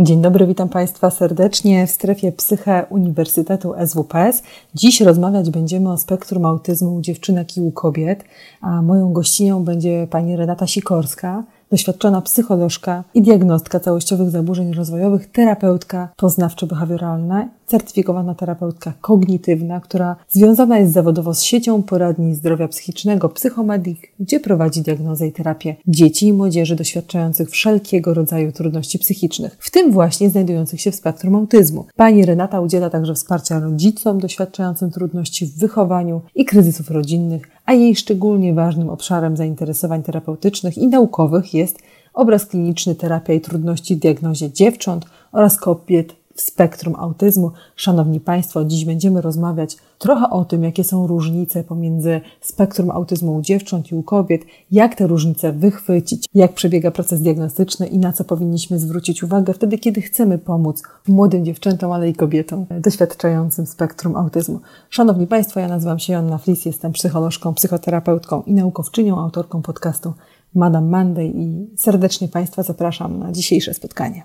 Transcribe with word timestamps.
Dzień 0.00 0.22
dobry, 0.22 0.46
witam 0.46 0.68
Państwa 0.68 1.10
serdecznie 1.10 1.86
w 1.86 1.90
strefie 1.90 2.32
Psyche 2.32 2.86
Uniwersytetu 2.90 3.74
SWPS. 3.86 4.42
Dziś 4.74 5.00
rozmawiać 5.00 5.50
będziemy 5.50 5.92
o 5.92 5.98
spektrum 5.98 6.44
autyzmu 6.44 6.94
u 6.94 7.00
dziewczynek 7.00 7.56
i 7.56 7.60
u 7.60 7.72
kobiet, 7.72 8.24
a 8.60 8.82
moją 8.82 9.12
gościnią 9.12 9.64
będzie 9.64 10.06
pani 10.10 10.36
Renata 10.36 10.66
Sikorska, 10.66 11.44
doświadczona 11.70 12.22
psycholożka 12.22 13.04
i 13.14 13.22
diagnostka 13.22 13.80
całościowych 13.80 14.30
zaburzeń 14.30 14.72
rozwojowych, 14.74 15.30
terapeutka 15.30 16.08
poznawczo-behawioralna, 16.16 17.48
certyfikowana 17.66 18.34
terapeutka 18.34 18.92
kognitywna, 19.00 19.80
która 19.80 20.16
związana 20.28 20.78
jest 20.78 20.92
zawodowo 20.92 21.34
z 21.34 21.42
siecią 21.42 21.82
poradni 21.82 22.34
zdrowia 22.34 22.68
psychicznego 22.68 23.28
Psychomedik, 23.28 24.12
gdzie 24.20 24.40
prowadzi 24.40 24.82
diagnozę 24.82 25.26
i 25.26 25.32
terapię 25.32 25.76
dzieci 25.86 26.26
i 26.26 26.32
młodzieży 26.32 26.76
doświadczających 26.76 27.50
wszelkiego 27.50 28.14
rodzaju 28.14 28.52
trudności 28.52 28.98
psychicznych, 28.98 29.56
w 29.60 29.70
tym 29.70 29.92
właśnie 29.92 30.30
znajdujących 30.30 30.80
się 30.80 30.90
w 30.90 30.94
spektrum 30.94 31.34
autyzmu. 31.34 31.84
Pani 31.96 32.26
Renata 32.26 32.60
udziela 32.60 32.90
także 32.90 33.14
wsparcia 33.14 33.60
rodzicom 33.60 34.20
doświadczającym 34.20 34.90
trudności 34.90 35.46
w 35.46 35.58
wychowaniu 35.58 36.20
i 36.34 36.44
kryzysów 36.44 36.90
rodzinnych, 36.90 37.42
a 37.68 37.72
jej 37.72 37.96
szczególnie 37.96 38.54
ważnym 38.54 38.90
obszarem 38.90 39.36
zainteresowań 39.36 40.02
terapeutycznych 40.02 40.78
i 40.78 40.88
naukowych 40.88 41.54
jest 41.54 41.78
obraz 42.14 42.46
kliniczny, 42.46 42.94
terapia 42.94 43.32
i 43.32 43.40
trudności 43.40 43.96
w 43.96 43.98
diagnozie 43.98 44.52
dziewcząt 44.52 45.04
oraz 45.32 45.56
kobiet 45.56 46.14
w 46.34 46.40
spektrum 46.40 46.94
autyzmu. 46.96 47.50
Szanowni 47.76 48.20
Państwo, 48.20 48.64
dziś 48.64 48.84
będziemy 48.84 49.20
rozmawiać 49.20 49.76
trochę 49.98 50.30
o 50.30 50.44
tym, 50.44 50.64
jakie 50.64 50.84
są 50.84 51.06
różnice 51.06 51.64
pomiędzy 51.64 52.20
spektrum 52.40 52.90
autyzmu 52.90 53.34
u 53.34 53.40
dziewcząt 53.40 53.92
i 53.92 53.94
u 53.94 54.02
kobiet, 54.02 54.42
jak 54.70 54.94
te 54.94 55.06
różnice 55.06 55.52
wychwycić, 55.52 56.26
jak 56.34 56.54
przebiega 56.54 56.90
proces 56.90 57.20
diagnostyczny 57.20 57.86
i 57.86 57.98
na 57.98 58.12
co 58.12 58.24
powinniśmy 58.24 58.78
zwrócić 58.78 59.22
uwagę 59.22 59.52
wtedy, 59.52 59.78
kiedy 59.78 60.00
chcemy 60.00 60.38
pomóc 60.38 60.82
młodym 61.08 61.44
dziewczętom, 61.44 61.92
ale 61.92 62.08
i 62.08 62.14
kobietom 62.14 62.66
doświadczającym 62.80 63.66
spektrum 63.66 64.16
autyzmu. 64.16 64.60
Szanowni 64.90 65.26
Państwo, 65.26 65.60
ja 65.60 65.68
nazywam 65.68 65.98
się 65.98 66.12
Joanna 66.12 66.38
Flis, 66.38 66.64
jestem 66.64 66.92
psycholożką, 66.92 67.54
psychoterapeutką 67.54 68.42
i 68.42 68.54
naukowczynią, 68.54 69.18
autorką 69.18 69.62
podcastu 69.62 70.12
Madame 70.54 70.90
Monday 70.90 71.32
i 71.34 71.66
serdecznie 71.76 72.28
Państwa 72.28 72.62
zapraszam 72.62 73.18
na 73.18 73.32
dzisiejsze 73.32 73.74
spotkanie. 73.74 74.22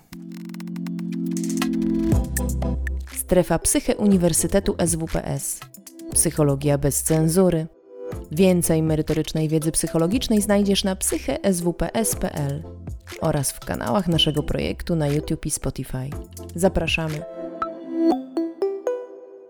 Strefa 3.24 3.60
Psyche 3.60 3.96
Uniwersytetu 3.96 4.76
SWPS. 4.86 5.60
Psychologia 6.14 6.78
bez 6.78 7.04
cenzury. 7.04 7.68
Więcej 8.32 8.84
merytorycznej 8.84 9.50
wiedzy 9.50 9.72
psychologicznej 9.72 10.42
znajdziesz 10.42 10.84
na 10.84 10.96
psycheswps.pl 10.96 12.64
oraz 13.22 13.52
w 13.52 13.60
kanałach 13.60 14.08
naszego 14.08 14.44
projektu 14.44 14.96
na 14.96 15.08
YouTube 15.08 15.46
i 15.46 15.52
Spotify. 15.52 16.10
Zapraszamy. 16.56 17.22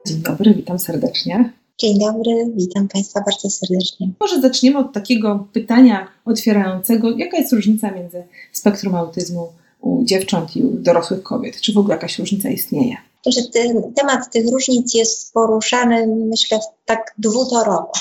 Dzień 0.07 0.17
dobry, 0.17 0.53
witam 0.53 0.79
serdecznie. 0.79 1.53
Dzień 1.77 1.99
dobry, 1.99 2.31
witam 2.55 2.87
Państwa 2.87 3.21
bardzo 3.25 3.49
serdecznie. 3.49 4.09
Może 4.19 4.41
zaczniemy 4.41 4.77
od 4.77 4.93
takiego 4.93 5.47
pytania 5.53 6.07
otwierającego. 6.25 7.11
Jaka 7.17 7.37
jest 7.37 7.53
różnica 7.53 7.91
między 7.91 8.23
spektrum 8.51 8.95
autyzmu 8.95 9.53
u 9.83 10.03
dziewcząt 10.05 10.55
i 10.55 10.63
u 10.63 10.71
dorosłych 10.71 11.23
kobiet? 11.23 11.61
Czy 11.61 11.73
w 11.73 11.77
ogóle 11.77 11.95
jakaś 11.95 12.19
różnica 12.19 12.49
istnieje? 12.49 12.95
że 13.31 13.41
ten 13.53 13.93
temat 13.93 14.31
tych 14.31 14.51
różnic 14.51 14.93
jest 14.93 15.33
poruszany, 15.33 16.07
myślę, 16.07 16.59
tak 16.85 17.13
dwutorowo. 17.17 17.91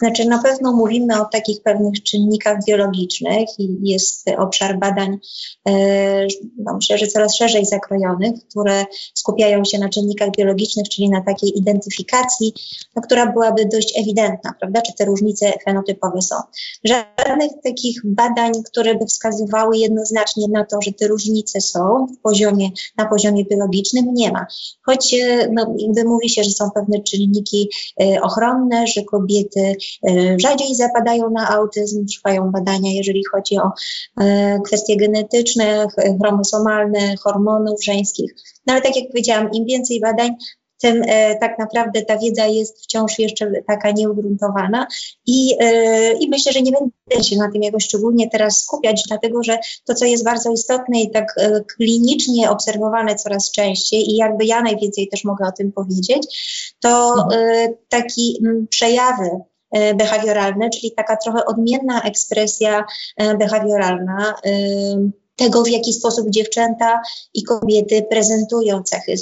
Znaczy, 0.00 0.24
na 0.24 0.42
pewno 0.42 0.72
mówimy 0.72 1.20
o 1.20 1.24
takich 1.24 1.62
pewnych 1.62 2.02
czynnikach 2.02 2.64
biologicznych 2.66 3.48
i 3.58 3.78
jest 3.82 4.30
obszar 4.38 4.78
badań, 4.78 5.18
e, 5.68 6.26
no 6.58 6.74
myślę, 6.74 6.98
że 6.98 7.06
coraz 7.06 7.36
szerzej 7.36 7.66
zakrojonych, 7.66 8.32
które 8.50 8.84
skupiają 9.14 9.64
się 9.64 9.78
na 9.78 9.88
czynnikach 9.88 10.30
biologicznych, 10.30 10.88
czyli 10.88 11.10
na 11.10 11.20
takiej 11.20 11.58
identyfikacji, 11.58 12.52
no, 12.96 13.02
która 13.02 13.32
byłaby 13.32 13.66
dość 13.72 13.98
ewidentna, 13.98 14.54
prawda, 14.60 14.82
czy 14.82 14.92
te 14.92 15.04
różnice 15.04 15.52
fenotypowe 15.64 16.22
są. 16.22 16.36
Żadnych 16.84 17.50
takich 17.64 18.00
badań, 18.04 18.52
które 18.66 18.94
by 18.94 19.06
wskazywały 19.06 19.78
jednoznacznie 19.78 20.48
na 20.48 20.64
to, 20.64 20.82
że 20.82 20.92
te 20.92 21.08
różnice 21.08 21.60
są 21.60 22.06
w 22.06 22.22
poziomie, 22.22 22.70
na 22.96 23.06
poziomie 23.06 23.44
biologicznym, 23.44 24.14
nie 24.14 24.32
ma. 24.32 24.46
Choć 24.82 25.14
e, 25.14 25.48
no, 25.52 25.74
jakby 25.78 26.04
mówi 26.04 26.28
się, 26.28 26.44
że 26.44 26.50
są 26.50 26.70
pewne 26.70 27.02
czynniki 27.02 27.70
e, 28.00 28.22
ochronne, 28.22 28.86
że 28.86 29.04
kobiety 29.04 29.76
rzadziej 30.36 30.74
zapadają 30.74 31.30
na 31.30 31.48
autyzm, 31.48 32.06
trwają 32.06 32.50
badania, 32.50 32.92
jeżeli 32.92 33.22
chodzi 33.32 33.58
o 33.58 33.70
e, 34.20 34.58
kwestie 34.66 34.96
genetyczne, 34.96 35.86
chromosomalne, 36.22 37.16
hormonów 37.16 37.84
żeńskich. 37.84 38.34
No 38.66 38.72
ale 38.72 38.82
tak 38.82 38.96
jak 38.96 39.08
powiedziałam, 39.08 39.50
im 39.52 39.64
więcej 39.64 40.00
badań, 40.00 40.36
tym 40.80 41.02
e, 41.06 41.38
tak 41.38 41.58
naprawdę 41.58 42.02
ta 42.02 42.18
wiedza 42.18 42.46
jest 42.46 42.82
wciąż 42.82 43.18
jeszcze 43.18 43.52
taka 43.66 43.90
nieugruntowana 43.90 44.86
i, 45.26 45.56
e, 45.60 46.12
i 46.12 46.28
myślę, 46.28 46.52
że 46.52 46.62
nie 46.62 46.72
będę 46.72 47.24
się 47.24 47.36
na 47.36 47.50
tym 47.52 47.62
jakoś 47.62 47.84
szczególnie 47.84 48.30
teraz 48.30 48.60
skupiać, 48.60 49.02
dlatego 49.08 49.42
że 49.42 49.58
to, 49.84 49.94
co 49.94 50.04
jest 50.04 50.24
bardzo 50.24 50.50
istotne 50.52 51.00
i 51.00 51.10
tak 51.10 51.34
e, 51.36 51.60
klinicznie 51.76 52.50
obserwowane 52.50 53.14
coraz 53.14 53.50
częściej 53.50 54.10
i 54.10 54.16
jakby 54.16 54.44
ja 54.44 54.62
najwięcej 54.62 55.08
też 55.08 55.24
mogę 55.24 55.46
o 55.46 55.52
tym 55.52 55.72
powiedzieć, 55.72 56.26
to 56.80 57.14
e, 57.34 57.68
taki 57.88 58.38
m, 58.46 58.66
przejawy 58.70 59.30
E, 59.30 59.49
behawioralne, 59.94 60.70
czyli 60.70 60.92
taka 60.92 61.16
trochę 61.16 61.44
odmienna 61.44 62.02
ekspresja 62.02 62.84
e, 63.16 63.36
behawioralna 63.36 64.34
e, 64.44 64.50
tego, 65.36 65.62
w 65.62 65.68
jaki 65.68 65.92
sposób 65.92 66.30
dziewczęta 66.30 67.00
i 67.34 67.44
kobiety 67.44 68.06
prezentują 68.10 68.82
cechy 68.82 69.14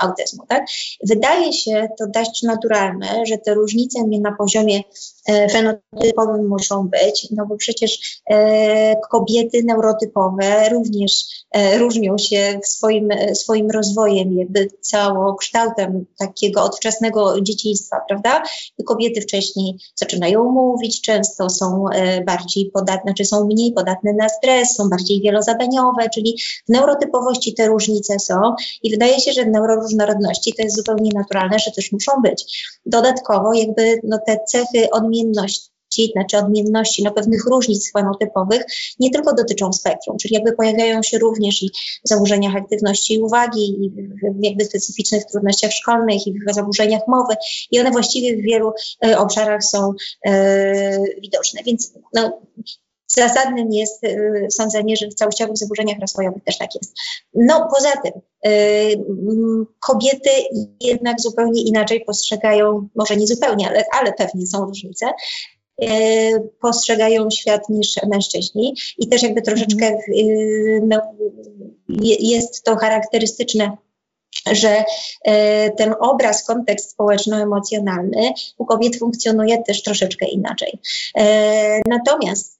autyzmu. 0.00 0.46
Tak? 0.48 0.66
Wydaje 1.08 1.52
się 1.52 1.88
to 1.98 2.06
dość 2.06 2.42
naturalne, 2.42 3.26
że 3.26 3.38
te 3.38 3.54
różnice 3.54 3.98
na 4.20 4.32
poziomie 4.32 4.82
E, 5.19 5.19
fenotypowym 5.50 6.48
muszą 6.48 6.88
być, 6.88 7.28
no 7.30 7.46
bo 7.46 7.56
przecież 7.56 8.20
e, 8.30 8.96
kobiety 9.10 9.62
neurotypowe 9.64 10.68
również 10.68 11.24
e, 11.52 11.78
różnią 11.78 12.18
się 12.18 12.60
swoim, 12.64 13.08
swoim 13.34 13.70
rozwojem, 13.70 14.38
jakby 14.38 14.68
całokształtem 14.80 16.06
takiego 16.18 16.64
odczesnego 16.64 17.40
dzieciństwa, 17.40 17.96
prawda? 18.08 18.42
Kobiety 18.86 19.20
wcześniej 19.20 19.78
zaczynają 19.94 20.44
mówić, 20.44 21.00
często 21.00 21.50
są 21.50 21.84
bardziej 22.26 22.70
podatne, 22.70 23.14
czy 23.14 23.24
są 23.24 23.44
mniej 23.44 23.72
podatne 23.72 24.12
na 24.12 24.28
stres, 24.28 24.76
są 24.76 24.88
bardziej 24.88 25.20
wielozadaniowe, 25.20 26.08
czyli 26.14 26.38
w 26.68 26.72
neurotypowości 26.72 27.54
te 27.54 27.66
różnice 27.66 28.18
są 28.18 28.40
i 28.82 28.90
wydaje 28.90 29.20
się, 29.20 29.32
że 29.32 29.44
w 29.44 29.48
neuroróżnorodności 29.48 30.54
to 30.54 30.62
jest 30.62 30.76
zupełnie 30.76 31.10
naturalne, 31.14 31.58
że 31.58 31.70
też 31.70 31.92
muszą 31.92 32.12
być. 32.22 32.68
Dodatkowo 32.86 33.54
jakby 33.54 34.00
no, 34.04 34.18
te 34.26 34.38
cechy 34.48 34.90
odmienne 34.90 35.19
odmienności, 35.20 36.12
znaczy 36.12 36.38
odmienności, 36.38 37.02
no 37.02 37.10
pewnych 37.10 37.46
różnic 37.46 37.92
fenotypowych, 37.92 38.62
nie 39.00 39.10
tylko 39.10 39.34
dotyczą 39.34 39.72
spektrum, 39.72 40.18
czyli 40.18 40.34
jakby 40.34 40.52
pojawiają 40.52 41.02
się 41.02 41.18
również 41.18 41.62
i 41.62 41.70
w 42.04 42.08
zaburzeniach 42.08 42.56
aktywności 42.56 43.14
i 43.14 43.20
uwagi, 43.20 43.84
i 43.84 43.90
w 43.90 44.44
jakby 44.44 44.64
specyficznych 44.64 45.24
trudnościach 45.24 45.72
szkolnych, 45.72 46.26
i 46.26 46.34
w 46.48 46.54
zaburzeniach 46.54 47.02
mowy, 47.08 47.34
i 47.70 47.80
one 47.80 47.90
właściwie 47.90 48.36
w 48.36 48.42
wielu 48.42 48.72
e, 49.06 49.18
obszarach 49.18 49.64
są 49.64 49.92
e, 50.26 51.20
widoczne. 51.22 51.62
Więc 51.62 51.92
no, 52.14 52.40
zasadnym 53.16 53.72
jest 53.72 54.04
y, 54.04 54.46
sądzenie, 54.50 54.96
że 54.96 55.08
w 55.08 55.14
całościowych 55.14 55.56
zaburzeniach 55.56 55.98
rozwojowych 56.00 56.44
też 56.44 56.58
tak 56.58 56.74
jest. 56.74 56.94
No 57.34 57.68
poza 57.74 57.90
tym 58.02 58.12
y, 58.46 59.04
kobiety 59.80 60.30
jednak 60.80 61.20
zupełnie 61.20 61.62
inaczej 61.62 62.04
postrzegają, 62.04 62.88
może 62.94 63.16
nie 63.16 63.26
zupełnie, 63.26 63.68
ale, 63.68 63.84
ale 64.00 64.12
pewnie 64.12 64.46
są 64.46 64.64
różnice, 64.64 65.06
y, 65.82 65.88
postrzegają 66.60 67.30
świat 67.30 67.68
niż 67.68 67.94
mężczyźni 68.08 68.74
i 68.98 69.08
też 69.08 69.22
jakby 69.22 69.42
troszeczkę 69.42 69.86
mhm. 69.86 70.88
no, 70.88 71.00
jest 72.20 72.64
to 72.64 72.76
charakterystyczne 72.76 73.76
że 74.52 74.84
e, 75.24 75.70
ten 75.70 75.94
obraz, 76.00 76.44
kontekst 76.44 76.90
społeczno-emocjonalny 76.90 78.32
u 78.58 78.64
kobiet 78.64 78.98
funkcjonuje 78.98 79.62
też 79.62 79.82
troszeczkę 79.82 80.26
inaczej. 80.26 80.78
E, 81.16 81.80
natomiast 81.88 82.58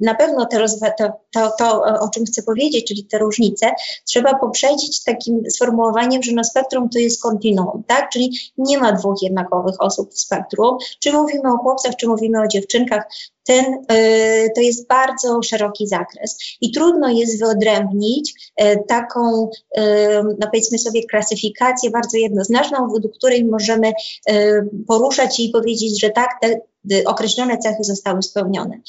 na 0.00 0.14
pewno 0.14 0.46
te 0.46 0.64
to, 0.98 1.12
to, 1.32 1.52
to, 1.58 1.82
o 2.00 2.08
czym 2.08 2.24
chcę 2.24 2.42
powiedzieć, 2.42 2.88
czyli 2.88 3.04
te 3.04 3.18
różnice, 3.18 3.70
trzeba 4.04 4.38
poprzedzić 4.38 5.04
takim 5.04 5.50
sformułowaniem, 5.50 6.22
że 6.22 6.32
na 6.32 6.44
spektrum 6.44 6.88
to 6.88 6.98
jest 6.98 7.22
kontinuum, 7.22 7.82
tak? 7.86 8.10
Czyli 8.10 8.38
nie 8.58 8.78
ma 8.78 8.92
dwóch 8.92 9.22
jednakowych 9.22 9.74
osób 9.78 10.14
w 10.14 10.20
spektrum. 10.20 10.78
Czy 11.00 11.12
mówimy 11.12 11.52
o 11.52 11.56
chłopcach, 11.56 11.96
czy 11.96 12.08
mówimy 12.08 12.42
o 12.42 12.46
dziewczynkach, 12.46 13.04
ten, 13.46 13.64
y, 13.92 14.50
to 14.54 14.60
jest 14.60 14.88
bardzo 14.88 15.42
szeroki 15.42 15.86
zakres 15.86 16.38
i 16.60 16.72
trudno 16.72 17.08
jest 17.10 17.38
wyodrębnić 17.40 18.52
y, 18.62 18.78
taką, 18.88 19.50
y, 19.78 19.82
no 20.38 20.46
powiedzmy 20.52 20.78
sobie, 20.78 21.06
klasyfikację 21.06 21.90
bardzo 21.90 22.16
jednoznaczną, 22.16 22.88
według 22.94 23.14
której 23.14 23.44
możemy 23.44 23.92
poruszać 24.88 25.40
i 25.40 25.50
powiedzieć, 25.50 26.00
że 26.00 26.10
tak, 26.10 26.30
te 26.40 26.60
określone 27.06 27.58
cechy 27.58 27.84
zostały 27.84 28.22
spełnione. 28.22 28.80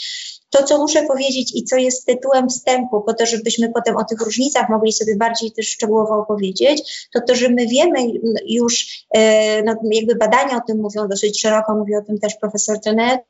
To, 0.49 0.63
co 0.63 0.77
muszę 0.77 1.03
powiedzieć 1.03 1.55
i 1.55 1.63
co 1.63 1.75
jest 1.75 2.05
tytułem 2.05 2.49
wstępu, 2.49 3.01
po 3.01 3.13
to, 3.13 3.25
żebyśmy 3.25 3.69
potem 3.73 3.97
o 3.97 4.03
tych 4.03 4.21
różnicach 4.21 4.69
mogli 4.69 4.93
sobie 4.93 5.15
bardziej 5.15 5.51
też 5.51 5.67
szczegółowo 5.67 6.15
opowiedzieć, 6.15 7.07
to 7.13 7.21
to, 7.27 7.35
że 7.35 7.49
my 7.49 7.67
wiemy 7.67 7.99
już, 8.45 9.05
e, 9.11 9.63
no, 9.63 9.75
jakby 9.91 10.15
badania 10.15 10.57
o 10.57 10.61
tym 10.67 10.77
mówią 10.77 11.07
dosyć 11.07 11.41
szeroko, 11.41 11.75
mówi 11.75 11.95
o 11.95 12.01
tym 12.01 12.19
też 12.19 12.35
profesor 12.35 12.79
Tenet, 12.79 13.21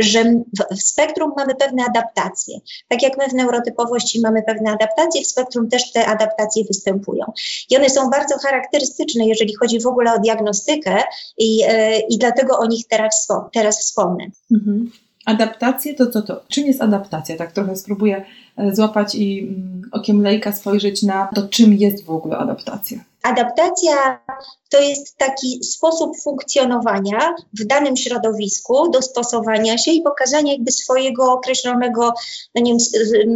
że 0.00 0.24
w 0.70 0.82
spektrum 0.82 1.32
mamy 1.36 1.54
pewne 1.54 1.84
adaptacje. 1.84 2.58
Tak 2.88 3.02
jak 3.02 3.18
my 3.18 3.28
w 3.28 3.32
neurotypowości 3.32 4.20
mamy 4.20 4.42
pewne 4.42 4.70
adaptacje, 4.70 5.22
w 5.22 5.26
spektrum 5.26 5.68
też 5.68 5.92
te 5.92 6.06
adaptacje 6.06 6.64
występują. 6.64 7.24
I 7.70 7.76
one 7.76 7.90
są 7.90 8.10
bardzo 8.10 8.38
charakterystyczne, 8.38 9.26
jeżeli 9.26 9.56
chodzi 9.56 9.80
w 9.80 9.86
ogóle 9.86 10.14
o 10.14 10.18
diagnostykę 10.18 11.02
i, 11.38 11.62
e, 11.66 12.00
i 12.00 12.18
dlatego 12.18 12.58
o 12.58 12.66
nich 12.66 12.86
teraz, 12.88 13.28
teraz 13.52 13.80
wspomnę. 13.80 14.26
Mhm. 14.50 14.90
Adaptacje 15.26 15.94
to 15.94 16.06
co 16.06 16.22
to? 16.22 16.42
Czym 16.48 16.66
jest 16.66 16.82
adaptacja? 16.82 17.36
Tak 17.36 17.52
trochę 17.52 17.76
spróbuję 17.76 18.24
e, 18.56 18.74
złapać 18.74 19.14
i 19.14 19.40
mm, 19.40 19.82
okiem 19.92 20.22
lejka 20.22 20.52
spojrzeć 20.52 21.02
na 21.02 21.28
to, 21.34 21.48
czym 21.48 21.74
jest 21.74 22.04
w 22.04 22.10
ogóle 22.10 22.36
adaptacja. 22.38 22.98
Adaptacja 23.22 24.24
to 24.70 24.80
jest 24.80 25.16
taki 25.16 25.64
sposób 25.64 26.20
funkcjonowania 26.22 27.34
w 27.60 27.64
danym 27.66 27.96
środowisku, 27.96 28.90
dostosowania 28.90 29.78
się 29.78 29.90
i 29.90 30.02
pokazania 30.02 30.52
jakby 30.52 30.72
swojego 30.72 31.32
określonego 31.32 32.12
no 32.54 32.62
nie 32.62 32.72
wiem, 32.72 32.80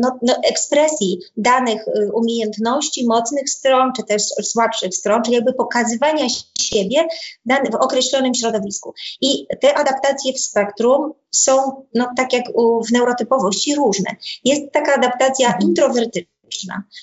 no, 0.00 0.18
no, 0.22 0.34
ekspresji 0.44 1.20
danych 1.36 1.88
y, 1.88 2.12
umiejętności, 2.12 3.06
mocnych 3.06 3.50
stron, 3.50 3.92
czy 3.96 4.02
też 4.02 4.22
słabszych 4.22 4.94
stron, 4.94 5.22
czyli 5.22 5.34
jakby 5.34 5.52
pokazywania 5.52 6.26
siebie 6.58 7.08
w 7.46 7.74
określonym 7.74 8.34
środowisku. 8.34 8.94
I 9.20 9.46
te 9.60 9.74
adaptacje 9.74 10.32
w 10.32 10.40
spektrum 10.40 11.12
są, 11.30 11.84
no 11.94 12.08
tak 12.16 12.32
jak 12.32 12.44
w 12.88 12.92
neurotypowości, 12.92 13.74
różne. 13.74 14.16
Jest 14.44 14.72
taka 14.72 14.94
adaptacja 14.94 15.46
mhm. 15.46 15.68
introwertyczna, 15.68 16.34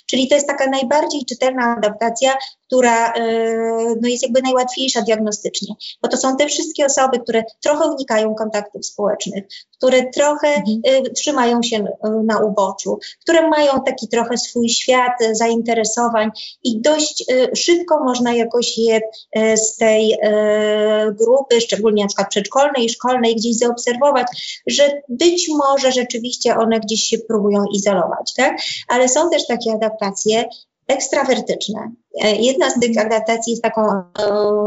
Czyli 0.05 0.27
to 0.27 0.35
jest 0.35 0.47
taka 0.47 0.69
najbardziej 0.69 1.25
czytelna 1.25 1.75
adaptacja, 1.77 2.33
która 2.71 3.13
e, 3.13 3.55
no, 4.01 4.09
jest 4.09 4.23
jakby 4.23 4.41
najłatwiejsza 4.41 5.01
diagnostycznie, 5.01 5.75
bo 6.01 6.07
to 6.07 6.17
są 6.17 6.37
te 6.37 6.47
wszystkie 6.47 6.85
osoby, 6.85 7.19
które 7.19 7.43
trochę 7.63 7.91
unikają 7.91 8.35
kontaktów 8.35 8.85
społecznych, 8.85 9.43
które 9.77 10.09
trochę 10.09 10.47
mhm. 10.47 10.81
E, 10.83 11.01
trzymają 11.01 11.63
się 11.63 11.77
e, 11.77 12.09
na 12.09 12.39
uboczu, 12.39 12.99
które 13.21 13.49
mają 13.49 13.71
taki 13.85 14.07
trochę 14.07 14.37
swój 14.37 14.69
świat 14.69 15.11
zainteresowań 15.31 16.29
i 16.63 16.81
dość 16.81 17.25
szybko 17.55 18.03
można 18.03 18.33
jakoś 18.33 18.77
je 18.77 19.01
z 19.55 19.77
tej 19.77 20.17
grupy, 21.19 21.61
szczególnie 21.61 22.03
na 22.03 22.07
przykład 22.07 22.29
przedszkolnej 22.29 22.85
i 22.85 22.89
szkolnej, 22.89 23.35
gdzieś 23.35 23.57
zaobserwować, 23.57 24.27
że 24.67 25.01
być 25.09 25.49
może 25.49 25.91
rzeczywiście 25.91 26.55
one 26.55 26.79
gdzieś 26.79 27.03
się 27.03 27.17
próbują 27.17 27.65
izolować, 27.73 28.33
tak? 28.33 28.57
Ale 28.87 29.09
są 29.09 29.29
też 29.29 29.47
takie 29.47 29.71
adaptacje, 29.71 30.45
ekstrawertyczne. 30.91 31.91
E, 32.23 32.35
jedna 32.35 32.69
z 32.69 32.79
tych 32.79 32.97
adaptacji 32.97 33.51
jest 33.51 33.63
taką 33.63 33.81
e, 33.81 34.03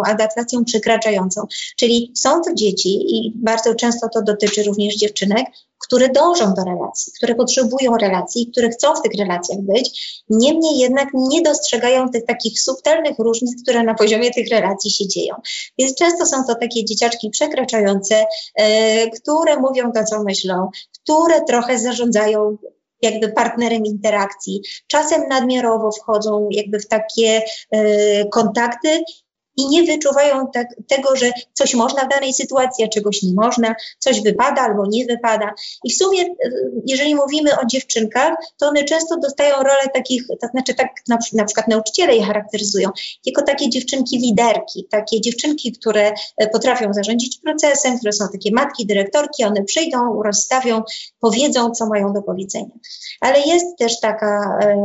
adaptacją 0.06 0.64
przekraczającą, 0.64 1.46
czyli 1.76 2.12
są 2.16 2.40
to 2.40 2.54
dzieci 2.54 3.16
i 3.16 3.32
bardzo 3.36 3.74
często 3.74 4.08
to 4.14 4.22
dotyczy 4.22 4.62
również 4.62 4.96
dziewczynek, 4.96 5.46
które 5.78 6.08
dążą 6.08 6.54
do 6.54 6.64
relacji, 6.64 7.12
które 7.16 7.34
potrzebują 7.34 7.96
relacji, 7.96 8.46
które 8.52 8.68
chcą 8.68 8.94
w 8.94 9.02
tych 9.02 9.12
relacjach 9.18 9.60
być, 9.60 10.22
niemniej 10.30 10.78
jednak 10.78 11.08
nie 11.14 11.42
dostrzegają 11.42 12.08
tych 12.08 12.24
takich 12.24 12.60
subtelnych 12.60 13.18
różnic, 13.18 13.62
które 13.62 13.82
na 13.82 13.94
poziomie 13.94 14.30
tych 14.30 14.48
relacji 14.48 14.90
się 14.90 15.08
dzieją. 15.08 15.34
Więc 15.78 15.94
często 15.94 16.26
są 16.26 16.44
to 16.44 16.54
takie 16.54 16.84
dzieciaczki 16.84 17.30
przekraczające, 17.30 18.24
e, 18.54 19.10
które 19.10 19.60
mówią 19.60 19.92
to, 19.92 20.04
co 20.04 20.22
myślą, 20.22 20.70
które 21.02 21.40
trochę 21.44 21.78
zarządzają 21.78 22.56
jakby 23.04 23.32
partnerem 23.32 23.84
interakcji. 23.86 24.60
Czasem 24.86 25.28
nadmiarowo 25.28 25.90
wchodzą 25.92 26.48
jakby 26.50 26.80
w 26.80 26.88
takie 26.88 27.42
y, 27.74 28.28
kontakty 28.32 29.04
i 29.56 29.68
nie 29.68 29.82
wyczuwają 29.82 30.46
tak, 30.54 30.66
tego, 30.88 31.16
że 31.16 31.32
coś 31.52 31.74
można 31.74 32.04
w 32.04 32.08
danej 32.08 32.34
sytuacji, 32.34 32.84
a 32.84 32.88
czegoś 32.88 33.22
nie 33.22 33.34
można, 33.34 33.74
coś 33.98 34.22
wypada 34.22 34.62
albo 34.62 34.86
nie 34.88 35.06
wypada. 35.06 35.54
I 35.84 35.92
w 35.92 35.96
sumie, 35.96 36.24
jeżeli 36.86 37.14
mówimy 37.14 37.50
o 37.60 37.66
dziewczynkach, 37.66 38.34
to 38.56 38.68
one 38.68 38.84
często 38.84 39.16
dostają 39.16 39.56
rolę 39.56 39.88
takich, 39.94 40.26
to 40.40 40.48
znaczy 40.48 40.74
tak 40.74 40.88
na, 41.08 41.18
na 41.32 41.44
przykład 41.44 41.68
nauczyciele 41.68 42.16
je 42.16 42.22
charakteryzują, 42.22 42.90
jako 43.26 43.42
takie 43.42 43.70
dziewczynki 43.70 44.18
liderki, 44.18 44.86
takie 44.90 45.20
dziewczynki, 45.20 45.72
które 45.72 46.12
e, 46.36 46.48
potrafią 46.48 46.92
zarządzić 46.92 47.38
procesem, 47.38 47.98
które 47.98 48.12
są 48.12 48.28
takie 48.32 48.50
matki, 48.52 48.86
dyrektorki, 48.86 49.44
one 49.44 49.64
przyjdą, 49.64 50.22
rozstawią, 50.22 50.82
powiedzą, 51.20 51.70
co 51.70 51.86
mają 51.86 52.12
do 52.12 52.22
powiedzenia. 52.22 52.74
Ale 53.20 53.40
jest 53.40 53.78
też 53.78 54.00
taka 54.00 54.58
e, 54.62 54.76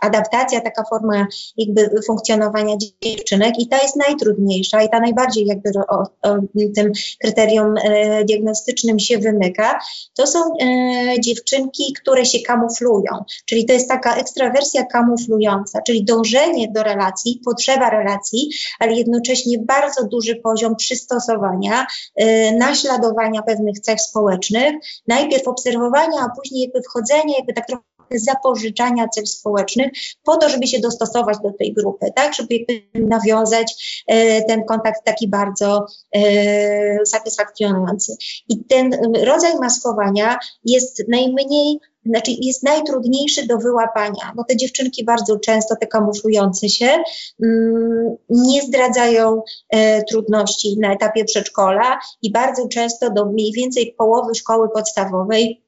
adaptacja, 0.00 0.60
taka 0.60 0.84
forma 0.90 1.26
jakby 1.56 1.90
funkcjonowania 2.06 2.76
dziewczynek 3.02 3.58
i 3.58 3.68
ta 3.68 3.82
jest 3.82 3.96
najtrudniejsza 3.96 4.82
i 4.82 4.88
ta 4.88 5.00
najbardziej 5.00 5.46
jakby 5.46 5.70
o, 5.88 6.02
o 6.22 6.38
tym 6.74 6.92
kryterium 7.20 7.74
e, 7.84 8.24
diagnostycznym 8.24 8.98
się 8.98 9.18
wymyka. 9.18 9.78
To 10.14 10.26
są 10.26 10.38
e, 10.38 11.20
dziewczynki, 11.20 11.92
które 12.02 12.24
się 12.24 12.38
kamuflują, 12.40 13.24
czyli 13.46 13.66
to 13.66 13.72
jest 13.72 13.88
taka 13.88 14.16
ekstrawersja 14.16 14.84
kamuflująca, 14.84 15.82
czyli 15.82 16.04
dążenie 16.04 16.72
do 16.72 16.82
relacji, 16.82 17.40
potrzeba 17.44 17.90
relacji, 17.90 18.50
ale 18.78 18.92
jednocześnie 18.92 19.58
bardzo 19.58 20.04
duży 20.04 20.36
poziom 20.36 20.76
przystosowania, 20.76 21.86
e, 22.16 22.56
naśladowania 22.56 23.42
pewnych 23.42 23.80
cech 23.80 24.00
społecznych, 24.00 24.74
najpierw 25.08 25.48
obserwowania, 25.48 26.20
a 26.20 26.28
później 26.40 26.62
jakby 26.62 26.82
wchodzenie, 26.82 27.34
jakby 27.36 27.52
tak 27.52 27.66
trochę 27.66 27.89
zapożyczania 28.14 29.08
cech 29.08 29.28
społecznych 29.28 29.92
po 30.24 30.36
to, 30.36 30.48
żeby 30.48 30.66
się 30.66 30.80
dostosować 30.80 31.38
do 31.42 31.52
tej 31.52 31.72
grupy, 31.72 32.06
tak, 32.14 32.34
żeby 32.34 32.58
nawiązać 32.94 34.02
e, 34.06 34.42
ten 34.42 34.64
kontakt 34.64 35.04
taki 35.04 35.28
bardzo 35.28 35.86
e, 36.16 37.06
satysfakcjonujący. 37.06 38.16
I 38.48 38.64
ten 38.64 38.90
rodzaj 39.24 39.56
maskowania 39.60 40.38
jest 40.64 41.02
najmniej 41.08 41.78
znaczy 42.06 42.30
jest 42.40 42.62
najtrudniejszy 42.62 43.46
do 43.46 43.58
wyłapania, 43.58 44.32
bo 44.36 44.44
te 44.44 44.56
dziewczynki 44.56 45.04
bardzo 45.04 45.38
często, 45.38 45.76
te 45.76 45.86
kamuflujące 45.86 46.68
się, 46.68 47.02
mm, 47.42 48.16
nie 48.28 48.62
zdradzają 48.62 49.42
e, 49.70 50.02
trudności 50.04 50.78
na 50.78 50.92
etapie 50.92 51.24
przedszkola 51.24 51.98
i 52.22 52.32
bardzo 52.32 52.68
często 52.68 53.10
do 53.10 53.26
mniej 53.26 53.52
więcej 53.52 53.94
połowy 53.98 54.34
szkoły 54.34 54.68
podstawowej 54.74 55.62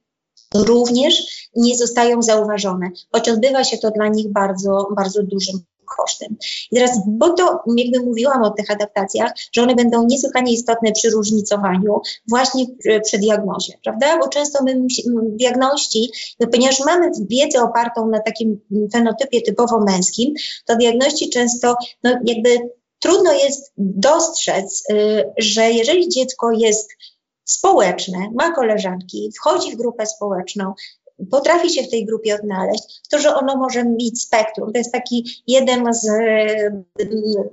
również 0.53 1.23
nie 1.55 1.77
zostają 1.77 2.21
zauważone, 2.21 2.89
choć 3.11 3.29
odbywa 3.29 3.63
się 3.63 3.77
to 3.77 3.91
dla 3.91 4.07
nich 4.07 4.31
bardzo, 4.31 4.87
bardzo 4.95 5.23
dużym 5.23 5.63
kosztem. 5.97 6.35
I 6.71 6.75
teraz, 6.75 6.99
bo 7.07 7.33
to 7.33 7.59
jakby 7.77 7.99
mówiłam 7.99 8.43
o 8.43 8.49
tych 8.49 8.71
adaptacjach, 8.71 9.31
że 9.51 9.61
one 9.61 9.75
będą 9.75 10.05
niesłychanie 10.05 10.53
istotne 10.53 10.91
przy 10.91 11.09
różnicowaniu 11.09 12.01
właśnie 12.29 12.65
przy 13.03 13.17
diagnozie, 13.17 13.73
prawda? 13.83 14.17
Bo 14.19 14.27
często 14.27 14.63
my 14.63 14.81
diagności, 15.27 16.11
ponieważ 16.51 16.79
mamy 16.79 17.11
wiedzę 17.29 17.61
opartą 17.61 18.09
na 18.09 18.19
takim 18.19 18.59
fenotypie 18.93 19.41
typowo 19.41 19.79
męskim, 19.79 20.33
to 20.65 20.75
diagności 20.75 21.29
często 21.29 21.75
no 22.03 22.11
jakby 22.25 22.69
trudno 22.99 23.33
jest 23.33 23.73
dostrzec, 23.77 24.83
y, 24.91 25.23
że 25.37 25.71
jeżeli 25.71 26.09
dziecko 26.09 26.51
jest 26.51 26.89
społeczne, 27.45 28.29
ma 28.35 28.51
koleżanki, 28.51 29.31
wchodzi 29.39 29.71
w 29.71 29.77
grupę 29.77 30.05
społeczną, 30.05 30.73
potrafi 31.31 31.69
się 31.69 31.83
w 31.83 31.89
tej 31.89 32.05
grupie 32.05 32.35
odnaleźć, 32.35 33.01
to, 33.11 33.19
że 33.19 33.35
ono 33.35 33.57
może 33.57 33.83
mieć 33.83 34.21
spektrum. 34.21 34.71
To 34.71 34.77
jest 34.77 34.91
taki 34.91 35.43
jeden 35.47 35.93
z 35.93 36.07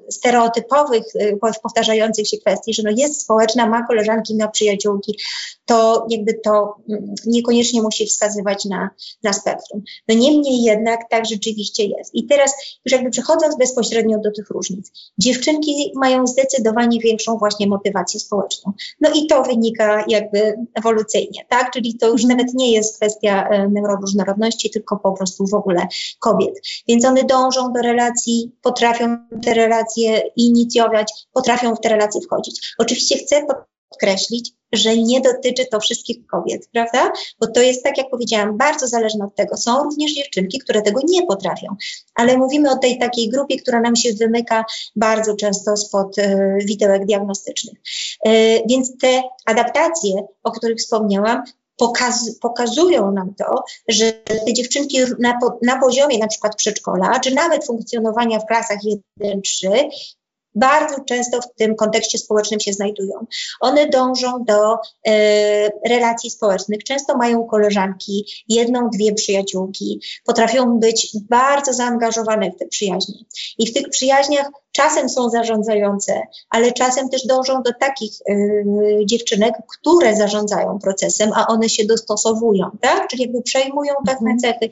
stereotypowych, 0.08 1.04
e, 1.14 1.36
powtarzających 1.62 2.28
się 2.28 2.38
kwestii, 2.38 2.74
że 2.74 2.82
no 2.82 2.90
jest 2.96 3.22
społeczna, 3.22 3.66
ma 3.66 3.86
koleżanki, 3.86 4.36
ma 4.36 4.48
przyjaciółki, 4.48 5.18
to 5.66 6.06
jakby 6.10 6.34
to 6.34 6.76
mm, 6.88 7.14
niekoniecznie 7.26 7.82
musi 7.82 8.06
wskazywać 8.06 8.64
na, 8.64 8.90
na 9.22 9.32
spektrum. 9.32 9.82
No 10.08 10.14
niemniej 10.14 10.62
jednak 10.62 11.00
tak 11.10 11.26
rzeczywiście 11.26 11.84
jest. 11.84 12.14
I 12.14 12.26
teraz 12.26 12.54
już 12.84 12.92
jakby 12.92 13.10
przechodząc 13.10 13.56
bezpośrednio 13.58 14.18
do 14.18 14.30
tych 14.32 14.50
różnic, 14.50 14.92
dziewczynki 15.18 15.92
mają 15.94 16.26
zdecydowanie 16.26 16.98
większą 17.00 17.38
właśnie 17.38 17.66
motywację 17.66 18.20
społeczną. 18.20 18.72
No 19.00 19.10
i 19.14 19.26
to 19.26 19.42
wynika 19.42 20.04
jakby 20.08 20.56
ewolucyjnie, 20.74 21.46
tak? 21.48 21.70
Czyli 21.72 21.98
to 21.98 22.08
już 22.08 22.24
nawet 22.24 22.54
nie 22.54 22.72
jest 22.72 22.96
kwestia 22.96 23.49
neuroróżnorodności, 23.70 24.70
tylko 24.70 24.96
po 24.96 25.12
prostu 25.12 25.46
w 25.46 25.54
ogóle 25.54 25.86
kobiet. 26.18 26.54
Więc 26.88 27.04
one 27.04 27.24
dążą 27.24 27.72
do 27.72 27.80
relacji, 27.82 28.52
potrafią 28.62 29.16
te 29.42 29.54
relacje 29.54 30.22
inicjować, 30.36 31.12
potrafią 31.32 31.74
w 31.74 31.80
te 31.80 31.88
relacje 31.88 32.20
wchodzić. 32.20 32.74
Oczywiście 32.78 33.18
chcę 33.18 33.46
podkreślić, 33.90 34.52
że 34.72 34.96
nie 34.96 35.20
dotyczy 35.20 35.66
to 35.66 35.80
wszystkich 35.80 36.26
kobiet, 36.26 36.68
prawda? 36.72 37.12
Bo 37.40 37.46
to 37.46 37.60
jest, 37.60 37.84
tak 37.84 37.98
jak 37.98 38.10
powiedziałam, 38.10 38.58
bardzo 38.58 38.88
zależne 38.88 39.24
od 39.24 39.34
tego. 39.34 39.56
Są 39.56 39.82
również 39.82 40.12
dziewczynki, 40.12 40.58
które 40.58 40.82
tego 40.82 41.00
nie 41.08 41.26
potrafią, 41.26 41.76
ale 42.14 42.36
mówimy 42.36 42.70
o 42.70 42.76
tej 42.76 42.98
takiej 42.98 43.28
grupie, 43.28 43.60
która 43.60 43.80
nam 43.80 43.96
się 43.96 44.12
wymyka 44.12 44.64
bardzo 44.96 45.36
często 45.36 45.76
spod 45.76 46.18
y, 46.18 46.58
widełek 46.64 47.06
diagnostycznych. 47.06 47.78
Y, 48.26 48.62
więc 48.68 48.98
te 48.98 49.22
adaptacje, 49.46 50.26
o 50.42 50.50
których 50.50 50.78
wspomniałam, 50.78 51.42
pokaz, 51.80 52.38
pokazują 52.40 53.12
nam 53.12 53.34
to, 53.34 53.64
że 53.88 54.12
te 54.46 54.52
dziewczynki 54.52 54.98
na, 55.18 55.38
na 55.62 55.80
poziomie 55.80 56.18
na 56.18 56.26
przykład 56.26 56.56
przedszkola, 56.56 57.20
czy 57.20 57.34
nawet 57.34 57.66
funkcjonowania 57.66 58.38
w 58.38 58.46
klasach 58.46 58.78
1-3 59.22 59.68
bardzo 60.54 60.94
często 61.04 61.40
w 61.40 61.54
tym 61.54 61.74
kontekście 61.76 62.18
społecznym 62.18 62.60
się 62.60 62.72
znajdują. 62.72 63.26
One 63.60 63.88
dążą 63.88 64.44
do 64.44 64.74
e, 65.06 65.70
relacji 65.88 66.30
społecznych, 66.30 66.84
często 66.84 67.16
mają 67.16 67.44
koleżanki, 67.44 68.24
jedną, 68.48 68.90
dwie 68.90 69.14
przyjaciółki, 69.14 70.00
potrafią 70.24 70.78
być 70.78 71.16
bardzo 71.30 71.72
zaangażowane 71.72 72.50
w 72.50 72.56
te 72.58 72.66
przyjaźnie. 72.66 73.14
I 73.58 73.66
w 73.66 73.74
tych 73.74 73.88
przyjaźniach 73.88 74.50
czasem 74.80 75.08
są 75.08 75.30
zarządzające, 75.30 76.22
ale 76.50 76.72
czasem 76.72 77.08
też 77.08 77.26
dążą 77.26 77.62
do 77.62 77.70
takich 77.80 78.12
y, 78.30 78.64
dziewczynek, 79.04 79.54
które 79.78 80.16
zarządzają 80.16 80.78
procesem, 80.78 81.30
a 81.34 81.46
one 81.46 81.68
się 81.68 81.84
dostosowują, 81.84 82.70
tak? 82.80 83.08
Czyli 83.08 83.22
jakby 83.22 83.42
przejmują 83.42 83.94
pewne 84.06 84.30
mhm. 84.30 84.38
cechy, 84.38 84.68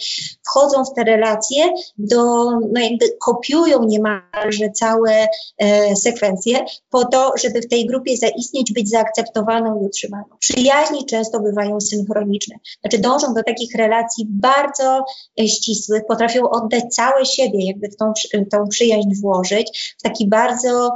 wchodzą 0.46 0.84
w 0.84 0.94
te 0.94 1.04
relacje, 1.04 1.64
do, 1.98 2.44
no 2.50 2.80
jakby 2.80 3.16
kopiują 3.20 3.84
niemalże 3.84 4.70
całe 4.74 5.26
e, 5.58 5.96
sekwencje 5.96 6.64
po 6.90 7.04
to, 7.04 7.32
żeby 7.42 7.60
w 7.60 7.68
tej 7.68 7.86
grupie 7.86 8.16
zaistnieć, 8.16 8.72
być 8.72 8.90
zaakceptowaną 8.90 9.80
i 9.80 9.86
utrzymaną. 9.86 10.24
Przyjaźni 10.38 11.06
często 11.06 11.40
bywają 11.40 11.80
synchroniczne, 11.80 12.56
znaczy 12.80 12.98
dążą 12.98 13.34
do 13.34 13.42
takich 13.42 13.74
relacji 13.74 14.26
bardzo 14.28 15.04
e, 15.40 15.48
ścisłych, 15.48 16.02
potrafią 16.08 16.50
oddać 16.50 16.84
całe 16.94 17.26
siebie, 17.26 17.66
jakby 17.66 17.88
w 17.88 17.96
tą, 17.96 18.12
tą 18.50 18.68
przyjaźń 18.68 19.14
włożyć, 19.22 19.96
w 19.98 20.02
taki 20.02 20.28
bardzo 20.28 20.90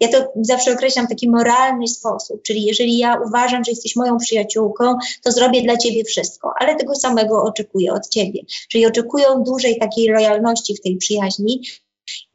ja 0.00 0.08
to 0.08 0.32
zawsze 0.42 0.72
określam 0.72 1.06
w 1.06 1.08
taki 1.08 1.30
moralny 1.30 1.88
sposób, 1.88 2.42
czyli 2.42 2.64
jeżeli 2.64 2.98
ja 2.98 3.20
uważam, 3.26 3.64
że 3.64 3.70
jesteś 3.70 3.96
moją 3.96 4.18
przyjaciółką, 4.18 4.96
to 5.22 5.32
zrobię 5.32 5.62
dla 5.62 5.76
ciebie 5.76 6.04
wszystko, 6.04 6.52
ale 6.58 6.76
tego 6.76 6.94
samego 6.94 7.42
oczekuję 7.42 7.92
od 7.92 8.08
ciebie. 8.08 8.40
Czyli 8.70 8.86
oczekują 8.86 9.42
dużej 9.42 9.78
takiej 9.78 10.08
lojalności 10.08 10.76
w 10.76 10.80
tej 10.80 10.96
przyjaźni 10.96 11.62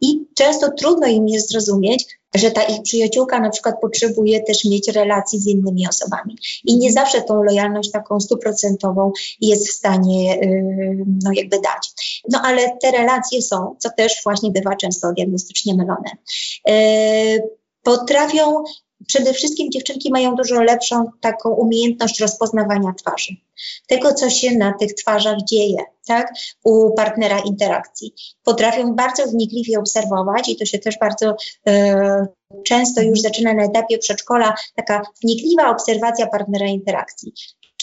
i 0.02 0.26
często 0.36 0.72
trudno 0.72 1.08
im 1.08 1.28
jest 1.28 1.50
zrozumieć, 1.50 2.19
że 2.36 2.52
ta 2.52 2.64
ich 2.64 2.82
przyjaciółka 2.82 3.40
na 3.40 3.50
przykład 3.50 3.76
potrzebuje 3.82 4.44
też 4.44 4.66
mieć 4.66 4.88
relacji 4.88 5.40
z 5.40 5.48
innymi 5.48 5.88
osobami. 5.88 6.38
I 6.66 6.78
nie 6.78 6.92
zawsze 6.92 7.22
tą 7.22 7.44
lojalność 7.44 7.92
taką 7.92 8.20
stuprocentową 8.20 9.12
jest 9.42 9.70
w 9.70 9.72
stanie 9.72 10.36
yy, 10.36 11.06
no 11.24 11.32
jakby 11.34 11.60
dać. 11.62 11.92
No 12.30 12.42
ale 12.44 12.78
te 12.82 12.92
relacje 12.92 13.42
są, 13.42 13.76
co 13.80 13.90
też 13.98 14.22
właśnie 14.24 14.52
bywa 14.52 14.76
często 14.76 15.14
diagnostycznie 15.14 15.76
mylone. 15.76 16.12
Yy, 16.68 17.50
potrafią 17.84 18.64
przede 19.08 19.34
wszystkim 19.34 19.72
dziewczynki 19.72 20.12
mają 20.12 20.36
dużo 20.36 20.64
lepszą 20.64 21.12
taką 21.22 21.50
umiejętność 21.50 22.20
rozpoznawania 22.20 22.94
twarzy. 22.98 23.36
Tego, 23.88 24.14
co 24.14 24.30
się 24.30 24.58
na 24.58 24.74
tych 24.74 24.94
twarzach 24.94 25.38
dzieje, 25.50 25.78
tak, 26.08 26.34
u 26.64 26.94
partnera 26.94 27.40
interakcji. 27.40 28.14
Potrafią 28.44 28.96
bardzo 28.96 29.28
wnikliwie 29.28 29.80
obserwować 29.80 30.50
i 30.50 30.56
to 30.56 30.66
się 30.66 30.80
też 30.80 30.98
bardzo 31.00 31.36
e, 31.68 32.28
często 32.64 33.02
już 33.02 33.22
zaczyna 33.22 33.54
na 33.54 33.64
etapie 33.64 33.98
przedszkola, 33.98 34.54
taka 34.76 35.02
wnikliwa 35.24 35.70
obserwacja 35.70 36.28
partnera 36.28 36.68
interakcji. 36.68 37.34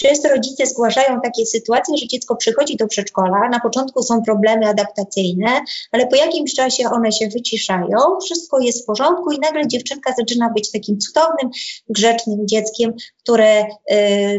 Często 0.02 0.28
rodzice 0.28 0.66
zgłaszają 0.66 1.20
takie 1.20 1.46
sytuacje, 1.46 1.96
że 1.96 2.06
dziecko 2.06 2.36
przychodzi 2.36 2.76
do 2.76 2.86
przedszkola, 2.86 3.48
na 3.48 3.60
początku 3.60 4.02
są 4.02 4.22
problemy 4.22 4.66
adaptacyjne, 4.66 5.60
ale 5.92 6.06
po 6.06 6.16
jakimś 6.16 6.54
czasie 6.54 6.90
one 6.90 7.12
się 7.12 7.28
wyciszają, 7.28 7.98
wszystko 8.24 8.60
jest 8.60 8.82
w 8.82 8.86
porządku 8.86 9.32
i 9.32 9.38
nagle 9.38 9.68
dziewczynka 9.68 10.14
zaczyna 10.18 10.50
być 10.50 10.70
takim 10.70 10.98
cudownym, 10.98 11.50
grzecznym 11.88 12.48
dzieckiem, 12.48 12.94
które 13.22 13.62
y, 13.62 13.66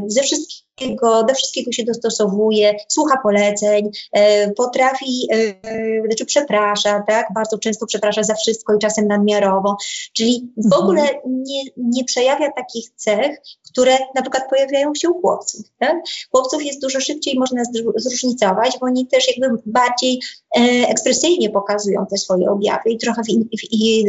ze 0.08 0.22
wszystkich 0.22 0.67
wszystkiego, 0.78 1.24
do 1.24 1.34
wszystkiego 1.34 1.72
się 1.72 1.84
dostosowuje, 1.84 2.76
słucha 2.88 3.18
poleceń, 3.24 3.90
e, 4.12 4.52
potrafi, 4.52 5.28
e, 5.32 6.08
znaczy 6.08 6.26
przeprasza, 6.26 7.04
tak? 7.08 7.28
Bardzo 7.36 7.58
często 7.58 7.86
przeprasza 7.86 8.24
za 8.24 8.34
wszystko 8.36 8.76
i 8.76 8.80
czasem 8.80 9.08
nadmiarowo. 9.08 9.78
Czyli 10.14 10.52
w 10.58 10.66
mhm. 10.66 10.84
ogóle 10.84 11.02
nie, 11.26 11.62
nie 11.78 12.04
przejawia 12.04 12.52
takich 12.52 12.90
cech, 12.96 13.38
które 13.72 13.98
na 14.16 14.22
przykład 14.22 14.50
pojawiają 14.50 14.96
się 14.96 15.10
u 15.10 15.22
chłopców. 15.22 15.62
Tak? 15.80 15.96
Chłopców 16.32 16.66
jest 16.66 16.82
dużo 16.82 17.00
szybciej 17.00 17.40
można 17.40 17.62
zróżnicować, 17.96 18.78
bo 18.82 18.86
oni 18.86 19.08
też 19.08 19.38
jakby 19.38 19.62
bardziej 19.66 20.20
e, 20.58 20.62
ekspresyjnie 20.90 21.50
pokazują 21.50 22.06
te 22.06 22.18
swoje 22.18 22.50
objawy 22.50 22.90
i 22.90 22.98
trochę 22.98 23.24
w 23.24 23.30
in, 23.30 23.44
w, 23.44 23.64
i, 23.72 24.06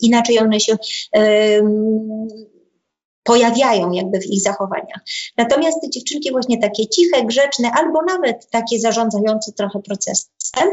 inaczej 0.00 0.38
one 0.38 0.60
się 0.60 0.76
pojawiają 3.28 3.92
jakby 3.92 4.20
w 4.20 4.26
ich 4.26 4.42
zachowaniach. 4.42 5.00
Natomiast 5.36 5.80
te 5.80 5.90
dziewczynki 5.90 6.30
właśnie 6.30 6.58
takie 6.58 6.88
ciche, 6.88 7.24
grzeczne 7.24 7.70
albo 7.72 8.02
nawet 8.02 8.50
takie 8.50 8.80
zarządzające 8.80 9.52
trochę 9.52 9.80
procesem, 9.82 10.68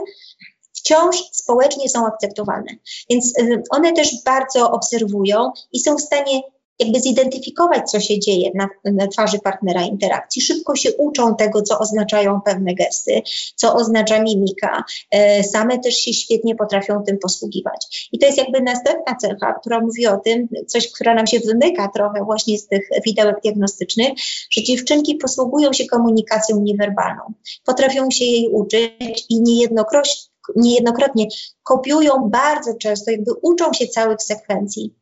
wciąż 0.74 1.16
społecznie 1.32 1.90
są 1.90 2.08
akceptowane. 2.08 2.76
Więc 3.10 3.40
y, 3.40 3.64
one 3.70 3.94
też 3.94 4.10
bardzo 4.26 4.72
obserwują 4.72 5.52
i 5.74 5.80
są 5.80 5.98
w 5.98 6.02
stanie 6.02 6.42
jakby 6.80 7.00
zidentyfikować, 7.00 7.92
co 7.92 8.00
się 8.00 8.20
dzieje 8.20 8.52
na, 8.56 8.68
na, 8.84 9.08
twarzy 9.08 9.40
partnera 9.40 9.82
interakcji. 9.82 10.42
Szybko 10.42 10.76
się 10.76 10.94
uczą 10.98 11.36
tego, 11.36 11.62
co 11.62 11.80
oznaczają 11.80 12.42
pewne 12.42 12.74
gesty, 12.74 13.22
co 13.56 13.76
oznacza 13.76 14.20
mimika. 14.20 14.84
E, 15.12 15.44
same 15.44 15.80
też 15.80 15.96
się 15.96 16.14
świetnie 16.14 16.56
potrafią 16.56 17.04
tym 17.04 17.18
posługiwać. 17.18 18.10
I 18.12 18.20
to 18.20 18.26
jest 18.26 18.38
jakby 18.38 18.62
następna 18.62 19.16
cecha, 19.16 19.54
która 19.54 19.80
mówi 19.80 20.08
o 20.08 20.18
tym, 20.18 20.48
coś, 20.68 20.92
która 20.92 21.14
nam 21.14 21.28
się 21.28 21.40
wymyka 21.40 21.88
trochę 21.88 22.24
właśnie 22.24 22.58
z 22.58 22.68
tych 22.68 22.90
widełek 23.06 23.42
diagnostycznych, 23.44 24.12
że 24.52 24.64
dziewczynki 24.64 25.16
posługują 25.16 25.74
się 25.74 25.86
komunikacją 25.86 26.60
niewerbalną. 26.60 27.34
Potrafią 27.66 28.12
się 28.12 28.26
jej 28.26 28.50
uczyć 28.50 29.26
i 29.30 29.42
niejednokrotnie, 29.42 30.12
niejednokrotnie 30.56 31.28
kopiują 31.64 32.30
bardzo 32.30 32.74
często, 32.74 33.12
jakby 33.12 33.32
uczą 33.42 33.74
się 33.74 33.88
całych 33.88 34.24
sekwencji 34.24 34.94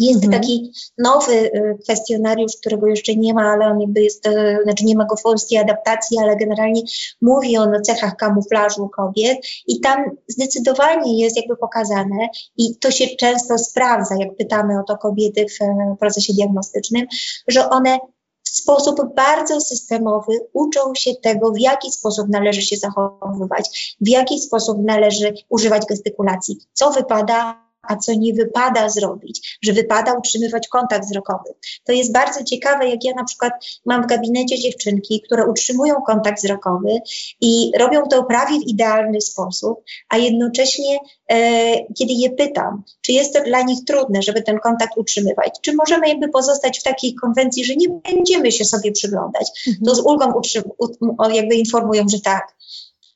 jest 0.00 0.24
mhm. 0.24 0.42
taki 0.42 0.72
nowy 0.98 1.32
y, 1.32 1.78
kwestionariusz, 1.82 2.56
którego 2.56 2.86
jeszcze 2.86 3.16
nie 3.16 3.34
ma, 3.34 3.52
ale 3.52 3.66
on 3.66 3.80
jakby 3.80 4.02
jest, 4.02 4.26
y, 4.26 4.58
znaczy 4.64 4.84
nie 4.84 4.96
ma 4.96 5.04
go 5.04 5.16
w 5.16 5.22
polskiej 5.22 5.58
adaptacji, 5.58 6.18
ale 6.18 6.36
generalnie 6.36 6.82
mówi 7.22 7.56
on 7.56 7.74
o 7.74 7.80
cechach 7.80 8.16
kamuflażu 8.16 8.88
kobiet 8.88 9.38
i 9.66 9.80
tam 9.80 10.04
zdecydowanie 10.28 11.22
jest 11.22 11.36
jakby 11.36 11.56
pokazane 11.56 12.28
i 12.56 12.76
to 12.76 12.90
się 12.90 13.06
często 13.06 13.58
sprawdza, 13.58 14.14
jak 14.18 14.36
pytamy 14.36 14.80
o 14.80 14.82
to 14.82 14.98
kobiety 14.98 15.46
w 15.48 15.62
e, 15.62 15.96
procesie 16.00 16.32
diagnostycznym, 16.32 17.06
że 17.48 17.70
one 17.70 17.98
w 18.42 18.48
sposób 18.48 19.14
bardzo 19.14 19.60
systemowy 19.60 20.32
uczą 20.52 20.94
się 20.94 21.14
tego, 21.14 21.52
w 21.52 21.58
jaki 21.58 21.92
sposób 21.92 22.28
należy 22.28 22.62
się 22.62 22.76
zachowywać, 22.76 23.96
w 24.00 24.08
jaki 24.08 24.40
sposób 24.40 24.78
należy 24.84 25.34
używać 25.48 25.86
gestykulacji, 25.86 26.58
co 26.72 26.90
wypada, 26.90 27.69
a 27.82 27.96
co 27.96 28.14
nie 28.14 28.34
wypada 28.34 28.88
zrobić, 28.88 29.58
że 29.62 29.72
wypada 29.72 30.12
utrzymywać 30.12 30.68
kontakt 30.68 31.06
wzrokowy. 31.06 31.54
To 31.84 31.92
jest 31.92 32.12
bardzo 32.12 32.44
ciekawe, 32.44 32.88
jak 32.88 33.04
ja 33.04 33.14
na 33.14 33.24
przykład 33.24 33.52
mam 33.86 34.02
w 34.02 34.06
gabinecie 34.06 34.58
dziewczynki, 34.58 35.20
które 35.20 35.46
utrzymują 35.46 35.94
kontakt 36.06 36.38
wzrokowy 36.38 37.00
i 37.40 37.72
robią 37.78 38.02
to 38.10 38.24
prawie 38.24 38.58
w 38.60 38.68
idealny 38.68 39.20
sposób, 39.20 39.84
a 40.08 40.16
jednocześnie, 40.16 40.98
e, 41.30 41.36
kiedy 41.94 42.12
je 42.12 42.30
pytam, 42.30 42.82
czy 43.00 43.12
jest 43.12 43.34
to 43.34 43.42
dla 43.42 43.62
nich 43.62 43.78
trudne, 43.84 44.22
żeby 44.22 44.42
ten 44.42 44.58
kontakt 44.58 44.92
utrzymywać, 44.96 45.50
czy 45.62 45.74
możemy 45.74 46.08
jakby 46.08 46.28
pozostać 46.28 46.80
w 46.80 46.82
takiej 46.82 47.14
konwencji, 47.14 47.64
że 47.64 47.76
nie 47.76 47.88
będziemy 47.88 48.52
się 48.52 48.64
sobie 48.64 48.92
przyglądać, 48.92 49.50
mhm. 49.68 49.84
to 49.86 49.94
z 49.94 50.00
ulgą 50.00 50.32
jakby 51.32 51.54
informują, 51.54 52.08
że 52.08 52.20
tak, 52.20 52.56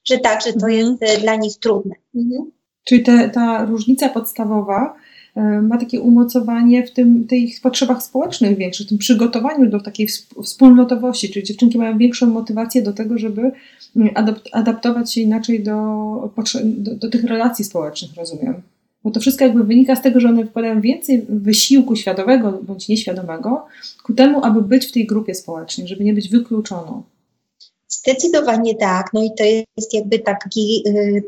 że 0.04 0.18
tak, 0.18 0.42
że 0.42 0.52
to 0.52 0.66
mhm. 0.66 0.73
jest 0.73 1.02
e, 1.02 1.18
dla 1.18 1.37
nich 1.37 1.59
trudne. 1.59 1.94
Mhm. 2.14 2.50
Czyli 2.85 3.03
te, 3.03 3.29
ta 3.29 3.64
różnica 3.64 4.09
podstawowa 4.09 4.95
e, 5.35 5.43
ma 5.62 5.79
takie 5.79 6.00
umocowanie 6.00 6.87
w 6.87 6.93
tym, 6.93 7.26
tych 7.26 7.61
potrzebach 7.61 8.03
społecznych 8.03 8.59
większych, 8.59 8.87
w 8.87 8.88
tym 8.88 8.99
przygotowaniu 8.99 9.71
do 9.71 9.81
takiej 9.81 10.09
wspólnotowości, 10.43 11.31
czyli 11.31 11.47
dziewczynki 11.47 11.79
mają 11.79 11.99
większą 11.99 12.26
motywację 12.26 12.83
do 12.83 12.93
tego, 12.93 13.19
żeby 13.19 13.53
mm, 13.97 14.14
adaptować 14.53 15.12
się 15.12 15.21
inaczej 15.21 15.62
do, 15.62 16.35
do, 16.64 16.95
do 16.95 17.11
tych 17.11 17.25
relacji 17.25 17.64
społecznych, 17.64 18.17
rozumiem. 18.17 18.55
Bo 19.05 19.11
to 19.11 19.21
wszystko 19.21 19.45
jakby 19.45 19.64
wynika 19.64 19.97
z 19.97 20.03
tego, 20.03 20.21
że 20.21 20.29
one 20.29 20.47
wkładają 20.47 20.81
więcej 20.81 21.26
wysiłku 21.29 21.97
świadomego 21.97 22.61
bądź 22.62 22.88
nieświadomego 22.88 23.67
ku 24.03 24.14
temu, 24.14 24.45
aby 24.45 24.62
być 24.62 24.87
w 24.87 24.93
tej 24.93 25.07
grupie 25.07 25.35
społecznej, 25.35 25.88
żeby 25.88 26.05
nie 26.05 26.14
być 26.14 26.29
wykluczoną 26.29 27.03
Zdecydowanie 28.04 28.75
tak. 28.75 29.11
No 29.12 29.23
i 29.23 29.30
to 29.38 29.44
jest 29.44 29.94
jakby 29.94 30.18
taki, 30.18 30.82
y, 30.88 31.23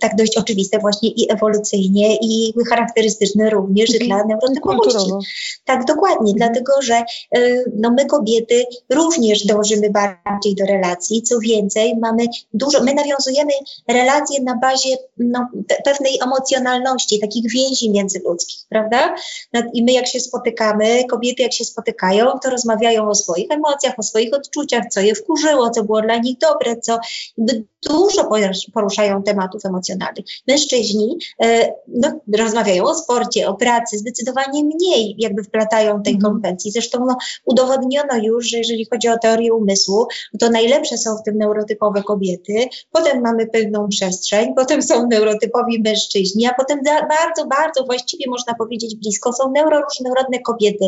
tak 0.00 0.16
dość 0.16 0.38
oczywiste 0.38 0.78
właśnie 0.78 1.08
i 1.08 1.32
ewolucyjnie 1.32 2.16
i 2.16 2.52
charakterystyczne 2.68 3.50
również 3.50 3.90
mhm. 3.90 4.08
dla 4.08 4.24
neurotypowości. 4.24 5.10
Tak, 5.64 5.84
dokładnie, 5.84 6.32
mhm. 6.32 6.36
dlatego 6.36 6.72
że 6.82 7.04
y, 7.36 7.64
no 7.76 7.90
my 7.90 8.06
kobiety 8.06 8.64
również 8.90 9.46
dążymy 9.46 9.90
bardziej 9.90 10.54
do 10.54 10.66
relacji. 10.66 11.22
Co 11.22 11.38
więcej, 11.38 11.96
mamy 11.96 12.26
dużo, 12.54 12.82
my 12.82 12.94
nawiązujemy 12.94 13.52
relacje 13.88 14.42
na 14.42 14.58
bazie 14.58 14.96
no, 15.18 15.48
pewnej 15.84 16.18
emocjonalności, 16.24 17.20
takich 17.20 17.50
więzi 17.50 17.90
międzyludzkich, 17.90 18.60
prawda? 18.68 19.14
I 19.74 19.84
my 19.84 19.92
jak 19.92 20.06
się 20.06 20.20
spotykamy, 20.20 21.04
kobiety 21.04 21.42
jak 21.42 21.52
się 21.52 21.64
spotykają, 21.64 22.26
to 22.42 22.50
rozmawiają 22.50 23.08
o 23.08 23.14
swoich 23.14 23.50
emocjach, 23.50 23.94
o 23.98 24.02
swoich 24.02 24.34
odczuciach, 24.34 24.84
co 24.90 25.00
je 25.00 25.14
wkurzyło, 25.14 25.70
co 25.70 25.84
było 25.84 26.00
dla 26.10 26.18
nich 26.18 26.38
dobre, 26.38 26.76
co 26.76 26.98
dużo 27.88 28.28
poruszają 28.74 29.22
tematów 29.22 29.64
emocjonalnych. 29.64 30.24
Mężczyźni 30.48 31.18
e, 31.42 31.74
no, 31.88 32.20
rozmawiają 32.38 32.84
o 32.84 32.94
sporcie, 32.94 33.48
o 33.48 33.54
pracy, 33.54 33.98
zdecydowanie 33.98 34.64
mniej 34.64 35.14
jakby 35.18 35.42
wplatają 35.42 36.02
tej 36.02 36.14
mhm. 36.14 36.32
konwencji. 36.32 36.70
Zresztą 36.70 36.98
no, 37.06 37.16
udowodniono 37.44 38.16
już, 38.22 38.50
że 38.50 38.58
jeżeli 38.58 38.86
chodzi 38.90 39.08
o 39.08 39.18
teorię 39.18 39.54
umysłu, 39.54 40.06
to 40.40 40.50
najlepsze 40.50 40.98
są 40.98 41.16
w 41.16 41.22
tym 41.22 41.38
neurotypowe 41.38 42.02
kobiety, 42.02 42.68
potem 42.90 43.20
mamy 43.20 43.46
pewną 43.46 43.88
przestrzeń, 43.88 44.54
potem 44.56 44.82
są 44.82 45.06
neurotypowi 45.06 45.82
mężczyźni, 45.82 46.46
a 46.46 46.54
potem 46.54 46.80
bardzo, 47.08 47.46
bardzo 47.46 47.84
właściwie 47.84 48.24
można 48.30 48.54
powiedzieć 48.54 48.96
blisko 48.96 49.32
są 49.32 49.50
neuroróżnorodne 49.50 50.38
kobiety. 50.38 50.84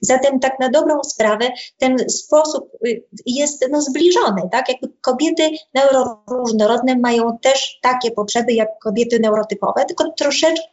Zatem 0.00 0.40
tak 0.40 0.60
na 0.60 0.68
dobrą 0.68 1.04
sprawę 1.04 1.48
ten 1.78 1.98
sposób 2.08 2.70
y, 2.86 3.02
jest 3.26 3.64
no, 3.70 3.82
zbliżony, 3.82 4.42
tak? 4.52 4.61
Jakby 4.68 4.88
kobiety 5.00 5.50
neuroróżnorodne 5.74 6.96
mają 6.98 7.38
też 7.38 7.78
takie 7.82 8.10
potrzeby 8.10 8.52
jak 8.52 8.68
kobiety 8.82 9.20
neurotypowe, 9.20 9.84
tylko 9.84 10.12
troszeczkę 10.18 10.66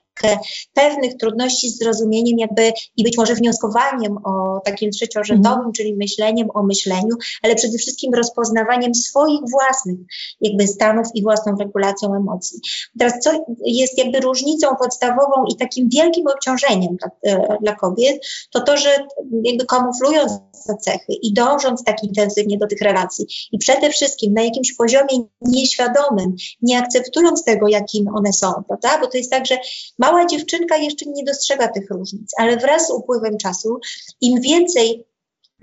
pewnych 0.74 1.18
trudności 1.18 1.70
z 1.70 1.78
zrozumieniem 1.78 2.40
jakby 2.40 2.72
i 2.98 3.04
być 3.04 3.18
może 3.18 3.36
wnioskowaniem 3.36 4.18
o 4.18 4.62
takim 4.66 4.92
trzeciorzędowym, 4.92 5.60
mm. 5.60 5.72
czyli 5.74 5.96
myśleniem 5.96 6.48
o 6.54 6.64
myśleniu, 6.64 7.16
ale 7.44 7.56
przede 7.56 7.78
wszystkim 7.78 8.14
rozpoznawaniem 8.14 8.96
swoich 8.96 9.40
własnych 9.52 9.98
jakby 10.42 10.68
stanów 10.68 11.08
i 11.14 11.24
własną 11.24 11.56
regulacją 11.60 12.16
emocji. 12.16 12.60
Teraz 13.00 13.14
co 13.24 13.46
jest 13.66 13.98
jakby 13.98 14.20
różnicą 14.20 14.68
podstawową 14.76 15.46
i 15.54 15.58
takim 15.58 15.90
wielkim 15.90 16.28
obciążeniem 16.28 16.96
dla, 16.96 17.34
e, 17.34 17.58
dla 17.62 17.76
kobiet, 17.76 18.26
to 18.52 18.62
to, 18.62 18.78
że 18.78 18.90
jakby 19.44 19.66
kamuflując 19.66 20.32
te 20.68 20.76
cechy 20.78 21.14
i 21.22 21.34
dążąc 21.34 21.84
tak 21.84 22.04
intensywnie 22.04 22.58
do 22.58 22.68
tych 22.68 22.82
relacji 22.82 23.26
i 23.52 23.58
przede 23.58 23.90
wszystkim 23.90 24.34
na 24.34 24.42
jakimś 24.44 24.74
poziomie 24.74 25.24
nieświadomym, 25.42 26.36
nie 26.62 26.80
akceptując 26.80 27.44
tego, 27.44 27.68
jakim 27.68 28.08
one 28.16 28.34
są, 28.34 28.54
prawda? 28.68 29.00
Bo 29.02 29.08
to 29.08 29.18
jest 29.18 29.32
tak, 29.32 29.46
że 29.46 29.58
ma 30.00 30.09
mała 30.12 30.26
dziewczynka 30.26 30.78
jeszcze 30.78 31.06
nie 31.06 31.24
dostrzega 31.24 31.68
tych 31.68 31.90
różnic, 31.90 32.32
ale 32.38 32.58
wraz 32.58 32.88
z 32.88 32.92
upływem 32.92 33.38
czasu, 33.38 33.80
im 34.22 34.42
więcej 34.42 35.06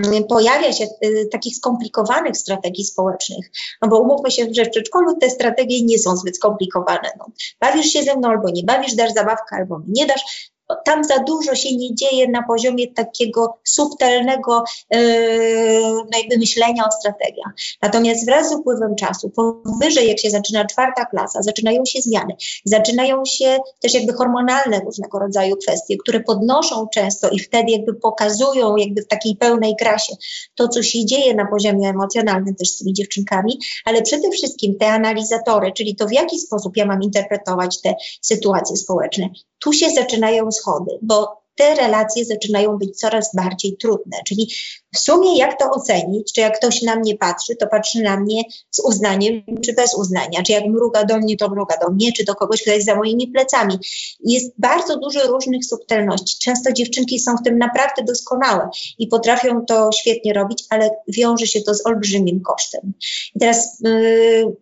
mm, 0.04 0.24
pojawia 0.24 0.72
się 0.72 0.84
y, 1.04 1.28
takich 1.32 1.56
skomplikowanych 1.56 2.36
strategii 2.36 2.84
społecznych, 2.84 3.50
no 3.82 3.88
bo 3.88 4.00
umówmy 4.00 4.30
się, 4.30 4.46
że 4.52 4.64
w 4.64 4.70
przedszkolu 4.70 5.16
te 5.16 5.30
strategie 5.30 5.84
nie 5.84 5.98
są 5.98 6.16
zbyt 6.16 6.36
skomplikowane. 6.36 7.10
No, 7.18 7.26
bawisz 7.60 7.86
się 7.86 8.02
ze 8.02 8.16
mną 8.16 8.28
albo 8.28 8.50
nie 8.50 8.62
bawisz, 8.62 8.94
dasz 8.94 9.12
zabawkę 9.12 9.56
albo 9.56 9.80
nie 9.88 10.06
dasz, 10.06 10.52
tam 10.84 11.04
za 11.04 11.18
dużo 11.18 11.54
się 11.54 11.76
nie 11.76 11.94
dzieje 11.94 12.28
na 12.28 12.42
poziomie 12.42 12.92
takiego 12.92 13.58
subtelnego 13.64 14.64
yy, 14.90 16.38
myślenia 16.38 16.84
o 16.88 16.92
strategiach. 16.92 17.52
Natomiast 17.82 18.26
wraz 18.26 18.50
z 18.50 18.54
upływem 18.54 18.94
czasu, 18.96 19.30
powyżej 19.30 20.08
jak 20.08 20.18
się 20.18 20.30
zaczyna 20.30 20.64
czwarta 20.64 21.04
klasa, 21.04 21.42
zaczynają 21.42 21.84
się 21.84 22.00
zmiany, 22.00 22.36
zaczynają 22.64 23.24
się 23.24 23.58
też 23.80 23.94
jakby 23.94 24.12
hormonalne 24.12 24.80
różnego 24.80 25.18
rodzaju 25.18 25.56
kwestie, 25.56 25.96
które 25.96 26.20
podnoszą 26.20 26.86
często 26.94 27.28
i 27.28 27.38
wtedy 27.38 27.72
jakby 27.72 27.94
pokazują 27.94 28.76
jakby 28.76 29.02
w 29.02 29.06
takiej 29.06 29.36
pełnej 29.36 29.76
krasie 29.76 30.14
to, 30.54 30.68
co 30.68 30.82
się 30.82 31.04
dzieje 31.04 31.34
na 31.34 31.46
poziomie 31.46 31.88
emocjonalnym 31.88 32.54
też 32.54 32.68
z 32.68 32.78
tymi 32.78 32.92
dziewczynkami, 32.92 33.58
ale 33.84 34.02
przede 34.02 34.30
wszystkim 34.30 34.78
te 34.78 34.86
analizatory, 34.86 35.72
czyli 35.72 35.96
to 35.96 36.06
w 36.06 36.12
jaki 36.12 36.38
sposób 36.38 36.76
ja 36.76 36.86
mam 36.86 37.02
interpretować 37.02 37.80
te 37.80 37.94
sytuacje 38.20 38.76
społeczne, 38.76 39.28
tu 39.58 39.72
się 39.72 39.90
zaczynają 39.90 40.52
schody, 40.56 40.98
bo 41.02 41.46
te 41.56 41.74
relacje 41.74 42.24
zaczynają 42.24 42.78
być 42.78 42.98
coraz 42.98 43.34
bardziej 43.34 43.76
trudne. 43.76 44.16
Czyli 44.26 44.52
w 44.94 44.98
sumie 44.98 45.38
jak 45.38 45.58
to 45.58 45.70
ocenić? 45.70 46.32
Czy 46.32 46.40
jak 46.40 46.58
ktoś 46.58 46.82
na 46.82 46.96
mnie 46.96 47.16
patrzy, 47.16 47.56
to 47.56 47.66
patrzy 47.66 48.02
na 48.02 48.20
mnie 48.20 48.42
z 48.70 48.80
uznaniem, 48.80 49.42
czy 49.64 49.72
bez 49.72 49.94
uznania? 49.94 50.42
Czy 50.42 50.52
jak 50.52 50.64
mruga 50.64 51.04
do 51.04 51.18
mnie, 51.18 51.36
to 51.36 51.48
mruga 51.48 51.76
do 51.76 51.90
mnie, 51.90 52.12
czy 52.12 52.24
do 52.24 52.34
kogoś, 52.34 52.62
kto 52.62 52.70
jest 52.70 52.86
za 52.86 52.94
moimi 52.94 53.28
plecami? 53.28 53.78
Jest 54.20 54.52
bardzo 54.58 54.98
dużo 54.98 55.26
różnych 55.26 55.64
subtelności. 55.64 56.38
Często 56.38 56.72
dziewczynki 56.72 57.18
są 57.18 57.36
w 57.36 57.42
tym 57.42 57.58
naprawdę 57.58 58.02
doskonałe 58.04 58.68
i 58.98 59.06
potrafią 59.06 59.64
to 59.64 59.90
świetnie 59.92 60.32
robić, 60.32 60.64
ale 60.70 60.90
wiąże 61.08 61.46
się 61.46 61.60
to 61.60 61.74
z 61.74 61.86
olbrzymim 61.86 62.40
kosztem. 62.40 62.92
I 63.34 63.38
teraz 63.38 63.80
yy, 63.80 64.56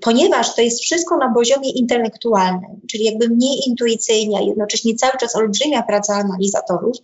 ponieważ 0.00 0.54
to 0.54 0.62
jest 0.62 0.80
wszystko 0.80 1.16
na 1.16 1.34
poziomie 1.34 1.70
intelektualnym, 1.70 2.80
czyli 2.90 3.04
jakby 3.04 3.28
mniej 3.28 3.68
intuicyjnie, 3.68 4.38
a 4.38 4.42
jednocześnie 4.42 4.94
cały 4.94 5.18
czas 5.20 5.36
olbrzymia 5.36 5.82
praca 5.82 6.14
analizatorów, 6.14 6.96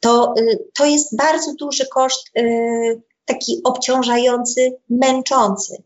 to, 0.00 0.34
y, 0.38 0.58
to 0.74 0.86
jest 0.86 1.16
bardzo 1.16 1.54
duży 1.54 1.86
koszt, 1.86 2.30
y, 2.38 3.02
taki 3.24 3.60
obciążający, 3.64 4.76
męczący. 4.90 5.82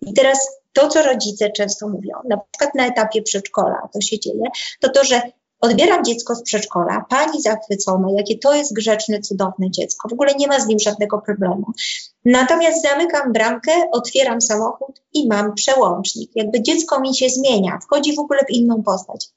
I 0.00 0.12
teraz 0.12 0.38
to, 0.72 0.88
co 0.88 1.02
rodzice 1.02 1.50
często 1.50 1.88
mówią, 1.88 2.12
na 2.28 2.36
przykład 2.36 2.74
na 2.74 2.86
etapie 2.86 3.22
przedszkola 3.22 3.88
to 3.92 4.00
się 4.00 4.18
dzieje, 4.18 4.42
to 4.80 4.88
to, 4.88 5.04
że 5.04 5.22
Odbieram 5.60 6.04
dziecko 6.04 6.34
z 6.34 6.42
przedszkola, 6.42 7.04
pani 7.10 7.42
zachwycona, 7.42 8.08
jakie 8.16 8.38
to 8.38 8.54
jest 8.54 8.74
grzeczne, 8.74 9.20
cudowne 9.20 9.70
dziecko. 9.70 10.08
W 10.08 10.12
ogóle 10.12 10.34
nie 10.34 10.46
ma 10.46 10.60
z 10.60 10.66
nim 10.66 10.78
żadnego 10.78 11.18
problemu. 11.18 11.66
Natomiast 12.24 12.82
zamykam 12.82 13.32
bramkę, 13.32 13.72
otwieram 13.92 14.40
samochód 14.40 15.02
i 15.12 15.28
mam 15.28 15.54
przełącznik. 15.54 16.30
Jakby 16.34 16.62
dziecko 16.62 17.00
mi 17.00 17.16
się 17.16 17.28
zmienia, 17.28 17.78
wchodzi 17.82 18.16
w 18.16 18.18
ogóle 18.18 18.40
w 18.48 18.50
inną 18.50 18.82
postać. 18.82 19.28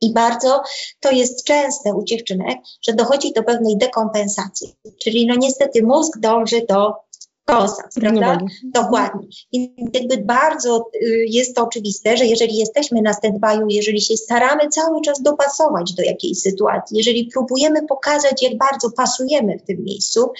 I 0.00 0.12
bardzo 0.12 0.62
to 1.00 1.10
jest 1.10 1.44
częste 1.44 1.94
u 1.94 2.04
dziewczynek, 2.04 2.58
że 2.88 2.92
dochodzi 2.92 3.32
do 3.32 3.42
pewnej 3.42 3.76
dekompensacji. 3.76 4.74
Czyli 5.04 5.26
no 5.26 5.34
niestety 5.38 5.82
mózg 5.82 6.18
dąży 6.18 6.66
do 6.68 6.94
konsens, 7.46 7.94
prawda? 7.94 8.38
Dokładnie. 8.64 9.26
I 9.52 9.74
jakby 9.92 10.16
bardzo 10.16 10.90
y, 10.94 11.24
jest 11.28 11.56
to 11.56 11.64
oczywiste, 11.64 12.16
że 12.16 12.24
jeżeli 12.26 12.56
jesteśmy 12.56 13.02
na 13.02 13.12
stand-by'u, 13.12 13.66
jeżeli 13.68 14.00
się 14.00 14.16
staramy 14.16 14.68
cały 14.68 15.00
czas 15.00 15.22
dopasować 15.22 15.94
do 15.94 16.02
jakiejś 16.02 16.40
sytuacji, 16.40 16.96
jeżeli 16.96 17.30
próbujemy 17.32 17.86
pokazać, 17.86 18.42
jak 18.42 18.58
bardzo 18.58 18.90
pasujemy 18.90 19.58
w 19.58 19.62
tym 19.62 19.84
miejscu, 19.84 20.32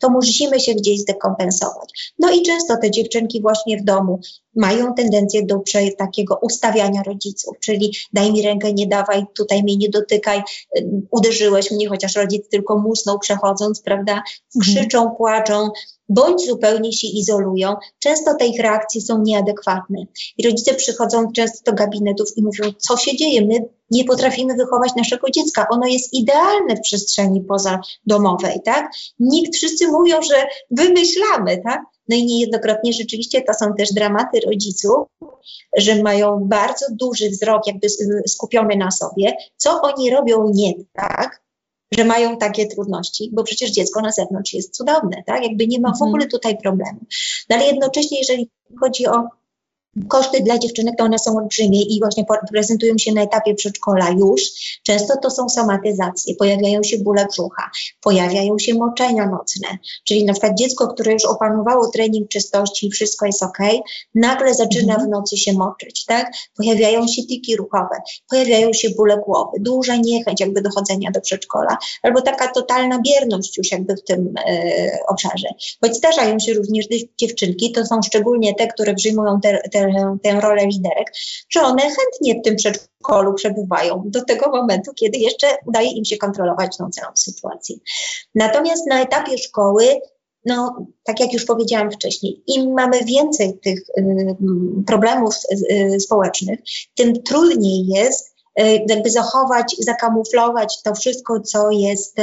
to 0.00 0.10
musimy 0.10 0.60
się 0.60 0.74
gdzieś 0.74 1.00
zdekompensować. 1.00 2.12
No 2.18 2.30
i 2.32 2.42
często 2.42 2.76
te 2.76 2.90
dziewczynki 2.90 3.42
właśnie 3.42 3.78
w 3.78 3.84
domu 3.84 4.20
mają 4.56 4.94
tendencję 4.94 5.46
do 5.46 5.62
takiego 5.98 6.38
ustawiania 6.42 7.02
rodziców, 7.02 7.56
czyli 7.60 7.96
daj 8.12 8.32
mi 8.32 8.42
rękę, 8.42 8.72
nie 8.72 8.86
dawaj, 8.86 9.24
tutaj 9.34 9.62
mnie 9.62 9.76
nie 9.76 9.88
dotykaj, 9.88 10.42
y, 10.78 10.86
uderzyłeś 11.10 11.70
mnie, 11.70 11.88
chociaż 11.88 12.16
rodzic 12.16 12.48
tylko 12.48 12.78
musnął 12.78 13.18
przechodząc, 13.18 13.80
prawda? 13.80 14.22
Mhm. 14.56 14.60
Krzyczą, 14.60 15.10
płaczą, 15.10 15.70
bądź 16.10 16.46
zupełnie 16.46 16.92
się 16.92 17.06
izolują. 17.06 17.74
Często 17.98 18.34
te 18.34 18.46
ich 18.46 18.60
reakcje 18.60 19.00
są 19.00 19.22
nieadekwatne. 19.22 19.98
I 20.38 20.46
rodzice 20.46 20.74
przychodzą 20.74 21.32
często 21.32 21.70
do 21.70 21.76
gabinetów 21.76 22.28
i 22.36 22.42
mówią, 22.42 22.72
co 22.78 22.96
się 22.96 23.16
dzieje, 23.16 23.46
my 23.46 23.68
nie 23.90 24.04
potrafimy 24.04 24.54
wychować 24.54 24.94
naszego 24.96 25.30
dziecka. 25.30 25.66
Ono 25.70 25.86
jest 25.86 26.14
idealne 26.14 26.76
w 26.76 26.80
przestrzeni 26.80 27.40
pozadomowej, 27.40 28.60
tak? 28.64 28.90
Nikt, 29.18 29.56
wszyscy 29.56 29.88
mówią, 29.88 30.22
że 30.22 30.46
wymyślamy, 30.70 31.62
tak? 31.64 31.82
No 32.08 32.16
i 32.16 32.26
niejednokrotnie 32.26 32.92
rzeczywiście 32.92 33.42
to 33.42 33.54
są 33.54 33.74
też 33.78 33.92
dramaty 33.92 34.40
rodziców, 34.40 35.06
że 35.76 36.02
mają 36.02 36.38
bardzo 36.44 36.86
duży 36.90 37.30
wzrok 37.30 37.66
jakby 37.66 37.88
skupiony 38.26 38.76
na 38.76 38.90
sobie, 38.90 39.32
co 39.56 39.80
oni 39.82 40.10
robią 40.10 40.50
nie 40.54 40.72
tak, 40.92 41.42
że 41.98 42.04
mają 42.04 42.36
takie 42.36 42.66
trudności, 42.66 43.30
bo 43.32 43.44
przecież 43.44 43.70
dziecko 43.70 44.00
na 44.00 44.12
zewnątrz 44.12 44.52
jest 44.52 44.76
cudowne, 44.76 45.22
tak? 45.26 45.42
Jakby 45.44 45.66
nie 45.66 45.80
ma 45.80 45.88
w 45.88 45.92
mhm. 45.92 46.08
ogóle 46.08 46.26
tutaj 46.26 46.58
problemu. 46.58 46.98
No 47.50 47.56
ale 47.56 47.66
jednocześnie, 47.66 48.18
jeżeli 48.18 48.50
chodzi 48.80 49.06
o 49.06 49.28
Koszty 50.08 50.42
dla 50.42 50.58
dziewczynek 50.58 50.94
to 50.98 51.04
one 51.04 51.18
są 51.18 51.36
olbrzymie 51.36 51.82
i 51.82 52.00
właśnie 52.00 52.24
prezentują 52.52 52.98
się 52.98 53.12
na 53.12 53.22
etapie 53.22 53.54
przedszkola 53.54 54.10
już. 54.10 54.42
Często 54.82 55.14
to 55.22 55.30
są 55.30 55.48
somatyzacje, 55.48 56.34
pojawiają 56.34 56.82
się 56.82 56.98
bóle 56.98 57.26
brzucha, 57.26 57.70
pojawiają 58.00 58.58
się 58.58 58.74
moczenia 58.74 59.26
nocne, 59.26 59.78
czyli 60.04 60.24
na 60.24 60.32
przykład 60.32 60.58
dziecko, 60.58 60.88
które 60.88 61.12
już 61.12 61.24
opanowało 61.24 61.88
trening 61.88 62.28
czystości 62.28 62.86
i 62.86 62.90
wszystko 62.90 63.26
jest 63.26 63.42
ok, 63.42 63.58
nagle 64.14 64.54
zaczyna 64.54 64.92
mhm. 64.92 65.08
w 65.08 65.10
nocy 65.10 65.36
się 65.36 65.52
moczyć, 65.52 66.04
tak? 66.04 66.32
Pojawiają 66.56 67.06
się 67.06 67.22
tiki 67.22 67.56
ruchowe, 67.56 67.96
pojawiają 68.30 68.72
się 68.72 68.90
bóle 68.90 69.18
głowy, 69.26 69.58
duża 69.60 69.96
niechęć 69.96 70.40
jakby 70.40 70.62
dochodzenia 70.62 71.10
do 71.10 71.20
przedszkola, 71.20 71.78
albo 72.02 72.22
taka 72.22 72.48
totalna 72.48 73.00
bierność 73.06 73.58
już 73.58 73.72
jakby 73.72 73.96
w 73.96 74.04
tym 74.04 74.34
e, 74.46 74.98
obszarze. 75.08 75.48
Choć 75.80 75.96
zdarzają 75.96 76.38
się 76.38 76.54
również 76.54 76.86
dziewczynki, 77.18 77.72
to 77.72 77.86
są 77.86 78.02
szczególnie 78.02 78.54
te, 78.54 78.66
które 78.66 78.94
przyjmują 78.94 79.40
te, 79.40 79.58
te 79.58 79.79
tę, 79.80 80.16
tę 80.22 80.40
rolę 80.40 80.66
liderek, 80.66 81.12
że 81.50 81.60
one 81.60 81.82
chętnie 81.82 82.40
w 82.40 82.44
tym 82.44 82.56
przedszkolu 82.56 83.34
przebywają 83.34 84.02
do 84.06 84.24
tego 84.24 84.50
momentu, 84.50 84.92
kiedy 84.94 85.18
jeszcze 85.18 85.46
udaje 85.66 85.90
im 85.90 86.04
się 86.04 86.16
kontrolować 86.16 86.76
tą 86.76 86.90
całą 86.90 87.12
sytuację. 87.16 87.76
Natomiast 88.34 88.86
na 88.86 89.02
etapie 89.02 89.38
szkoły 89.38 90.00
no, 90.44 90.86
tak 91.04 91.20
jak 91.20 91.32
już 91.32 91.44
powiedziałam 91.44 91.90
wcześniej, 91.90 92.42
im 92.46 92.72
mamy 92.72 93.04
więcej 93.04 93.58
tych 93.58 93.80
y, 93.98 94.36
problemów 94.86 95.34
y, 95.70 96.00
społecznych, 96.00 96.60
tym 96.94 97.22
trudniej 97.22 97.86
jest 97.86 98.34
y, 98.60 98.84
jakby 98.88 99.10
zachować, 99.10 99.76
zakamuflować 99.78 100.82
to 100.82 100.94
wszystko, 100.94 101.40
co 101.40 101.70
jest 101.70 102.18
y, 102.18 102.22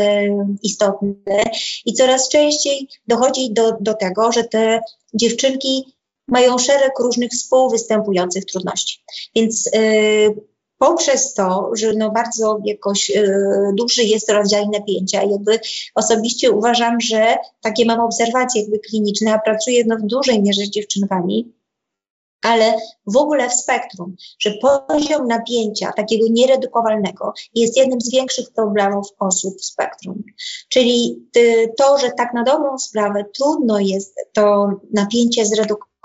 istotne. 0.63 1.43
I 1.85 1.93
coraz 1.93 2.29
częściej 2.29 2.87
dochodzi 3.07 3.53
do, 3.53 3.71
do 3.81 3.93
tego, 3.93 4.31
że 4.31 4.43
te 4.43 4.81
dziewczynki 5.13 5.96
mają 6.27 6.57
szereg 6.57 6.99
różnych 6.99 7.31
współwystępujących 7.31 8.45
trudności. 8.45 9.03
Więc 9.35 9.67
y, 9.67 10.35
poprzez 10.77 11.33
to, 11.33 11.69
że 11.73 11.93
no 11.93 12.11
bardzo 12.11 12.59
jakoś 12.65 13.09
y, 13.09 13.71
duży 13.73 14.03
jest 14.03 14.31
rodzaj 14.31 14.69
napięcia, 14.69 15.23
jakby 15.23 15.59
osobiście 15.95 16.51
uważam, 16.51 17.01
że 17.01 17.37
takie 17.61 17.85
mam 17.85 17.99
obserwacje 17.99 18.61
jakby 18.61 18.79
kliniczne, 18.79 19.33
a 19.33 19.39
pracuję 19.39 19.83
no, 19.87 19.97
w 19.97 20.01
dużej 20.01 20.41
mierze 20.41 20.61
z 20.61 20.69
dziewczynkami, 20.69 21.53
ale 22.41 22.75
w 23.05 23.17
ogóle 23.17 23.49
w 23.49 23.53
spektrum, 23.53 24.15
że 24.39 24.51
poziom 24.87 25.27
napięcia 25.27 25.91
takiego 25.91 26.25
nieredukowalnego 26.29 27.33
jest 27.55 27.77
jednym 27.77 28.01
z 28.01 28.11
większych 28.11 28.51
problemów 28.51 29.07
osób 29.19 29.57
w 29.57 29.65
spektrum. 29.65 30.23
Czyli 30.69 31.25
y, 31.37 31.73
to, 31.77 31.97
że 31.97 32.11
tak 32.11 32.33
na 32.33 32.43
dobrą 32.43 32.77
sprawę 32.77 33.25
trudno 33.37 33.79
jest 33.79 34.15
to 34.33 34.69
napięcie 34.93 35.45
zredukować, 35.45 35.96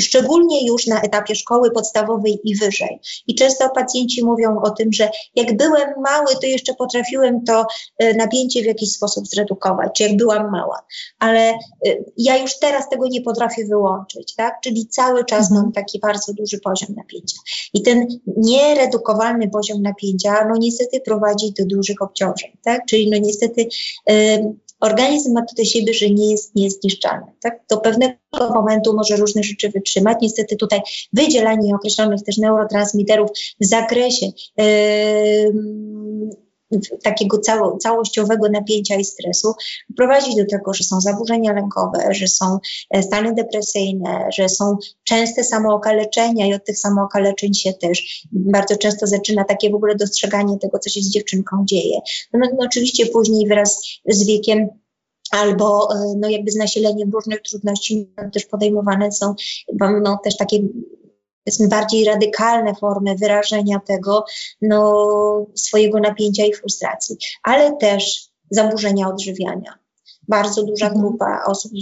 szczególnie 0.00 0.66
już 0.66 0.86
na 0.86 1.00
etapie 1.00 1.34
szkoły 1.34 1.70
podstawowej 1.70 2.40
i 2.44 2.56
wyżej. 2.56 3.00
I 3.26 3.34
często 3.34 3.70
pacjenci 3.70 4.24
mówią 4.24 4.60
o 4.60 4.70
tym, 4.70 4.92
że 4.92 5.10
jak 5.36 5.56
byłem 5.56 5.88
mały, 6.04 6.26
to 6.40 6.46
jeszcze 6.46 6.74
potrafiłem 6.74 7.44
to 7.44 7.66
e, 7.98 8.14
napięcie 8.14 8.62
w 8.62 8.66
jakiś 8.66 8.92
sposób 8.92 9.26
zredukować, 9.26 9.90
czy 9.96 10.02
jak 10.02 10.16
byłam 10.16 10.50
mała, 10.50 10.82
ale 11.18 11.40
e, 11.40 11.56
ja 12.16 12.36
już 12.36 12.58
teraz 12.58 12.88
tego 12.88 13.06
nie 13.08 13.22
potrafię 13.22 13.64
wyłączyć, 13.66 14.34
tak? 14.34 14.60
Czyli 14.62 14.86
cały 14.86 15.24
czas 15.24 15.50
mam 15.50 15.72
taki 15.72 15.98
bardzo 15.98 16.32
duży 16.32 16.58
poziom 16.60 16.94
napięcia. 16.96 17.36
I 17.74 17.82
ten 17.82 18.06
nieredukowalny 18.36 19.48
poziom 19.48 19.82
napięcia, 19.82 20.44
no 20.48 20.54
niestety 20.58 21.00
prowadzi 21.00 21.52
do 21.58 21.66
dużych 21.66 22.02
obciążeń, 22.02 22.50
tak? 22.64 22.86
Czyli 22.86 23.10
no 23.10 23.18
niestety 23.18 23.68
organizm 24.80 25.32
ma 25.32 25.40
to 25.40 25.54
do 25.56 25.64
siebie, 25.64 25.94
że 25.94 26.10
nie 26.10 26.30
jest 26.30 26.54
niezniszczalny. 26.54 27.26
Tak? 27.42 27.60
Do 27.70 27.76
pewnego 27.76 28.14
momentu 28.54 28.96
może 28.96 29.16
różne 29.16 29.42
rzeczy 29.42 29.68
wytrzymać. 29.68 30.18
Niestety 30.22 30.56
tutaj 30.56 30.80
wydzielanie 31.12 31.74
określonych 31.74 32.22
też 32.22 32.36
neurotransmiterów 32.38 33.30
w 33.60 33.66
zakresie 33.66 34.26
yy, 34.56 36.38
takiego 37.02 37.38
cało, 37.38 37.78
całościowego 37.78 38.48
napięcia 38.48 38.94
i 38.96 39.04
stresu 39.04 39.54
prowadzi 39.96 40.36
do 40.36 40.44
tego, 40.50 40.74
że 40.74 40.84
są 40.84 41.00
zaburzenia 41.00 41.52
lękowe, 41.52 42.14
że 42.14 42.28
są 42.28 42.58
e, 42.90 43.02
stany 43.02 43.34
depresyjne, 43.34 44.28
że 44.32 44.48
są 44.48 44.76
częste 45.04 45.44
samookaleczenia 45.44 46.46
i 46.46 46.54
od 46.54 46.64
tych 46.64 46.78
samookaleczeń 46.78 47.54
się 47.54 47.72
też 47.72 48.26
bardzo 48.30 48.76
często 48.76 49.06
zaczyna 49.06 49.44
takie 49.44 49.70
w 49.70 49.74
ogóle 49.74 49.94
dostrzeganie 49.94 50.58
tego, 50.58 50.78
co 50.78 50.90
się 50.90 51.00
z 51.00 51.10
dziewczynką 51.10 51.56
dzieje. 51.64 52.00
No, 52.32 52.40
no 52.40 52.66
oczywiście 52.66 53.06
później 53.06 53.48
wraz 53.48 53.82
z 54.06 54.26
wiekiem 54.26 54.68
albo 55.30 55.88
e, 55.94 56.14
no 56.16 56.28
jakby 56.28 56.50
z 56.50 56.56
nasileniem 56.56 57.10
różnych 57.10 57.42
trudności 57.42 58.10
też 58.32 58.46
podejmowane 58.46 59.12
są 59.12 59.34
no, 60.02 60.18
też 60.24 60.36
takie 60.36 60.58
powiedzmy 61.48 61.68
bardziej 61.68 62.04
radykalne 62.04 62.74
formy 62.74 63.14
wyrażenia 63.14 63.80
tego 63.86 64.24
no, 64.62 65.46
swojego 65.54 66.00
napięcia 66.00 66.46
i 66.46 66.54
frustracji, 66.54 67.16
ale 67.42 67.76
też 67.76 68.28
zaburzenia 68.50 69.08
odżywiania. 69.08 69.78
Bardzo 70.28 70.62
duża 70.62 70.86
mhm. 70.86 71.02
grupa 71.02 71.42
osób 71.46 71.72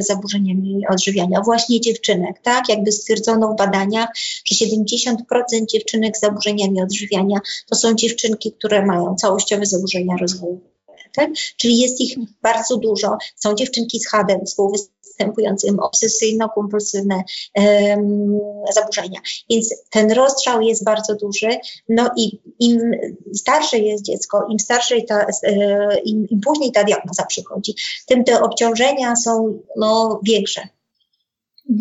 z 0.00 0.06
zaburzeniami 0.06 0.86
odżywiania, 0.88 1.40
właśnie 1.40 1.80
dziewczynek, 1.80 2.40
tak? 2.42 2.68
Jakby 2.68 2.92
stwierdzono 2.92 3.52
w 3.52 3.56
badaniach, 3.56 4.08
że 4.44 4.66
70% 4.66 5.14
dziewczynek 5.68 6.16
z 6.16 6.20
zaburzeniami 6.20 6.82
odżywiania 6.82 7.38
to 7.70 7.76
są 7.76 7.94
dziewczynki, 7.94 8.52
które 8.52 8.86
mają 8.86 9.14
całościowe 9.14 9.66
zaburzenia 9.66 10.16
rozwoju. 10.16 10.60
Tak? 11.14 11.30
Czyli 11.56 11.78
jest 11.78 12.00
ich 12.00 12.16
bardzo 12.42 12.76
dużo. 12.76 13.16
Są 13.36 13.54
dziewczynki 13.54 14.00
z 14.00 14.08
HADem, 14.08 14.40
występującym 15.22 15.76
obsesyjno-kompulsywne 15.76 17.22
um, 17.54 18.38
zaburzenia. 18.74 19.20
Więc 19.50 19.74
ten 19.90 20.12
rozstrzał 20.12 20.60
jest 20.60 20.84
bardzo 20.84 21.14
duży. 21.14 21.48
No 21.88 22.10
i 22.16 22.38
im 22.58 22.80
starsze 23.34 23.78
jest 23.78 24.04
dziecko, 24.04 24.46
im 24.50 24.58
starsze 24.58 25.02
ta, 25.02 25.26
e, 25.42 26.00
im, 26.04 26.26
im 26.28 26.40
później 26.40 26.72
ta 26.72 26.84
diagnoza 26.84 27.26
przychodzi, 27.26 27.74
tym 28.06 28.24
te 28.24 28.42
obciążenia 28.42 29.16
są 29.16 29.58
no, 29.76 30.20
większe. 30.22 30.60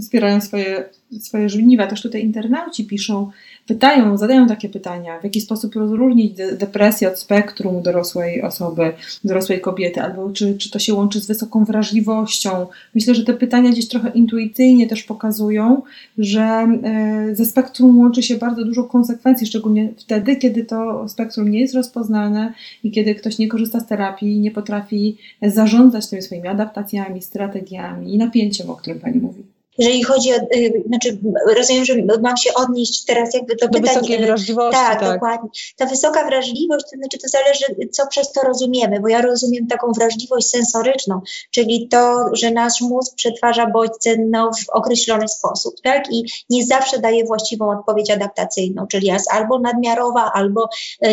Wspierają 0.01 0.41
swoje, 0.41 0.89
swoje 1.21 1.49
żniwa. 1.49 1.88
Też 1.88 2.01
tutaj 2.01 2.21
internauci 2.21 2.86
piszą, 2.86 3.30
pytają, 3.67 4.17
zadają 4.17 4.47
takie 4.47 4.69
pytania, 4.69 5.19
w 5.19 5.24
jaki 5.24 5.41
sposób 5.41 5.76
rozróżnić 5.76 6.34
de 6.34 6.56
depresję 6.58 7.08
od 7.08 7.19
spektrum 7.19 7.82
dorosłej 7.82 8.41
osoby, 8.41 8.93
dorosłej 9.24 9.62
kobiety, 9.62 10.02
albo 10.02 10.30
czy, 10.30 10.58
czy 10.58 10.71
to 10.71 10.80
się 10.80 10.93
łączy 10.93 11.21
z 11.21 11.28
wysoką 11.28 11.65
wrażliwością. 11.65 12.67
Myślę, 12.95 13.15
że 13.15 13.24
te 13.24 13.34
pytania 13.34 13.69
gdzieś 13.69 13.88
trochę 13.88 14.10
intuicyjnie 14.10 14.88
też 14.88 15.04
pokazują, 15.04 15.82
że 16.17 16.41
e, 16.84 17.36
ze 17.36 17.45
spektrum 17.45 18.00
łączy 18.00 18.24
się 18.24 18.38
bardzo 18.38 18.65
dużo 18.65 18.84
konsekwencji, 18.84 19.47
szczególnie 19.47 19.89
wtedy, 19.97 20.36
kiedy 20.36 20.63
to 20.65 21.10
spektrum 21.10 21.52
nie 21.52 21.60
jest 21.60 21.76
rozpoznane 21.76 22.54
i 22.84 22.91
kiedy 22.91 23.15
ktoś 23.15 23.38
nie 23.38 23.47
korzysta 23.47 23.80
z 23.80 23.88
terapii, 23.88 24.39
nie 24.39 24.52
potrafi 24.52 25.17
zarządzać 25.41 26.10
tymi 26.10 26.21
swoimi 26.21 26.47
adaptacjami, 26.47 27.21
strategiami 27.21 28.13
i 28.13 28.17
napięciem, 28.17 28.69
o 28.69 28.76
którym 28.76 29.00
Pani 29.00 29.19
mówi. 29.19 29.50
Jeżeli 29.82 30.04
chodzi 30.04 30.34
o, 30.34 30.36
y, 30.36 30.84
znaczy 30.88 31.17
rozumiem, 31.58 31.86
że 31.86 31.94
mam 32.22 32.38
się 32.38 32.54
odnieść 32.54 33.06
teraz 33.06 33.34
jakby 33.34 33.56
do, 33.56 33.67
do 33.67 33.74
pytań. 33.74 33.96
wysokiej 33.96 34.26
wrażliwości. 34.26 34.82
Tak, 34.82 35.00
tak, 35.00 35.13
dokładnie. 35.13 35.50
Ta 35.78 35.86
wysoka 35.86 36.26
wrażliwość, 36.26 36.86
to 36.91 36.98
znaczy 36.98 37.17
to 37.17 37.28
zależy, 37.28 37.65
co 37.91 38.08
przez 38.08 38.32
to 38.32 38.41
rozumiemy, 38.41 39.00
bo 39.00 39.08
ja 39.08 39.22
rozumiem 39.22 39.67
taką 39.67 39.91
wrażliwość 39.91 40.48
sensoryczną, 40.48 41.22
czyli 41.52 41.88
to, 41.88 42.26
że 42.34 42.52
nasz 42.52 42.82
mózg 42.82 43.15
przetwarza 43.15 43.67
bodźce 43.67 44.15
no, 44.30 44.52
w 44.65 44.70
określony 44.70 45.28
sposób, 45.28 45.76
tak? 45.84 46.12
I 46.12 46.26
nie 46.50 46.65
zawsze 46.65 47.00
daje 47.00 47.26
właściwą 47.26 47.72
odpowiedź 47.80 48.12
adaptacyjną, 48.12 48.88
czyli 48.88 49.08
jest 49.08 49.32
albo 49.32 49.60
nadmiarowa, 49.60 50.32
albo 50.34 50.70
y, 51.06 51.10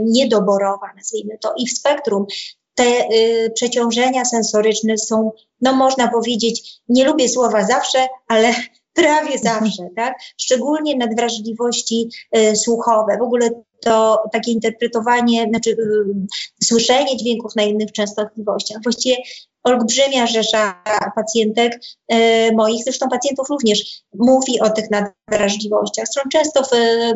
niedoborowa, 0.00 0.86
nazwijmy 0.96 1.38
to. 1.38 1.54
I 1.56 1.66
w 1.66 1.78
spektrum 1.78 2.26
te 2.74 3.08
y, 3.12 3.50
przeciążenia 3.54 4.24
sensoryczne 4.24 4.98
są, 4.98 5.32
no 5.60 5.72
można 5.72 6.08
powiedzieć, 6.08 6.80
nie 6.88 7.04
lubię 7.04 7.28
słowa 7.28 7.64
zawsze, 7.64 8.06
ale 8.28 8.54
prawie 8.94 9.38
zawsze, 9.38 9.88
tak? 9.96 10.14
Szczególnie 10.36 10.96
nadwrażliwości 10.96 12.08
y, 12.36 12.56
słuchowe. 12.56 13.18
W 13.18 13.22
ogóle 13.22 13.50
to 13.80 14.22
takie 14.32 14.52
interpretowanie, 14.52 15.46
znaczy 15.48 15.70
y, 15.70 16.64
słyszenie 16.64 17.16
dźwięków 17.16 17.56
na 17.56 17.62
innych 17.62 17.92
częstotliwościach. 17.92 18.82
Właściwie 18.82 19.16
olbrzymia 19.64 20.26
rzesza 20.26 20.82
pacjentek 21.14 21.80
e, 22.08 22.52
moich, 22.52 22.84
zresztą 22.84 23.08
pacjentów 23.08 23.48
również, 23.48 24.02
mówi 24.14 24.60
o 24.60 24.70
tych 24.70 24.90
nadwrażliwościach. 24.90 26.06
Zresztą 26.06 26.30
często 26.32 26.62
w 26.62 26.68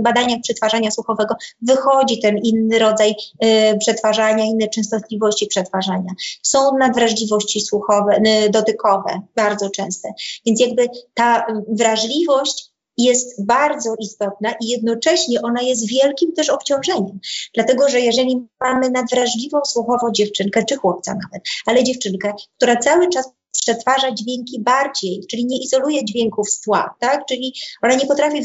badaniach 0.02 0.40
przetwarzania 0.42 0.90
słuchowego 0.90 1.35
wychodzi 1.62 2.20
ten 2.20 2.38
inny 2.38 2.78
rodzaj 2.78 3.14
e, 3.40 3.76
przetwarzania, 3.78 4.44
inne 4.44 4.68
częstotliwości 4.68 5.46
przetwarzania. 5.46 6.11
Są 6.42 6.78
nadwrażliwości 6.78 7.61
słuchowe, 7.61 8.20
dotykowe, 8.50 9.20
bardzo 9.37 9.70
częste. 9.70 10.09
Więc 10.46 10.61
jakby 10.61 10.88
ta 11.14 11.46
wrażliwość 11.68 12.75
jest 12.98 13.46
bardzo 13.46 13.94
istotna 14.00 14.54
i 14.61 14.68
jednocześnie 14.68 15.42
ona 15.42 15.62
jest 15.62 15.88
wielkim 15.88 16.32
też 16.32 16.50
obciążeniem. 16.50 17.20
Dlatego, 17.54 17.88
że 17.88 18.00
jeżeli 18.00 18.46
mamy 18.61 18.90
nadwrażliwą 18.90 19.59
słuchowo 19.64 20.11
dziewczynkę, 20.11 20.64
czy 20.64 20.76
chłopca 20.76 21.14
nawet, 21.14 21.42
ale 21.66 21.85
dziewczynkę, 21.85 22.32
która 22.56 22.76
cały 22.76 23.09
czas 23.09 23.30
przetwarza 23.61 24.12
dźwięki 24.12 24.61
bardziej, 24.61 25.26
czyli 25.30 25.46
nie 25.46 25.59
izoluje 25.59 26.04
dźwięków 26.04 26.50
z 26.50 26.61
tła, 26.61 26.94
tak? 27.00 27.26
Czyli 27.28 27.54
ona 27.82 27.94
nie 27.94 28.06
potrafi 28.06 28.42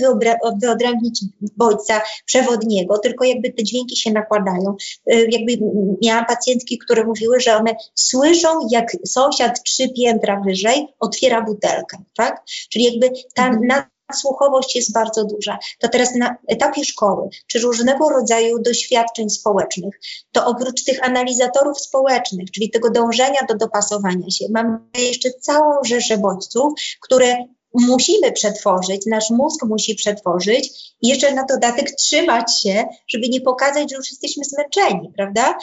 wyodrębnić 0.62 1.22
bodźca 1.58 2.02
przewodniego, 2.26 2.98
tylko 2.98 3.26
jakby 3.26 3.54
te 3.54 3.64
dźwięki 3.64 3.98
się 3.98 4.12
nakładają. 4.12 4.76
Y, 5.14 5.28
jakby 5.32 5.66
miałam 6.02 6.26
pacjentki, 6.26 6.78
które 6.78 7.04
mówiły, 7.04 7.40
że 7.40 7.58
one 7.58 7.76
słyszą, 7.96 8.48
jak 8.72 8.98
sąsiad 9.06 9.64
trzy 9.64 9.90
piętra 9.90 10.42
wyżej 10.46 10.88
otwiera 11.00 11.42
butelkę, 11.42 11.98
tak? 12.16 12.44
Czyli 12.70 12.86
jakby 12.86 13.10
ta 13.36 13.48
mhm 13.48 13.84
słuchowość 14.16 14.76
jest 14.76 14.94
bardzo 14.94 15.26
duża. 15.26 15.60
To 15.80 15.90
teraz 15.90 16.16
na 16.16 16.36
etapie 16.48 16.86
szkoły, 16.86 17.30
czy 17.48 17.60
różnego 17.60 18.10
rodzaju 18.10 18.60
doświadczeń 18.60 19.30
społecznych, 19.30 20.00
to 20.32 20.46
oprócz 20.46 20.84
tych 20.84 21.04
analizatorów 21.04 21.80
społecznych, 21.80 22.52
czyli 22.52 22.70
tego 22.70 22.90
dążenia 22.90 23.40
do 23.50 23.56
dopasowania 23.56 24.30
się, 24.30 24.46
mamy 24.50 24.80
jeszcze 24.98 25.30
całą 25.32 25.84
rzeszę 25.84 26.18
bodźców, 26.18 26.74
które 27.02 27.36
musimy 27.74 28.32
przetworzyć, 28.32 29.06
nasz 29.06 29.30
mózg 29.30 29.66
musi 29.66 29.96
przetworzyć 29.96 30.94
i 31.02 31.08
jeszcze 31.08 31.34
na 31.34 31.46
dodatek 31.46 31.92
trzymać 31.92 32.62
się, 32.62 32.86
żeby 33.08 33.30
nie 33.30 33.42
pokazać, 33.42 33.90
że 33.90 33.96
już 33.96 34.12
jesteśmy 34.12 34.44
zmęczeni, 34.44 35.12
prawda? 35.16 35.58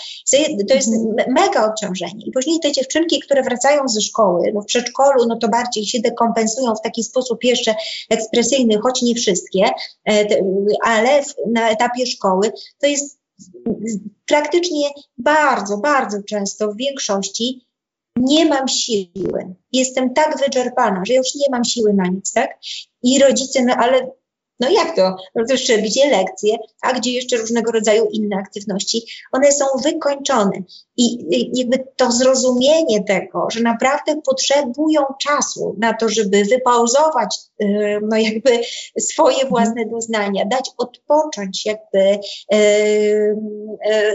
To 0.69 0.75
jest 0.75 0.89
mhm. 0.89 1.33
mega 1.33 1.67
obciążenie. 1.67 2.27
I 2.27 2.33
później 2.33 2.61
te 2.61 2.73
dziewczynki, 2.73 3.21
które 3.21 3.43
wracają 3.43 3.89
ze 3.89 4.01
szkoły, 4.01 4.53
no 4.55 4.63
w 4.63 4.67
przedszkolu, 4.67 5.27
no 5.29 5.37
to 5.37 5.49
bardziej 5.49 5.87
się 5.87 6.01
dekompensują 6.01 6.75
w 6.75 6.83
taki 6.83 7.05
sposób 7.05 7.45
jeszcze 7.45 7.75
ekspresyjny, 8.11 8.79
choć 8.79 9.03
nie 9.03 9.15
wszystkie, 9.15 9.71
e, 10.09 10.27
ale 10.85 11.23
na 11.47 11.71
etapie 11.71 12.07
szkoły 12.07 12.53
to 12.79 12.87
jest 12.87 13.19
praktycznie 14.27 14.91
bardzo, 15.19 15.79
bardzo 15.79 16.19
często 16.23 16.73
w 16.73 16.77
większości 16.77 17.68
nie 18.21 18.47
mam 18.47 18.69
siły. 18.69 19.55
Jestem 19.73 20.15
tak 20.15 20.39
wyczerpana, 20.39 21.03
że 21.07 21.15
już 21.15 21.35
nie 21.35 21.47
mam 21.51 21.65
siły 21.65 21.93
na 21.93 22.07
nic, 22.07 22.33
tak? 22.33 22.59
I 23.03 23.19
rodzice, 23.19 23.65
no 23.65 23.75
ale 23.75 24.11
no 24.61 24.71
jak 24.71 24.97
to? 24.97 25.17
No 25.35 25.45
to 25.47 25.53
jeszcze 25.53 25.79
gdzie 25.79 26.11
lekcje, 26.11 26.57
a 26.83 26.93
gdzie 26.93 27.13
jeszcze 27.13 27.37
różnego 27.37 27.73
rodzaju 27.73 28.09
inne 28.13 28.37
aktywności? 28.37 29.03
One 29.33 29.53
są 29.53 29.65
wykończone. 29.85 30.63
I 30.97 31.19
jakby 31.55 31.85
to 31.97 32.13
zrozumienie 32.13 33.05
tego, 33.05 33.49
że 33.51 33.61
naprawdę 33.61 34.21
potrzebują 34.27 35.03
czasu 35.23 35.75
na 35.79 35.95
to, 35.95 36.09
żeby 36.09 36.45
wypauzować 36.45 37.37
y, 37.63 38.01
no 38.03 38.17
jakby 38.17 38.61
swoje 38.99 39.43
mhm. 39.43 39.49
własne 39.49 39.87
doznania, 39.87 40.45
dać 40.45 40.71
odpocząć 40.79 41.67
jakby 41.67 42.19
y, 42.55 42.57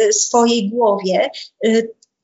y, 0.08 0.14
swojej 0.14 0.70
głowie, 0.70 1.30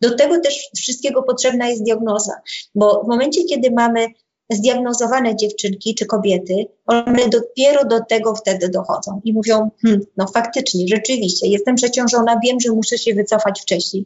do 0.01 0.15
tego 0.15 0.39
też 0.39 0.69
wszystkiego 0.77 1.23
potrzebna 1.23 1.67
jest 1.67 1.83
diagnoza, 1.83 2.33
bo 2.75 3.03
w 3.03 3.07
momencie, 3.07 3.43
kiedy 3.43 3.71
mamy 3.71 4.07
zdiagnozowane 4.49 5.35
dziewczynki 5.35 5.95
czy 5.95 6.05
kobiety, 6.05 6.65
one 6.85 7.29
dopiero 7.29 7.85
do 7.85 7.99
tego 8.09 8.35
wtedy 8.35 8.69
dochodzą 8.69 9.21
i 9.23 9.33
mówią, 9.33 9.69
hm, 9.85 9.99
no 10.17 10.27
faktycznie, 10.27 10.85
rzeczywiście, 10.87 11.47
jestem 11.47 11.75
przeciążona, 11.75 12.39
wiem, 12.45 12.59
że 12.59 12.71
muszę 12.71 12.97
się 12.97 13.13
wycofać 13.13 13.61
wcześniej. 13.61 14.05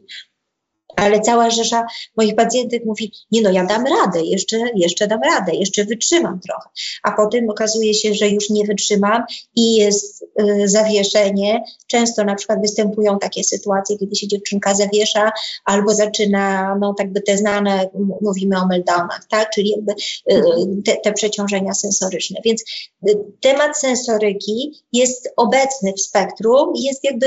Ale 0.96 1.20
cała 1.20 1.50
rzesza 1.50 1.86
moich 2.16 2.34
pacjentów 2.34 2.80
mówi, 2.84 3.12
nie 3.32 3.42
no, 3.42 3.50
ja 3.50 3.64
dam 3.64 3.84
radę, 3.86 4.22
jeszcze, 4.22 4.56
jeszcze 4.74 5.06
dam 5.06 5.20
radę, 5.22 5.54
jeszcze 5.54 5.84
wytrzymam 5.84 6.40
trochę. 6.40 6.68
A 7.02 7.12
potem 7.12 7.50
okazuje 7.50 7.94
się, 7.94 8.14
że 8.14 8.28
już 8.28 8.50
nie 8.50 8.64
wytrzymam 8.64 9.22
i 9.56 9.74
jest 9.74 10.22
y, 10.40 10.68
zawieszenie. 10.68 11.64
Często 11.86 12.24
na 12.24 12.34
przykład 12.34 12.60
występują 12.60 13.18
takie 13.18 13.44
sytuacje, 13.44 13.98
kiedy 13.98 14.16
się 14.16 14.28
dziewczynka 14.28 14.74
zawiesza 14.74 15.32
albo 15.64 15.94
zaczyna, 15.94 16.76
no 16.80 16.94
tak 16.94 17.12
by 17.12 17.20
te 17.20 17.36
znane, 17.36 17.90
mówimy 18.20 18.58
o 18.58 18.66
meltdownach, 18.66 19.26
tak, 19.30 19.50
czyli 19.50 19.70
jakby 19.70 19.92
y, 20.32 20.42
te, 20.84 20.96
te 20.96 21.12
przeciążenia 21.12 21.74
sensoryczne. 21.74 22.40
Więc 22.44 22.62
y, 23.08 23.18
temat 23.40 23.78
sensoryki 23.78 24.82
jest 24.92 25.32
obecny 25.36 25.92
w 25.92 26.00
spektrum, 26.00 26.72
jest 26.76 27.04
jakby 27.04 27.26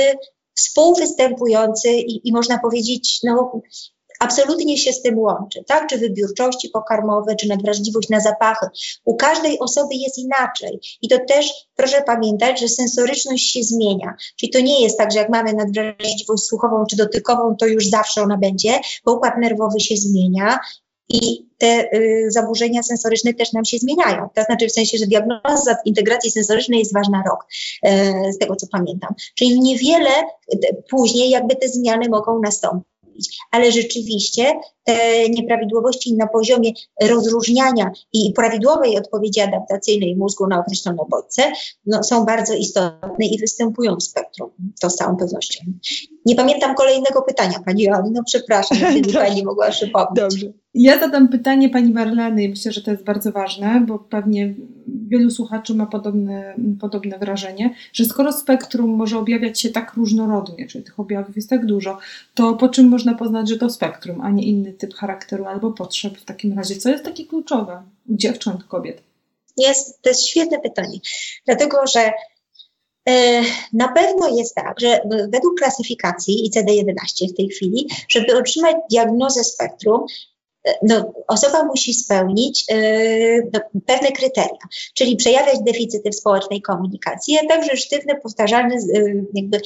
współwystępujący 0.58 1.90
i, 1.90 2.30
i 2.30 2.34
można 2.34 2.60
powiedzieć, 2.60 3.20
no, 3.24 3.62
absolutnie 4.20 4.78
się 4.78 4.94
z 4.94 5.02
tym 5.02 5.20
łączy, 5.20 5.64
tak? 5.68 5.90
Czy 5.90 5.98
wybiórczości 5.98 6.70
pokarmowe, 6.70 7.36
czy 7.36 7.48
nadwrażliwość 7.48 8.10
na 8.10 8.20
zapachy. 8.20 8.66
U 9.06 9.16
każdej 9.16 9.60
osoby 9.60 9.96
jest 9.96 10.18
inaczej. 10.18 10.80
I 11.02 11.10
to 11.10 11.18
też 11.28 11.54
proszę 11.76 12.02
pamiętać, 12.02 12.60
że 12.60 12.68
sensoryczność 12.68 13.54
się 13.54 13.64
zmienia. 13.64 14.16
Czyli 14.40 14.50
to 14.50 14.60
nie 14.60 14.82
jest 14.82 14.98
tak, 14.98 15.12
że 15.12 15.20
jak 15.20 15.30
mamy 15.30 15.54
nadwrażliwość 15.54 16.44
słuchową 16.44 16.84
czy 16.90 16.96
dotykową, 16.96 17.56
to 17.56 17.66
już 17.66 17.90
zawsze 17.90 18.22
ona 18.22 18.38
będzie, 18.38 18.80
bo 19.06 19.14
układ 19.14 19.34
nerwowy 19.38 19.80
się 19.80 19.98
zmienia 19.98 20.60
i 21.10 21.48
te 21.58 21.90
y, 21.94 22.26
zaburzenia 22.32 22.84
sensoryczne 22.84 23.34
też 23.34 23.54
nam 23.54 23.66
się 23.66 23.78
zmieniają. 23.78 24.30
To 24.36 24.44
znaczy 24.44 24.68
w 24.68 24.72
sensie, 24.72 24.98
że 24.98 25.08
diagnoza 25.08 25.76
integracji 25.86 26.32
sensorycznej 26.32 26.80
jest 26.80 26.94
ważna 26.94 27.24
rok, 27.30 27.46
y, 27.86 28.34
z 28.34 28.38
tego 28.38 28.56
co 28.56 28.68
pamiętam. 28.72 29.14
Czyli 29.36 29.60
niewiele 29.60 30.10
y, 30.54 30.84
później 30.90 31.30
jakby 31.30 31.56
te 31.56 31.68
zmiany 31.70 32.10
mogą 32.10 32.40
nastąpić 32.40 32.98
ale 33.52 33.72
rzeczywiście 33.72 34.54
nieprawidłowości 35.30 36.16
na 36.16 36.28
poziomie 36.28 36.72
rozróżniania 37.02 37.92
i 38.14 38.34
prawidłowej 38.36 38.98
odpowiedzi 38.98 39.42
adaptacyjnej 39.42 40.16
mózgu 40.16 40.48
na 40.48 40.60
określone 40.60 40.98
bodźce 41.10 41.44
no, 41.86 42.04
są 42.04 42.26
bardzo 42.26 42.54
istotne 42.54 43.26
i 43.26 43.40
występują 43.40 43.96
w 43.96 44.04
spektrum, 44.04 44.50
to 44.82 44.90
z 44.90 44.96
całą 44.96 45.18
pewnością. 45.18 45.66
Nie 46.26 46.36
pamiętam 46.36 46.76
kolejnego 46.76 47.22
pytania, 47.22 47.60
Pani 47.66 47.84
Joanny, 47.84 48.12
no 48.14 48.22
przepraszam, 48.26 48.78
gdyby 48.92 49.14
Pani 49.14 49.44
mogła 49.44 49.70
przypomnieć. 49.70 50.16
Dobrze. 50.16 50.54
Ja 50.74 51.00
zadam 51.00 51.28
pytanie 51.28 51.70
Pani 51.70 51.94
Marleny 51.94 52.44
i 52.44 52.50
myślę, 52.50 52.72
że 52.72 52.82
to 52.82 52.92
jest 52.92 53.04
bardzo 53.04 53.32
ważne, 53.32 53.84
bo 53.88 54.00
pewnie 54.00 54.54
wielu 54.88 55.30
słuchaczy 55.30 55.76
ma 55.76 55.86
podobne, 55.86 56.56
podobne 56.80 57.20
wrażenie, 57.20 57.74
że 57.94 58.06
skoro 58.06 58.34
spektrum 58.34 58.90
może 58.90 59.18
objawiać 59.18 59.62
się 59.62 59.70
tak 59.70 59.94
różnorodnie, 59.94 60.68
czyli 60.68 60.84
tych 60.84 61.00
objawów 61.00 61.36
jest 61.36 61.50
tak 61.50 61.66
dużo, 61.66 61.98
to 62.34 62.54
po 62.54 62.70
czym 62.70 62.88
można 62.88 63.14
poznać, 63.14 63.50
że 63.50 63.58
to 63.58 63.70
spektrum, 63.70 64.22
a 64.22 64.32
nie 64.32 64.44
inny 64.44 64.74
typ 64.78 64.94
charakteru 64.94 65.46
albo 65.46 65.72
potrzeb 65.72 66.18
w 66.18 66.26
takim 66.26 66.58
razie? 66.58 66.76
Co 66.76 66.90
jest 66.90 67.04
takie 67.04 67.26
kluczowe 67.26 67.84
u 68.10 68.16
dziewcząt, 68.16 68.64
kobiet? 68.64 69.02
Jest, 69.58 70.02
to 70.02 70.10
jest 70.10 70.28
świetne 70.28 70.60
pytanie, 70.60 71.00
dlatego 71.46 71.88
że 71.88 72.12
e, 73.10 73.42
na 73.74 73.88
pewno 73.88 74.38
jest 74.38 74.56
tak, 74.56 74.80
że 74.80 75.00
według 75.34 75.60
klasyfikacji 75.60 76.52
ICD-11 76.52 77.34
w 77.34 77.38
tej 77.38 77.50
chwili, 77.50 77.88
żeby 78.10 78.38
otrzymać 78.38 78.76
diagnozę 78.92 79.44
spektrum, 79.44 80.06
no, 80.84 81.14
osoba 81.28 81.64
musi 81.64 81.94
spełnić 81.94 82.66
no, 83.54 83.60
pewne 83.86 84.12
kryteria, 84.12 84.68
czyli 84.94 85.16
przejawiać 85.16 85.60
deficyty 85.66 86.10
w 86.10 86.16
społecznej 86.16 86.62
komunikacji, 86.62 87.38
a 87.38 87.48
także 87.48 87.78
sztywne, 87.78 88.16
powtarzalne 88.16 88.76
y, 88.76 89.26
jakby, 89.34 89.62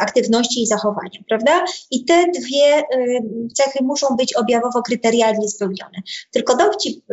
aktywności 0.00 0.62
i 0.62 0.66
zachowania, 0.66 1.20
prawda? 1.28 1.64
I 1.90 2.04
te 2.04 2.26
dwie 2.40 2.82
cechy 3.54 3.78
muszą 3.84 4.16
być 4.16 4.36
objawowo 4.36 4.82
kryterialnie 4.82 5.48
spełnione. 5.48 6.02
Tylko 6.30 6.56
dowcip 6.56 7.04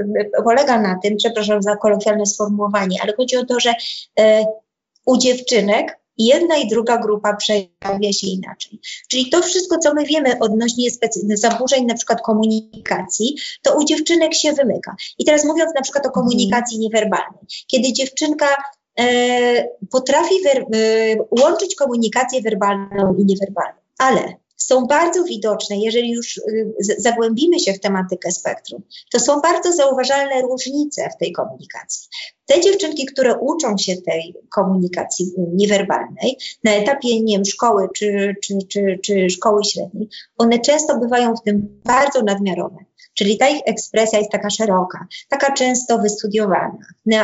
polega 0.44 0.82
na 0.82 1.00
tym, 1.04 1.16
przepraszam 1.18 1.64
za 1.64 1.76
kolokwialne 1.76 2.26
sformułowanie, 2.26 2.98
ale 3.02 3.14
chodzi 3.18 3.38
o 3.38 3.46
to, 3.46 3.60
że 3.60 3.74
u 5.06 5.18
dziewczynek 5.18 6.03
jedna 6.18 6.58
i 6.58 6.68
druga 6.68 6.98
grupa 6.98 7.36
przejawia 7.36 8.14
się 8.14 8.28
inaczej. 8.28 8.80
Czyli 9.08 9.30
to 9.30 9.42
wszystko, 9.42 9.78
co 9.78 9.94
my 9.94 10.06
wiemy 10.06 10.40
odnośnie 10.40 10.90
zaburzeń 11.34 11.86
na 11.86 11.94
przykład 11.94 12.22
komunikacji, 12.22 13.36
to 13.62 13.78
u 13.78 13.84
dziewczynek 13.84 14.34
się 14.34 14.54
wymyka. 14.54 14.96
I 15.18 15.26
teraz 15.26 15.46
mówiąc 15.46 15.72
na 15.76 15.82
przykład 15.82 16.06
o 16.06 16.10
mhm. 16.10 16.26
komunikacji 16.26 16.80
niewerbalnej, 16.80 17.42
kiedy 17.68 17.94
dziewczynka 17.94 18.48
e, 19.00 19.68
potrafi 19.92 20.36
wer, 20.44 20.58
e, 20.62 20.66
łączyć 21.42 21.76
komunikację 21.76 22.42
werbalną 22.42 23.16
i 23.18 23.26
niewerbalną, 23.26 23.80
ale 23.98 24.43
są 24.66 24.86
bardzo 24.86 25.24
widoczne, 25.24 25.78
jeżeli 25.78 26.12
już 26.12 26.38
y, 26.38 26.74
zagłębimy 26.98 27.60
się 27.60 27.74
w 27.74 27.80
tematykę 27.80 28.32
spektrum, 28.32 28.84
to 29.12 29.20
są 29.20 29.42
bardzo 29.42 29.74
zauważalne 29.74 30.42
różnice 30.42 31.10
w 31.16 31.18
tej 31.18 31.32
komunikacji. 31.32 32.10
Te 32.46 32.62
dziewczynki, 32.62 33.06
które 33.06 33.38
uczą 33.40 33.78
się 33.78 33.96
tej 33.98 34.36
komunikacji 34.50 35.32
niewerbalnej 35.54 36.38
na 36.64 36.72
etapie 36.72 37.22
nie 37.22 37.36
wiem, 37.36 37.46
szkoły 37.46 37.88
czy, 37.96 38.36
czy, 38.44 38.58
czy, 38.70 39.00
czy 39.04 39.30
szkoły 39.30 39.64
średniej, 39.64 40.10
one 40.38 40.60
często 40.60 41.00
bywają 41.00 41.36
w 41.36 41.44
tym 41.44 41.82
bardzo 41.84 42.22
nadmiarowe. 42.22 42.78
Czyli 43.14 43.38
ta 43.38 43.50
ich 43.50 43.62
ekspresja 43.66 44.20
jest 44.20 44.32
taka 44.32 44.50
szeroka, 44.50 45.08
taka 45.30 45.54
często 45.54 46.00
wystudiowana, 46.00 46.78
no, 47.06 47.18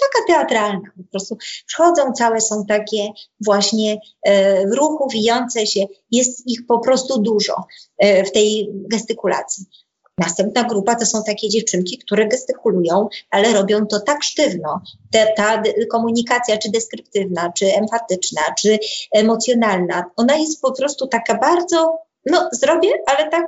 taka 0.00 0.26
teatralna. 0.26 0.90
Po 0.96 1.10
prostu 1.10 1.36
przychodzą 1.66 2.12
całe, 2.12 2.40
są 2.40 2.64
takie 2.66 3.08
właśnie 3.40 3.98
e, 4.22 4.66
w 4.66 4.72
ruchu, 4.72 5.08
wijące 5.08 5.66
się, 5.66 5.80
jest 6.10 6.46
ich 6.46 6.66
po 6.66 6.78
prostu 6.78 7.22
dużo 7.22 7.64
e, 7.98 8.24
w 8.24 8.32
tej 8.32 8.70
gestykulacji. 8.72 9.66
Następna 10.18 10.64
grupa 10.64 10.94
to 10.94 11.06
są 11.06 11.22
takie 11.24 11.48
dziewczynki, 11.48 11.98
które 11.98 12.28
gestykulują, 12.28 13.08
ale 13.30 13.52
robią 13.52 13.86
to 13.86 14.00
tak 14.00 14.22
sztywno. 14.22 14.80
Te, 15.12 15.32
ta 15.36 15.62
komunikacja, 15.90 16.58
czy 16.58 16.70
deskryptywna, 16.70 17.52
czy 17.52 17.74
emfatyczna, 17.74 18.40
czy 18.58 18.78
emocjonalna, 19.12 20.10
ona 20.16 20.36
jest 20.36 20.62
po 20.62 20.72
prostu 20.72 21.06
taka 21.06 21.38
bardzo, 21.38 21.98
no 22.26 22.48
zrobię, 22.52 22.90
ale 23.06 23.30
tak 23.30 23.46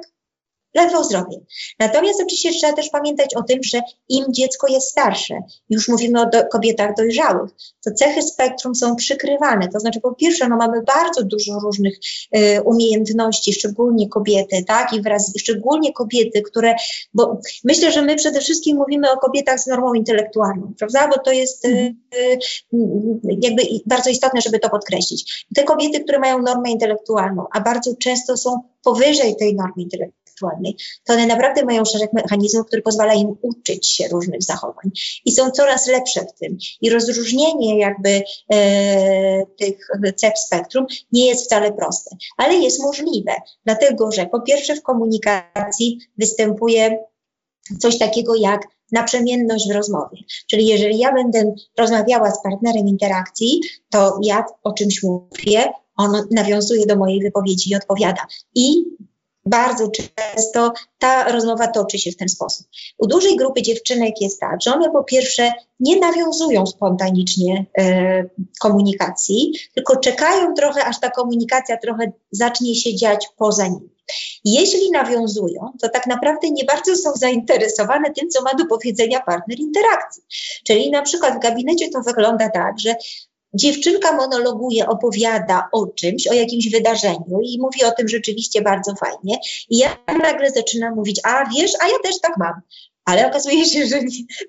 ledwo 0.74 1.04
zdrowie. 1.04 1.40
Natomiast 1.78 2.20
oczywiście 2.20 2.52
trzeba 2.52 2.72
też 2.72 2.88
pamiętać 2.88 3.34
o 3.34 3.42
tym, 3.42 3.58
że 3.62 3.80
im 4.08 4.24
dziecko 4.30 4.68
jest 4.68 4.88
starsze, 4.88 5.38
już 5.70 5.88
mówimy 5.88 6.20
o 6.20 6.26
do, 6.26 6.46
kobietach 6.46 6.94
dojrzałych, 6.96 7.50
to 7.84 7.90
cechy 7.90 8.22
spektrum 8.22 8.74
są 8.74 8.96
przykrywane. 8.96 9.68
To 9.68 9.80
znaczy, 9.80 10.00
po 10.00 10.14
pierwsze, 10.14 10.48
no 10.48 10.56
mamy 10.56 10.82
bardzo 10.82 11.22
dużo 11.22 11.58
różnych 11.60 11.98
y, 12.36 12.62
umiejętności, 12.62 13.52
szczególnie 13.52 14.08
kobiety, 14.08 14.64
tak, 14.66 14.92
i 14.92 15.02
wraz, 15.02 15.32
szczególnie 15.38 15.92
kobiety, 15.92 16.42
które, 16.42 16.74
bo 17.14 17.40
myślę, 17.64 17.92
że 17.92 18.02
my 18.02 18.16
przede 18.16 18.40
wszystkim 18.40 18.76
mówimy 18.76 19.10
o 19.10 19.16
kobietach 19.16 19.60
z 19.60 19.66
normą 19.66 19.94
intelektualną, 19.94 20.74
prawda, 20.78 21.08
bo 21.08 21.18
to 21.18 21.32
jest 21.32 21.64
y, 21.64 21.94
y, 22.14 22.38
jakby 23.40 23.62
bardzo 23.86 24.10
istotne, 24.10 24.40
żeby 24.40 24.58
to 24.58 24.70
podkreślić. 24.70 25.46
Te 25.54 25.64
kobiety, 25.64 26.00
które 26.00 26.18
mają 26.18 26.42
normę 26.42 26.70
intelektualną, 26.70 27.44
a 27.52 27.60
bardzo 27.60 27.96
często 27.96 28.36
są 28.36 28.60
powyżej 28.82 29.36
tej 29.36 29.54
normy 29.54 29.82
intelektualnej, 29.82 30.17
to 31.04 31.12
one 31.12 31.26
naprawdę 31.26 31.64
mają 31.64 31.84
szereg 31.84 32.12
mechanizmów, 32.12 32.66
które 32.66 32.82
pozwala 32.82 33.14
im 33.14 33.36
uczyć 33.42 33.88
się 33.88 34.08
różnych 34.08 34.42
zachowań 34.42 34.90
i 35.24 35.32
są 35.32 35.50
coraz 35.50 35.86
lepsze 35.86 36.20
w 36.20 36.38
tym. 36.40 36.58
I 36.80 36.90
rozróżnienie 36.90 37.78
jakby 37.78 38.22
e, 38.52 39.46
tych 39.46 39.88
cech 40.16 40.38
spektrum 40.38 40.86
nie 41.12 41.26
jest 41.26 41.44
wcale 41.44 41.72
proste, 41.72 42.16
ale 42.36 42.54
jest 42.54 42.82
możliwe, 42.82 43.32
dlatego 43.64 44.12
że 44.12 44.26
po 44.26 44.40
pierwsze 44.40 44.74
w 44.74 44.82
komunikacji 44.82 45.98
występuje 46.18 46.98
coś 47.80 47.98
takiego 47.98 48.34
jak 48.36 48.68
naprzemienność 48.92 49.68
w 49.68 49.74
rozmowie. 49.74 50.18
Czyli 50.46 50.66
jeżeli 50.66 50.98
ja 50.98 51.12
będę 51.12 51.54
rozmawiała 51.78 52.30
z 52.30 52.42
partnerem 52.42 52.88
interakcji, 52.88 53.60
to 53.90 54.18
ja 54.22 54.44
o 54.62 54.72
czymś 54.72 55.02
mówię, 55.02 55.72
on 55.96 56.12
nawiązuje 56.30 56.86
do 56.86 56.96
mojej 56.96 57.20
wypowiedzi 57.20 57.70
i 57.70 57.76
odpowiada. 57.76 58.26
I 58.54 58.84
bardzo 59.48 59.90
często 59.90 60.72
ta 60.98 61.32
rozmowa 61.32 61.68
toczy 61.68 61.98
się 61.98 62.10
w 62.10 62.16
ten 62.16 62.28
sposób. 62.28 62.66
U 62.98 63.06
dużej 63.06 63.36
grupy 63.36 63.62
dziewczynek 63.62 64.20
jest 64.20 64.40
tak, 64.40 64.62
że 64.62 64.74
one 64.74 64.90
po 64.90 65.04
pierwsze 65.04 65.52
nie 65.80 66.00
nawiązują 66.00 66.66
spontanicznie 66.66 67.66
e, 67.78 68.24
komunikacji, 68.60 69.52
tylko 69.74 69.96
czekają 69.96 70.54
trochę, 70.54 70.84
aż 70.84 71.00
ta 71.00 71.10
komunikacja 71.10 71.76
trochę 71.76 72.12
zacznie 72.30 72.74
się 72.74 72.96
dziać 72.96 73.28
poza 73.36 73.66
nimi. 73.66 73.98
Jeśli 74.44 74.90
nawiązują, 74.90 75.72
to 75.82 75.88
tak 75.88 76.06
naprawdę 76.06 76.50
nie 76.50 76.64
bardzo 76.64 76.96
są 76.96 77.12
zainteresowane 77.12 78.10
tym, 78.10 78.28
co 78.28 78.42
ma 78.42 78.54
do 78.54 78.66
powiedzenia 78.66 79.20
partner 79.20 79.58
interakcji. 79.58 80.22
Czyli 80.66 80.90
na 80.90 81.02
przykład 81.02 81.34
w 81.34 81.42
gabinecie 81.42 81.90
to 81.90 82.00
wygląda 82.00 82.50
tak, 82.50 82.78
że 82.78 82.94
Dziewczynka 83.58 84.12
monologuje, 84.12 84.86
opowiada 84.86 85.68
o 85.72 85.86
czymś, 85.86 86.26
o 86.26 86.32
jakimś 86.32 86.70
wydarzeniu 86.70 87.40
i 87.42 87.58
mówi 87.60 87.84
o 87.84 87.90
tym 87.90 88.08
rzeczywiście 88.08 88.62
bardzo 88.62 88.94
fajnie. 88.94 89.38
I 89.70 89.78
ja 89.78 89.96
nagle 90.22 90.50
zaczynam 90.50 90.94
mówić, 90.94 91.20
a 91.24 91.44
wiesz, 91.56 91.72
a 91.80 91.88
ja 91.88 91.98
też 92.04 92.20
tak 92.20 92.36
mam 92.36 92.60
ale 93.08 93.26
okazuje 93.26 93.64
się, 93.64 93.86
że 93.86 94.00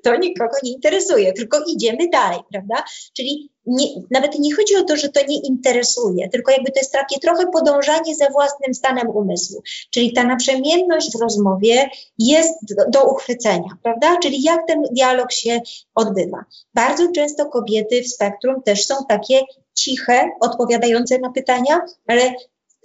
to 0.04 0.16
nikogo 0.16 0.58
nie 0.64 0.72
interesuje, 0.72 1.34
tylko 1.34 1.58
idziemy 1.68 2.10
dalej, 2.12 2.40
prawda? 2.52 2.84
Czyli 3.18 3.50
nie, 3.66 3.86
nawet 4.12 4.40
nie 4.40 4.56
chodzi 4.56 4.76
o 4.76 4.84
to, 4.84 4.98
że 4.98 5.10
to 5.10 5.26
nie 5.28 5.40
interesuje, 5.42 6.30
tylko 6.30 6.52
jakby 6.52 6.72
to 6.72 6.80
jest 6.80 6.92
takie 6.92 7.20
trochę 7.20 7.48
podążanie 7.54 8.16
za 8.16 8.30
własnym 8.30 8.74
stanem 8.74 9.10
umysłu. 9.10 9.62
Czyli 9.92 10.14
ta 10.14 10.24
naprzemienność 10.24 11.12
w 11.12 11.22
rozmowie 11.22 11.90
jest 12.18 12.76
do, 12.76 12.90
do 12.90 13.12
uchwycenia, 13.12 13.70
prawda? 13.84 14.18
Czyli 14.24 14.44
jak 14.44 14.68
ten 14.68 14.82
dialog 14.92 15.32
się 15.32 15.62
odbywa. 15.96 16.46
Bardzo 16.74 17.12
często 17.12 17.46
kobiety 17.46 18.02
w 18.02 18.08
spektrum 18.08 18.64
też 18.64 18.86
są 18.86 18.96
takie 19.10 19.42
ciche, 19.74 20.30
odpowiadające 20.42 21.20
na 21.20 21.32
pytania, 21.32 21.82
ale 22.08 22.34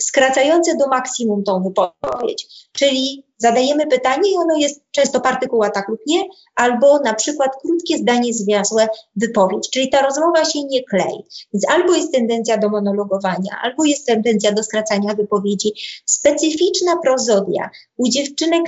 skracające 0.00 0.76
do 0.76 0.88
maksimum 0.88 1.44
tą 1.44 1.62
wypowiedź. 1.62 2.68
Czyli 2.72 3.24
zadajemy 3.38 3.87
pytanie 3.87 4.33
i 4.33 4.37
ono 4.37 4.57
jest 4.57 4.80
często 4.90 5.20
partykuła 5.20 5.70
tak 5.70 5.88
lub 5.88 6.00
nie, 6.07 6.22
albo 6.57 6.98
na 6.98 7.14
przykład 7.14 7.50
krótkie 7.62 7.98
zdanie 7.98 8.35
zwiasłe 8.35 8.88
wypowiedź, 9.16 9.70
czyli 9.70 9.90
ta 9.90 10.02
rozmowa 10.02 10.44
się 10.44 10.64
nie 10.64 10.85
klei. 10.85 11.24
Więc 11.52 11.68
albo 11.68 11.94
jest 11.94 12.12
tendencja 12.12 12.59
do 12.59 12.68
monologowania, 12.68 13.59
albo 13.62 13.85
jest 13.85 14.07
tendencja 14.07 14.52
do 14.52 14.62
skracania 14.62 15.14
wypowiedzi. 15.14 15.72
Specyficzna 16.04 16.96
prozodia 17.02 17.70
u 17.96 18.09
dziewczynek 18.09 18.62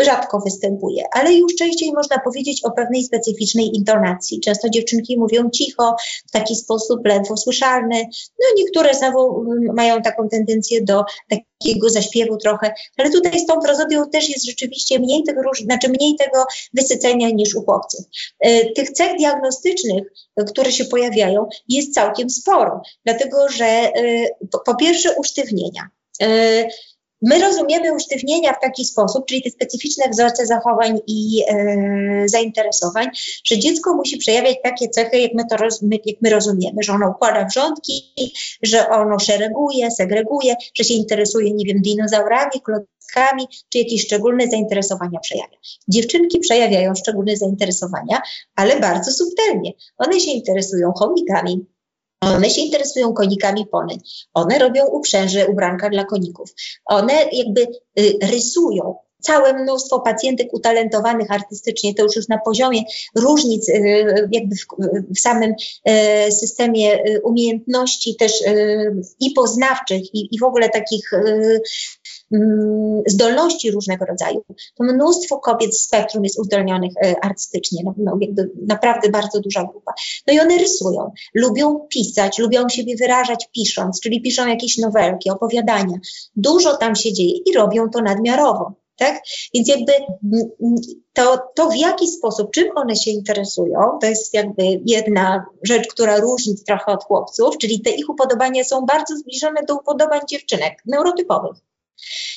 rzadko 0.00 0.40
występuje, 0.40 1.02
ale 1.12 1.34
już 1.34 1.54
częściej 1.54 1.92
można 1.92 2.18
powiedzieć 2.18 2.64
o 2.64 2.70
pewnej 2.70 3.04
specyficznej 3.04 3.76
intonacji. 3.76 4.40
Często 4.40 4.68
dziewczynki 4.68 5.18
mówią 5.18 5.50
cicho, 5.50 5.96
w 6.28 6.30
taki 6.30 6.56
sposób 6.56 7.06
ledwo 7.06 7.36
słyszalny. 7.36 8.02
No 8.40 8.46
niektóre 8.56 8.94
znowu 8.94 9.40
mm, 9.40 9.74
mają 9.74 10.02
taką 10.02 10.28
tendencję 10.28 10.82
do 10.82 11.04
takiego 11.28 11.90
zaśpiewu 11.90 12.36
trochę, 12.36 12.74
ale 12.96 13.10
tutaj 13.10 13.40
z 13.40 13.46
tą 13.46 13.60
prozodią 13.60 14.10
też 14.10 14.28
jest 14.28 14.46
rzeczywiście 14.46 14.98
mniej 14.98 15.22
tego, 15.22 15.40
znaczy 15.64 15.88
mniej 15.88 16.16
tego 16.16 16.44
wysycenia 16.74 17.30
niż 17.30 17.54
u 17.54 17.62
chłopców. 17.62 18.04
E, 18.40 18.70
tych 18.70 18.90
cech 18.90 19.16
diagnostycznych, 19.18 20.04
które 20.48 20.72
się 20.72 20.84
pojawiają, 20.84 21.46
jest 21.68 21.94
całkiem 21.94 22.30
sporo, 22.30 22.82
dlatego 23.04 23.48
że 23.48 23.64
e, 23.64 23.92
po 24.64 24.74
pierwsze 24.74 25.14
usztywnienia. 25.16 25.88
My 27.24 27.38
rozumiemy 27.38 27.94
usztywnienia 27.94 28.52
w 28.52 28.60
taki 28.60 28.84
sposób, 28.84 29.26
czyli 29.26 29.42
te 29.42 29.50
specyficzne 29.50 30.08
wzorce 30.08 30.46
zachowań 30.46 31.00
i 31.06 31.42
e, 31.48 32.24
zainteresowań, 32.26 33.06
że 33.44 33.58
dziecko 33.58 33.94
musi 33.94 34.16
przejawiać 34.16 34.56
takie 34.62 34.88
cechy, 34.88 35.18
jak 35.18 35.34
my 35.34 35.42
to 35.50 35.56
roz, 35.56 35.82
my, 35.82 35.96
jak 36.04 36.16
my 36.22 36.30
rozumiemy, 36.30 36.82
że 36.82 36.92
ono 36.92 37.10
układa 37.10 37.44
wrzątki, 37.44 38.14
że 38.62 38.88
ono 38.88 39.18
szereguje, 39.18 39.90
segreguje, 39.90 40.54
że 40.74 40.84
się 40.84 40.94
interesuje, 40.94 41.52
nie 41.52 41.64
wiem, 41.64 41.82
dinozaurami, 41.82 42.60
klockami, 42.64 43.46
czy 43.68 43.78
jakieś 43.78 44.02
szczególne 44.02 44.46
zainteresowania 44.46 45.20
przejawia. 45.20 45.56
Dziewczynki 45.88 46.38
przejawiają 46.38 46.94
szczególne 46.94 47.36
zainteresowania, 47.36 48.22
ale 48.56 48.80
bardzo 48.80 49.12
subtelnie. 49.12 49.72
One 49.98 50.20
się 50.20 50.30
interesują 50.30 50.92
chomikami, 50.92 51.66
one 52.24 52.50
się 52.50 52.60
interesują 52.60 53.12
konikami 53.12 53.66
pony. 53.66 53.98
One 54.34 54.58
robią 54.58 54.86
uprzęże, 54.86 55.46
ubranka 55.46 55.90
dla 55.90 56.04
koników. 56.04 56.54
One 56.84 57.12
jakby 57.32 57.66
y, 57.98 58.18
rysują 58.22 58.94
całe 59.20 59.52
mnóstwo 59.52 60.00
pacjentek 60.00 60.54
utalentowanych 60.54 61.30
artystycznie, 61.30 61.94
to 61.94 62.02
już 62.02 62.16
już 62.16 62.28
na 62.28 62.38
poziomie 62.38 62.82
różnic 63.16 63.68
y, 63.68 64.28
jakby 64.32 64.56
w, 64.56 64.66
w 65.14 65.20
samym 65.20 65.54
y, 65.88 66.32
systemie 66.32 66.98
umiejętności 67.22 68.16
też 68.16 68.44
i 69.20 69.30
poznawczych 69.30 70.14
i, 70.14 70.34
i 70.34 70.38
w 70.38 70.44
ogóle 70.44 70.68
takich 70.68 71.10
zdolności 73.06 73.70
różnego 73.70 74.04
rodzaju, 74.04 74.44
to 74.74 74.84
mnóstwo 74.84 75.38
kobiet 75.38 75.76
z 75.76 75.84
spektrum 75.84 76.24
jest 76.24 76.38
uzdolnionych 76.38 76.92
e, 77.04 77.14
artystycznie, 77.22 77.82
no, 77.84 77.94
no, 77.98 78.18
naprawdę 78.66 79.08
bardzo 79.08 79.40
duża 79.40 79.64
grupa. 79.64 79.92
No 80.26 80.34
i 80.34 80.40
one 80.40 80.58
rysują, 80.58 81.12
lubią 81.34 81.86
pisać, 81.88 82.38
lubią 82.38 82.68
siebie 82.68 82.96
wyrażać 82.96 83.48
pisząc, 83.54 84.00
czyli 84.00 84.22
piszą 84.22 84.48
jakieś 84.48 84.78
nowelki, 84.78 85.30
opowiadania. 85.30 85.98
Dużo 86.36 86.76
tam 86.76 86.96
się 86.96 87.12
dzieje 87.12 87.38
i 87.46 87.52
robią 87.52 87.90
to 87.90 88.02
nadmiarowo. 88.02 88.72
Tak? 88.96 89.22
Więc 89.54 89.68
jakby 89.68 89.92
to, 91.12 91.38
to, 91.54 91.68
w 91.68 91.76
jaki 91.76 92.08
sposób, 92.08 92.50
czym 92.50 92.68
one 92.74 92.96
się 92.96 93.10
interesują, 93.10 93.98
to 94.00 94.06
jest 94.06 94.34
jakby 94.34 94.62
jedna 94.86 95.44
rzecz, 95.62 95.88
która 95.88 96.20
różni 96.20 96.54
trochę 96.66 96.92
od 96.92 97.04
chłopców, 97.04 97.58
czyli 97.58 97.80
te 97.80 97.90
ich 97.90 98.10
upodobania 98.10 98.64
są 98.64 98.80
bardzo 98.86 99.16
zbliżone 99.16 99.60
do 99.68 99.74
upodobań 99.74 100.20
dziewczynek 100.28 100.82
neurotypowych. 100.86 101.56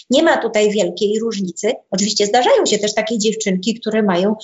Nie 0.09 0.23
ma 0.23 0.37
tutaj 0.37 0.71
wielkiej 0.71 1.19
różnicy. 1.19 1.71
Oczywiście 1.91 2.25
zdarzają 2.25 2.65
się 2.65 2.77
też 2.77 2.93
takie 2.93 3.17
dziewczynki, 3.17 3.79
które 3.79 4.03
mają 4.03 4.35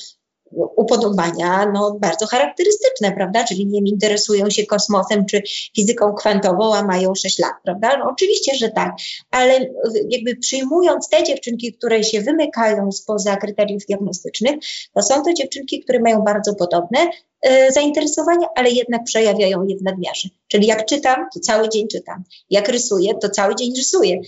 upodobania 0.55 1.71
no, 1.73 1.97
bardzo 1.99 2.25
charakterystyczne, 2.27 3.11
prawda? 3.11 3.43
Czyli 3.43 3.65
nie 3.65 3.79
interesują 3.79 4.49
się 4.49 4.65
kosmosem 4.65 5.25
czy 5.25 5.41
fizyką 5.75 6.13
kwantową, 6.13 6.75
a 6.75 6.83
mają 6.83 7.15
6 7.15 7.39
lat, 7.39 7.53
prawda? 7.63 7.97
No, 7.97 8.05
oczywiście, 8.11 8.55
że 8.55 8.69
tak, 8.69 8.91
ale 9.31 9.69
jakby 10.09 10.35
przyjmując 10.35 11.09
te 11.09 11.23
dziewczynki, 11.23 11.73
które 11.73 12.03
się 12.03 12.21
wymykają 12.21 12.91
spoza 12.91 13.37
kryteriów 13.37 13.85
diagnostycznych, 13.85 14.55
to 14.93 15.01
są 15.01 15.23
to 15.23 15.33
dziewczynki, 15.33 15.79
które 15.83 15.99
mają 15.99 16.21
bardzo 16.21 16.55
podobne 16.55 16.99
e, 17.41 17.71
zainteresowania, 17.71 18.47
ale 18.55 18.69
jednak 18.69 19.03
przejawiają 19.03 19.63
je 19.63 19.77
w 19.77 19.81
nadmiarze. 19.81 20.29
Czyli 20.47 20.67
jak 20.67 20.85
czytam, 20.85 21.25
to 21.33 21.39
cały 21.39 21.69
dzień 21.69 21.87
czytam. 21.87 22.23
Jak 22.49 22.69
rysuję, 22.69 23.13
to 23.21 23.29
cały 23.29 23.55
dzień 23.55 23.73
rysuję 23.77 24.21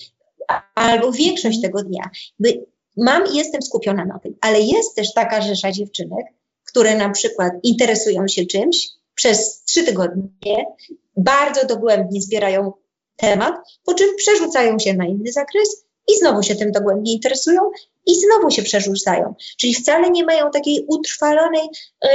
albo 0.76 1.12
większość 1.12 1.62
tego 1.62 1.84
dnia. 1.84 2.10
Mam 2.98 3.28
i 3.34 3.38
jestem 3.38 3.62
skupiona 3.62 4.06
na 4.06 4.20
tym, 4.20 4.36
ale 4.42 4.62
jest 4.62 4.96
też 4.96 5.14
taka 5.14 5.42
rzesza 5.42 5.72
dziewczynek, 5.72 6.26
które 6.66 6.96
na 6.96 7.10
przykład 7.10 7.54
interesują 7.64 8.28
się 8.28 8.46
czymś 8.46 8.90
przez 9.16 9.64
trzy 9.64 9.84
tygodnie, 9.84 10.66
bardzo 11.18 11.66
dogłębnie 11.66 12.22
zbierają 12.22 12.72
temat, 13.16 13.56
po 13.86 13.94
czym 13.94 14.16
przerzucają 14.18 14.80
się 14.80 14.94
na 14.94 15.06
inny 15.06 15.32
zakres 15.32 15.86
i 16.08 16.18
znowu 16.18 16.44
się 16.44 16.56
tym 16.56 16.72
dogłębnie 16.72 17.14
interesują 17.14 17.62
i 18.06 18.16
znowu 18.16 18.52
się 18.52 18.64
przerzucają. 18.64 19.36
Czyli 19.58 19.74
wcale 19.74 20.10
nie 20.12 20.26
mają 20.26 20.52
takiej 20.52 20.86
utrwalonej 20.88 21.68
y, 22.06 22.10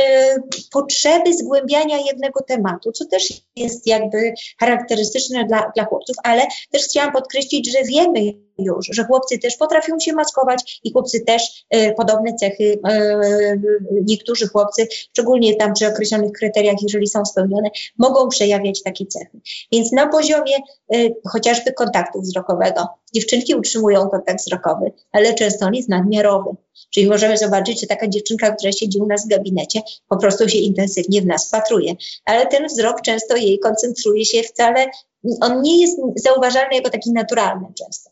potrzeby 0.72 1.34
zgłębiania 1.34 1.98
jednego 2.06 2.42
tematu, 2.42 2.92
co 2.92 3.04
też 3.04 3.32
jest 3.56 3.86
jakby 3.86 4.34
charakterystyczne 4.60 5.44
dla, 5.44 5.72
dla 5.74 5.84
chłopców, 5.84 6.16
ale 6.24 6.42
też 6.70 6.82
chciałam 6.84 7.12
podkreślić, 7.12 7.72
że 7.72 7.84
wiemy 7.84 8.20
już, 8.58 8.86
że 8.92 9.04
chłopcy 9.04 9.38
też 9.38 9.56
potrafią 9.56 9.98
się 9.98 10.12
maskować 10.12 10.80
i 10.84 10.92
chłopcy 10.92 11.20
też 11.20 11.66
y, 11.74 11.94
podobne 11.96 12.34
cechy, 12.34 12.64
y, 12.64 13.60
niektórzy 14.06 14.48
chłopcy, 14.48 14.88
szczególnie 14.90 15.56
tam 15.56 15.72
przy 15.72 15.86
określonych 15.86 16.32
kryteriach, 16.32 16.76
jeżeli 16.82 17.06
są 17.06 17.24
spełnione, 17.24 17.70
mogą 17.98 18.28
przejawiać 18.28 18.82
takie 18.82 19.06
cechy. 19.06 19.40
Więc 19.72 19.92
na 19.92 20.08
poziomie 20.08 20.54
chociażby 21.28 21.72
kontaktu 21.72 22.20
wzrokowego, 22.20 22.88
dziewczynki 23.14 23.54
utrzymują 23.54 24.08
kontakt 24.08 24.40
wzrokowy, 24.40 24.92
ale 25.12 25.34
często 25.34 25.66
on 25.66 25.74
jest 25.74 25.88
nadmiarowy. 25.88 26.50
Czyli 26.90 27.08
możemy 27.08 27.38
zobaczyć, 27.38 27.80
że 27.80 27.86
taka 27.86 28.08
dziewczynka, 28.08 28.50
która 28.50 28.72
siedzi 28.72 28.98
u 28.98 29.06
nas 29.06 29.24
w 29.24 29.28
gabinecie, 29.28 29.82
po 30.08 30.16
prostu 30.16 30.48
się 30.48 30.58
intensywnie 30.58 31.22
w 31.22 31.26
nas 31.26 31.50
patruje, 31.50 31.94
ale 32.24 32.46
ten 32.46 32.66
wzrok 32.66 33.02
często 33.02 33.36
jej 33.36 33.58
koncentruje 33.58 34.24
się 34.24 34.42
wcale, 34.42 34.86
on 35.40 35.62
nie 35.62 35.80
jest 35.80 36.00
zauważalny 36.16 36.76
jako 36.76 36.90
taki 36.90 37.12
naturalny 37.12 37.66
często. 37.78 38.10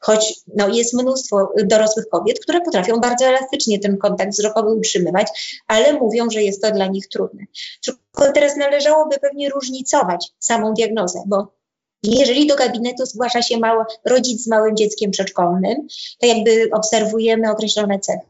Choć 0.00 0.34
no, 0.56 0.68
jest 0.68 0.94
mnóstwo 0.94 1.52
dorosłych 1.64 2.08
kobiet, 2.08 2.40
które 2.40 2.60
potrafią 2.60 3.00
bardzo 3.00 3.24
elastycznie 3.24 3.78
ten 3.78 3.98
kontakt 3.98 4.32
wzrokowy 4.32 4.74
utrzymywać, 4.74 5.60
ale 5.66 5.92
mówią, 5.92 6.30
że 6.30 6.42
jest 6.42 6.62
to 6.62 6.70
dla 6.70 6.86
nich 6.86 7.08
trudne. 7.08 7.44
Tylko 7.84 8.32
teraz 8.32 8.56
należałoby 8.56 9.16
pewnie 9.18 9.48
różnicować 9.48 10.32
samą 10.38 10.74
diagnozę, 10.74 11.22
bo 11.26 11.57
jeżeli 12.02 12.46
do 12.46 12.56
gabinetu 12.56 13.06
zgłasza 13.06 13.42
się 13.42 13.58
mało, 13.58 13.86
rodzic 14.04 14.44
z 14.44 14.46
małym 14.46 14.76
dzieckiem 14.76 15.10
przedszkolnym, 15.10 15.86
to 16.20 16.26
jakby 16.26 16.70
obserwujemy 16.72 17.50
określone 17.50 17.98
cechy. 17.98 18.26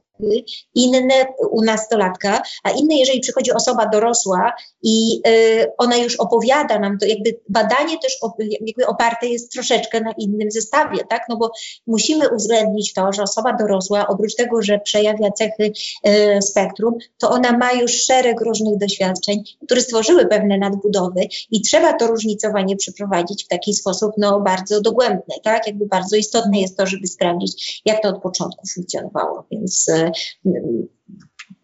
Inne 0.75 1.27
u 1.51 1.65
nastolatka, 1.65 2.43
a 2.65 2.71
inne, 2.71 2.95
jeżeli 2.95 3.21
przychodzi 3.21 3.53
osoba 3.53 3.87
dorosła 3.87 4.53
i 4.83 5.23
y, 5.29 5.67
ona 5.79 5.97
już 5.97 6.17
opowiada 6.17 6.79
nam 6.79 6.99
to, 6.99 7.07
jakby 7.07 7.41
badanie 7.49 7.99
też 7.99 8.19
jakby 8.61 8.87
oparte 8.87 9.27
jest 9.27 9.53
troszeczkę 9.53 10.01
na 10.01 10.13
innym 10.13 10.51
zestawie, 10.51 11.05
tak? 11.09 11.23
No 11.29 11.37
bo 11.37 11.51
musimy 11.87 12.29
uwzględnić 12.35 12.93
to, 12.93 13.13
że 13.13 13.23
osoba 13.23 13.53
dorosła, 13.53 14.07
oprócz 14.07 14.35
tego, 14.35 14.63
że 14.63 14.79
przejawia 14.79 15.31
cechy 15.31 15.73
y, 16.07 16.43
spektrum, 16.43 16.95
to 17.19 17.31
ona 17.31 17.59
ma 17.59 17.73
już 17.73 17.93
szereg 17.93 18.41
różnych 18.41 18.79
doświadczeń, 18.79 19.43
które 19.65 19.81
stworzyły 19.81 20.27
pewne 20.27 20.59
nadbudowy 20.59 21.21
i 21.51 21.63
trzeba 21.63 21.93
to 21.93 22.07
różnicowanie 22.07 22.77
przeprowadzić 22.77 23.45
w 23.45 23.49
taki 23.49 23.75
sposób, 23.75 24.13
no 24.19 24.41
bardzo 24.41 24.81
dogłębny, 24.81 25.35
tak? 25.45 25.67
Jakby 25.67 25.87
bardzo 25.87 26.17
istotne 26.17 26.61
jest 26.61 26.77
to, 26.77 26.87
żeby 26.87 27.07
sprawdzić, 27.07 27.83
jak 27.85 28.03
to 28.03 28.09
od 28.09 28.23
początku 28.23 28.67
funkcjonowało, 28.75 29.47
więc 29.51 29.89
y, 29.89 30.11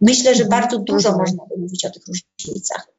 myślę, 0.01 0.35
że 0.35 0.45
mhm. 0.45 0.61
bardzo 0.61 0.79
dużo 0.79 1.19
można 1.19 1.45
by 1.47 1.61
mówić 1.61 1.85
o 1.85 1.91
tych 1.91 2.03
różnicach. 2.07 2.94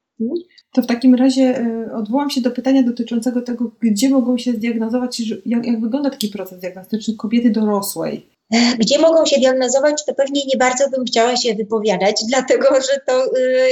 To 0.72 0.82
w 0.82 0.88
takim 0.88 1.16
razie 1.16 1.60
y, 1.60 1.94
odwołam 1.94 2.30
się 2.30 2.42
do 2.42 2.52
pytania 2.52 2.84
dotyczącego 2.84 3.42
tego, 3.42 3.72
gdzie 3.82 4.10
mogą 4.10 4.38
się 4.38 4.52
zdiagnozować, 4.52 5.22
jak, 5.46 5.66
jak 5.66 5.82
wygląda 5.82 6.10
taki 6.10 6.28
proces 6.28 6.60
diagnostyczny 6.60 7.16
kobiety 7.16 7.50
dorosłej. 7.50 8.36
Gdzie 8.80 9.00
mogą 9.00 9.26
się 9.26 9.40
diagnozować, 9.40 10.06
to 10.06 10.14
pewnie 10.14 10.42
nie 10.46 10.58
bardzo 10.58 10.90
bym 10.90 11.06
chciała 11.06 11.38
się 11.38 11.56
wypowiadać, 11.56 12.22
dlatego 12.30 12.76
że 12.76 13.00
to 13.08 13.26
y, 13.26 13.32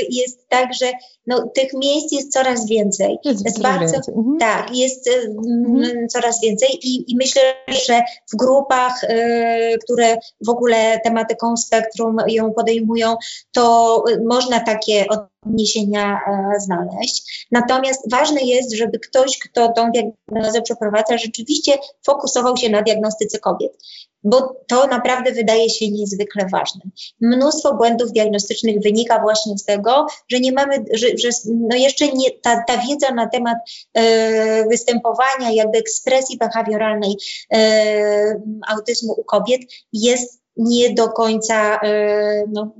jest 0.09 0.49
tak, 0.49 0.73
że 0.73 0.91
no, 1.27 1.47
tych 1.55 1.73
miejsc 1.73 2.11
jest 2.11 2.31
coraz 2.31 2.67
więcej. 2.67 3.17
Jest, 3.25 3.45
jest 3.45 3.61
bardzo, 3.61 3.95
mhm. 3.95 4.37
Tak, 4.39 4.77
jest 4.77 5.07
y, 5.07 5.11
mhm. 5.57 6.07
coraz 6.07 6.41
więcej 6.41 6.69
i, 6.83 7.11
i, 7.11 7.15
myślę, 7.15 7.41
że 7.87 8.01
w 8.33 8.37
grupach, 8.37 9.03
y, 9.03 9.77
które 9.83 10.17
w 10.45 10.49
ogóle 10.49 10.99
tematyką 11.03 11.57
spektrum 11.57 12.17
ją 12.27 12.53
podejmują, 12.53 13.15
to 13.51 14.03
można 14.25 14.59
takie 14.59 15.05
odniesienia 15.45 16.19
e, 16.27 16.59
znaleźć. 16.59 17.47
Natomiast 17.51 18.11
ważne 18.11 18.41
jest, 18.41 18.75
żeby 18.75 18.99
ktoś, 18.99 19.39
kto 19.39 19.73
tą 19.73 19.91
diagnozę 19.91 20.61
przeprowadza, 20.61 21.17
rzeczywiście 21.17 21.71
fokusował 22.05 22.57
się 22.57 22.69
na 22.69 22.81
diagnostyce 22.81 23.39
kobiet 23.39 23.77
bo 24.23 24.55
to 24.67 24.87
naprawdę 24.87 25.31
wydaje 25.31 25.69
się 25.69 25.91
niezwykle 25.91 26.47
ważne. 26.51 26.81
Mnóstwo 27.21 27.73
błędów 27.73 28.11
diagnostycznych 28.11 28.81
wynika 28.83 29.21
właśnie 29.21 29.57
z 29.57 29.65
tego, 29.65 30.07
że 30.27 30.39
nie 30.39 30.51
mamy, 30.51 30.85
że, 30.93 31.07
że 31.17 31.29
no 31.45 31.75
jeszcze 31.75 32.07
nie, 32.07 32.31
ta, 32.31 32.63
ta 32.67 32.77
wiedza 32.77 33.13
na 33.13 33.29
temat 33.29 33.57
e, 33.93 34.67
występowania, 34.67 35.51
jakby 35.51 35.77
ekspresji 35.77 36.37
behawioralnej 36.37 37.15
e, 37.53 38.41
autyzmu 38.67 39.13
u 39.17 39.23
kobiet 39.23 39.61
jest 39.93 40.43
nie 40.57 40.93
do 40.93 41.09
końca, 41.09 41.79
e, 41.83 42.43
no, 42.51 42.75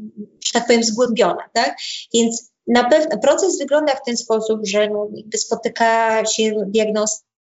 że 0.46 0.52
tak 0.54 0.68
powiem, 0.68 0.84
zgłębiona, 0.84 1.50
tak? 1.54 1.76
Więc 2.14 2.53
na 2.68 2.90
pewno 2.90 3.18
proces 3.18 3.60
wygląda 3.60 3.96
w 3.96 4.04
ten 4.06 4.18
sposób, 4.18 4.60
że 4.64 4.90
no, 4.90 5.08
spotyka 5.36 6.26
się 6.26 6.54
diagnostyk 6.68 7.34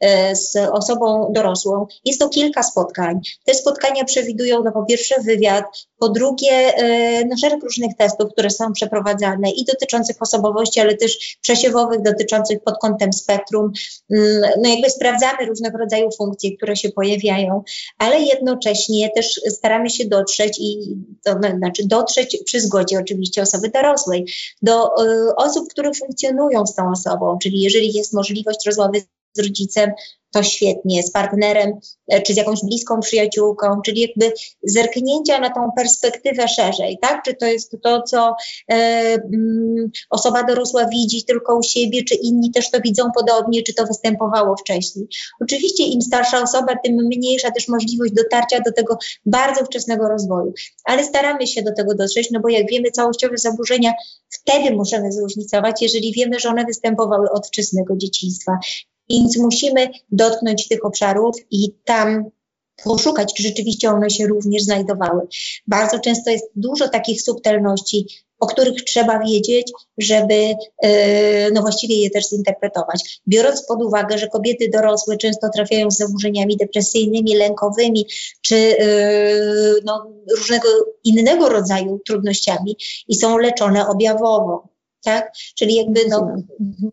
E, 0.00 0.36
z 0.36 0.56
osobą 0.56 1.32
dorosłą. 1.32 1.86
Jest 2.04 2.20
to 2.20 2.28
kilka 2.28 2.62
spotkań. 2.62 3.20
Te 3.44 3.54
spotkania 3.54 4.04
przewidują 4.04 4.62
no, 4.64 4.72
po 4.72 4.84
pierwsze 4.84 5.22
wywiad, 5.22 5.64
po 6.00 6.08
drugie 6.08 6.50
e, 6.50 7.24
no, 7.24 7.36
szereg 7.36 7.62
różnych 7.62 7.96
testów, 7.96 8.32
które 8.32 8.50
są 8.50 8.72
przeprowadzane 8.72 9.50
i 9.50 9.64
dotyczących 9.64 10.16
osobowości, 10.20 10.80
ale 10.80 10.96
też 10.96 11.38
przesiewowych, 11.40 12.02
dotyczących 12.02 12.62
pod 12.62 12.78
kątem 12.78 13.12
spektrum. 13.12 13.72
Mm, 14.10 14.40
no 14.62 14.70
jakby 14.70 14.90
sprawdzamy 14.90 15.46
różnego 15.48 15.78
rodzaju 15.78 16.08
funkcje, 16.18 16.56
które 16.56 16.76
się 16.76 16.88
pojawiają, 16.88 17.62
ale 17.98 18.20
jednocześnie 18.20 19.10
też 19.14 19.40
staramy 19.48 19.90
się 19.90 20.04
dotrzeć 20.04 20.58
i 20.60 20.96
to 21.24 21.32
znaczy 21.32 21.82
dotrzeć 21.86 22.38
przy 22.44 22.60
zgodzie 22.60 22.98
oczywiście 22.98 23.42
osoby 23.42 23.68
dorosłej 23.68 24.26
do 24.62 25.04
y, 25.04 25.34
osób, 25.36 25.68
które 25.68 25.94
funkcjonują 25.94 26.66
z 26.66 26.74
tą 26.74 26.90
osobą, 26.90 27.38
czyli 27.42 27.60
jeżeli 27.60 27.92
jest 27.92 28.12
możliwość 28.12 28.66
rozmowy 28.66 29.02
z 29.32 29.40
rodzicem, 29.40 29.92
to 30.32 30.42
świetnie, 30.42 31.02
z 31.02 31.10
partnerem 31.10 31.72
e, 32.08 32.22
czy 32.22 32.34
z 32.34 32.36
jakąś 32.36 32.60
bliską 32.64 33.00
przyjaciółką, 33.00 33.80
czyli 33.84 34.00
jakby 34.00 34.32
zerknięcia 34.62 35.40
na 35.40 35.50
tą 35.50 35.70
perspektywę 35.76 36.48
szerzej, 36.48 36.98
tak? 37.02 37.22
Czy 37.24 37.34
to 37.34 37.46
jest 37.46 37.76
to, 37.82 38.02
co 38.02 38.34
e, 38.68 38.74
mm, 38.74 39.90
osoba 40.10 40.44
dorosła 40.44 40.86
widzi 40.86 41.24
tylko 41.24 41.58
u 41.58 41.62
siebie, 41.62 42.04
czy 42.04 42.14
inni 42.14 42.50
też 42.50 42.70
to 42.70 42.80
widzą 42.80 43.04
podobnie, 43.14 43.62
czy 43.62 43.74
to 43.74 43.86
występowało 43.86 44.56
wcześniej. 44.56 45.06
Oczywiście 45.40 45.84
im 45.84 46.02
starsza 46.02 46.42
osoba, 46.42 46.74
tym 46.84 46.94
mniejsza 46.94 47.50
też 47.50 47.68
możliwość 47.68 48.12
dotarcia 48.12 48.60
do 48.60 48.72
tego 48.72 48.98
bardzo 49.26 49.64
wczesnego 49.64 50.08
rozwoju, 50.08 50.52
ale 50.84 51.04
staramy 51.04 51.46
się 51.46 51.62
do 51.62 51.74
tego 51.74 51.94
dotrzeć, 51.94 52.30
no 52.30 52.40
bo 52.40 52.48
jak 52.48 52.70
wiemy, 52.70 52.90
całościowe 52.90 53.38
zaburzenia 53.38 53.92
wtedy 54.30 54.76
możemy 54.76 55.12
zróżnicować, 55.12 55.82
jeżeli 55.82 56.12
wiemy, 56.12 56.40
że 56.40 56.48
one 56.48 56.64
występowały 56.64 57.30
od 57.30 57.46
wczesnego 57.46 57.96
dzieciństwa. 57.96 58.58
Więc 59.10 59.38
musimy 59.38 59.90
dotknąć 60.12 60.68
tych 60.68 60.84
obszarów 60.84 61.36
i 61.50 61.72
tam 61.84 62.30
poszukać, 62.84 63.34
czy 63.34 63.42
rzeczywiście 63.42 63.90
one 63.90 64.10
się 64.10 64.26
również 64.26 64.62
znajdowały. 64.62 65.26
Bardzo 65.66 65.98
często 65.98 66.30
jest 66.30 66.44
dużo 66.56 66.88
takich 66.88 67.22
subtelności, 67.22 68.06
o 68.40 68.46
których 68.46 68.84
trzeba 68.84 69.18
wiedzieć, 69.18 69.72
żeby 69.98 70.34
yy, 70.34 70.90
no 71.52 71.60
właściwie 71.60 72.02
je 72.02 72.10
też 72.10 72.28
zinterpretować. 72.28 73.20
Biorąc 73.28 73.66
pod 73.66 73.82
uwagę, 73.82 74.18
że 74.18 74.28
kobiety 74.28 74.70
dorosłe 74.72 75.16
często 75.16 75.48
trafiają 75.54 75.90
z 75.90 75.96
zaburzeniami 75.96 76.56
depresyjnymi, 76.56 77.34
lękowymi, 77.36 78.06
czy 78.40 78.56
yy, 78.56 79.80
no, 79.84 80.06
różnego 80.36 80.68
innego 81.04 81.48
rodzaju 81.48 82.00
trudnościami 82.06 82.76
i 83.08 83.14
są 83.14 83.38
leczone 83.38 83.88
objawowo 83.88 84.69
tak? 85.04 85.32
Czyli 85.54 85.74
jakby 85.74 86.08
no, 86.08 86.18
mhm. 86.18 86.46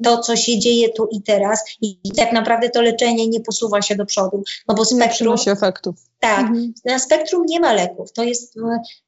to, 0.03 0.17
co 0.17 0.35
się 0.35 0.59
dzieje 0.59 0.89
tu 0.89 1.07
i 1.11 1.21
teraz 1.21 1.63
i, 1.81 1.99
i 2.03 2.11
tak 2.11 2.31
naprawdę 2.31 2.69
to 2.69 2.81
leczenie 2.81 3.27
nie 3.27 3.39
posuwa 3.39 3.81
się 3.81 3.95
do 3.95 4.05
przodu, 4.05 4.43
no 4.67 4.75
bo 4.75 4.85
spektrum... 4.85 5.35
Nie 5.45 5.51
efektów. 5.51 5.95
Tak, 6.19 6.39
mhm. 6.39 6.73
na 6.85 6.99
spektrum 6.99 7.45
nie 7.45 7.59
ma 7.59 7.73
leków, 7.73 8.11
to 8.11 8.23
jest, 8.23 8.55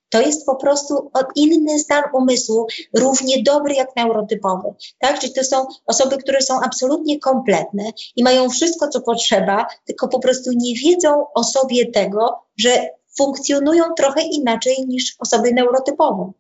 to 0.09 0.21
jest 0.21 0.45
po 0.45 0.55
prostu 0.55 1.11
inny 1.35 1.79
stan 1.79 2.03
umysłu, 2.13 2.67
równie 2.93 3.43
dobry 3.43 3.73
jak 3.73 3.95
neurotypowy, 3.95 4.73
tak? 4.99 5.19
Czyli 5.19 5.33
to 5.33 5.43
są 5.43 5.65
osoby, 5.85 6.17
które 6.17 6.41
są 6.41 6.61
absolutnie 6.61 7.19
kompletne 7.19 7.83
i 8.15 8.23
mają 8.23 8.49
wszystko, 8.49 8.87
co 8.87 9.01
potrzeba, 9.01 9.67
tylko 9.85 10.07
po 10.07 10.19
prostu 10.19 10.51
nie 10.55 10.75
wiedzą 10.75 11.25
o 11.33 11.43
sobie 11.43 11.91
tego, 11.91 12.39
że 12.57 12.89
funkcjonują 13.17 13.83
trochę 13.97 14.21
inaczej 14.21 14.85
niż 14.87 15.15
osoby 15.19 15.53
neurotypowe. 15.53 16.31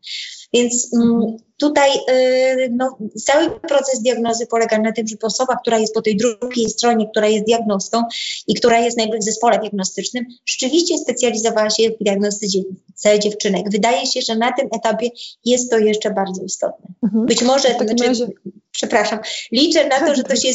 Więc 0.53 0.93
mm, 0.95 1.37
tutaj 1.59 1.89
y, 2.09 2.69
no, 2.71 2.97
cały 3.25 3.59
proces 3.59 4.01
diagnozy 4.01 4.47
polega 4.47 4.79
na 4.79 4.91
tym, 4.91 5.07
żeby 5.07 5.25
osoba, 5.25 5.55
która 5.55 5.77
jest 5.77 5.93
po 5.93 6.01
tej 6.01 6.17
drugiej 6.17 6.69
stronie, 6.69 7.07
która 7.11 7.27
jest 7.27 7.45
diagnostą 7.45 8.03
i 8.47 8.53
która 8.53 8.79
jest 8.79 8.97
najpierw 8.97 9.21
w 9.21 9.25
zespole 9.25 9.59
diagnostycznym, 9.59 10.25
rzeczywiście 10.45 10.97
specjalizowała 10.97 11.69
się 11.69 11.89
w 11.89 12.03
diagnostyce 12.03 13.19
dziewczynek. 13.19 13.69
Wydaje 13.71 14.07
się, 14.07 14.21
że 14.21 14.35
na 14.35 14.51
tym 14.51 14.67
etapie 14.75 15.09
jest 15.45 15.71
to 15.71 15.77
jeszcze 15.77 16.11
bardzo 16.11 16.43
istotne. 16.43 16.87
Mhm. 17.03 17.25
Być 17.25 17.41
może, 17.41 17.73
znaczy, 17.73 18.07
razie... 18.07 18.27
przepraszam, 18.71 19.19
liczę 19.51 19.87
na 19.87 20.07
to, 20.07 20.15
że 20.15 20.23
to 20.23 20.35
się 20.35 20.49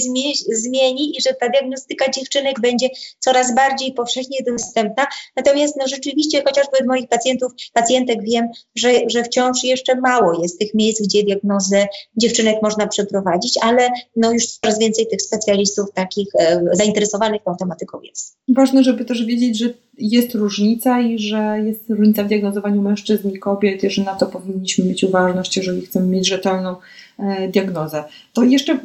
zmieni 0.48 1.18
i 1.18 1.22
że 1.22 1.34
ta 1.34 1.48
diagnostyka 1.48 2.10
dziewczynek 2.10 2.60
będzie 2.60 2.88
coraz 3.18 3.54
bardziej 3.54 3.92
powszechnie 3.92 4.38
dostępna. 4.46 5.06
Natomiast 5.36 5.76
no 5.76 5.88
rzeczywiście 5.88 6.42
chociażby 6.46 6.78
od 6.80 6.86
moich 6.86 7.08
pacjentów, 7.08 7.52
pacjentek 7.72 8.22
wiem, 8.22 8.48
że, 8.74 8.92
że 9.06 9.24
wciąż 9.24 9.64
jeszcze 9.64 9.94
mało 9.94 10.42
jest 10.42 10.58
tych 10.58 10.74
miejsc, 10.74 10.93
gdzie 11.02 11.24
diagnozę 11.24 11.86
dziewczynek 12.16 12.56
można 12.62 12.86
przeprowadzić, 12.86 13.58
ale 13.62 13.88
no 14.16 14.32
już 14.32 14.46
coraz 14.46 14.78
więcej 14.78 15.06
tych 15.06 15.22
specjalistów 15.22 15.92
takich 15.94 16.28
e, 16.38 16.62
zainteresowanych 16.72 17.42
tą 17.44 17.56
tematyką 17.56 18.00
jest. 18.00 18.36
Ważne, 18.48 18.84
żeby 18.84 19.04
też 19.04 19.24
wiedzieć, 19.24 19.58
że 19.58 19.74
jest 19.98 20.34
różnica 20.34 21.00
i 21.00 21.18
że 21.18 21.60
jest 21.64 21.90
różnica 21.90 22.24
w 22.24 22.28
diagnozowaniu 22.28 22.82
mężczyzn 22.82 23.30
i 23.30 23.38
kobiet 23.38 23.84
i 23.84 23.90
że 23.90 24.04
na 24.04 24.14
to 24.14 24.26
powinniśmy 24.26 24.84
mieć 24.84 25.04
uważność, 25.04 25.56
jeżeli 25.56 25.80
chcemy 25.80 26.06
mieć 26.06 26.28
rzetelną 26.28 26.76
e, 27.18 27.48
diagnozę. 27.48 28.04
To 28.32 28.42
jeszcze 28.42 28.78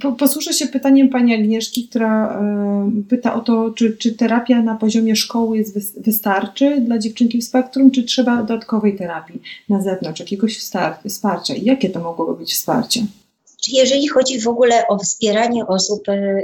po, 0.00 0.12
posłuszę 0.12 0.52
się 0.52 0.66
pytaniem 0.66 1.08
pani 1.08 1.34
Agnieszki, 1.34 1.88
która 1.88 2.40
e, 2.40 3.02
pyta 3.08 3.34
o 3.34 3.40
to, 3.40 3.70
czy, 3.70 3.96
czy 3.96 4.12
terapia 4.12 4.62
na 4.62 4.74
poziomie 4.74 5.16
szkoły 5.16 5.56
jest 5.56 5.74
wy, 5.74 6.02
wystarczy 6.02 6.80
dla 6.80 6.98
dziewczynki 6.98 7.38
w 7.38 7.44
spektrum, 7.44 7.90
czy 7.90 8.02
trzeba 8.02 8.36
dodatkowej 8.36 8.96
terapii 8.96 9.40
na 9.68 9.82
zewnątrz, 9.82 10.20
jakiegoś 10.20 10.58
wsparcia 11.04 11.54
i 11.54 11.64
jakie 11.64 11.90
to 11.90 12.00
mogłoby 12.00 12.38
być 12.38 12.52
wsparcie? 12.52 13.06
Jeżeli 13.68 14.08
chodzi 14.08 14.40
w 14.40 14.48
ogóle 14.48 14.88
o 14.88 14.98
wspieranie 14.98 15.66
osób, 15.66 16.08
e, 16.08 16.42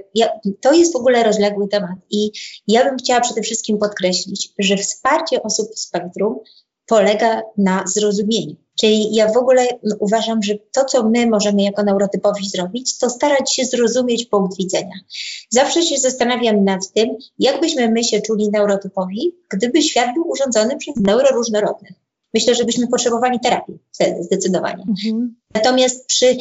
to 0.61 0.73
jest 0.73 0.93
w 0.93 0.97
ogóle 0.97 1.25
rozległy 1.25 1.69
temat 1.69 1.97
i 2.11 2.33
ja 2.69 2.85
bym 2.85 2.97
chciała 2.97 3.21
przede 3.21 3.43
wszystkim 3.43 3.79
podkreślić, 3.79 4.53
że 4.59 4.77
wsparcie 4.77 5.43
osób 5.43 5.71
w 5.75 5.79
spektrum 5.79 6.39
polega 6.87 7.43
na 7.59 7.85
zrozumieniu. 7.87 8.57
Czyli 8.81 9.15
ja 9.15 9.33
w 9.33 9.37
ogóle 9.37 9.67
uważam, 9.99 10.43
że 10.43 10.55
to, 10.73 10.85
co 10.85 11.09
my 11.09 11.27
możemy 11.27 11.63
jako 11.63 11.83
neurotypowi 11.83 12.49
zrobić, 12.49 12.99
to 12.99 13.11
starać 13.11 13.55
się 13.55 13.65
zrozumieć 13.65 14.27
punkt 14.27 14.57
widzenia. 14.57 14.95
Zawsze 15.51 15.83
się 15.83 15.99
zastanawiam 15.99 16.65
nad 16.65 16.93
tym, 16.93 17.17
jak 17.39 17.61
byśmy 17.61 17.91
my 17.91 18.05
się 18.05 18.21
czuli 18.21 18.51
neurotypowi, 18.51 19.37
gdyby 19.51 19.83
świat 19.83 20.15
był 20.15 20.29
urządzony 20.29 20.77
przez 20.77 20.97
neuroróżnorodnych 20.97 22.01
myślę, 22.35 22.55
że 22.55 22.65
byśmy 22.65 22.89
potrzebowali 22.89 23.41
terapii 23.41 23.79
wtedy 23.93 24.23
zdecydowanie. 24.23 24.85
Mhm. 24.89 25.37
Natomiast 25.55 26.07
przy 26.07 26.37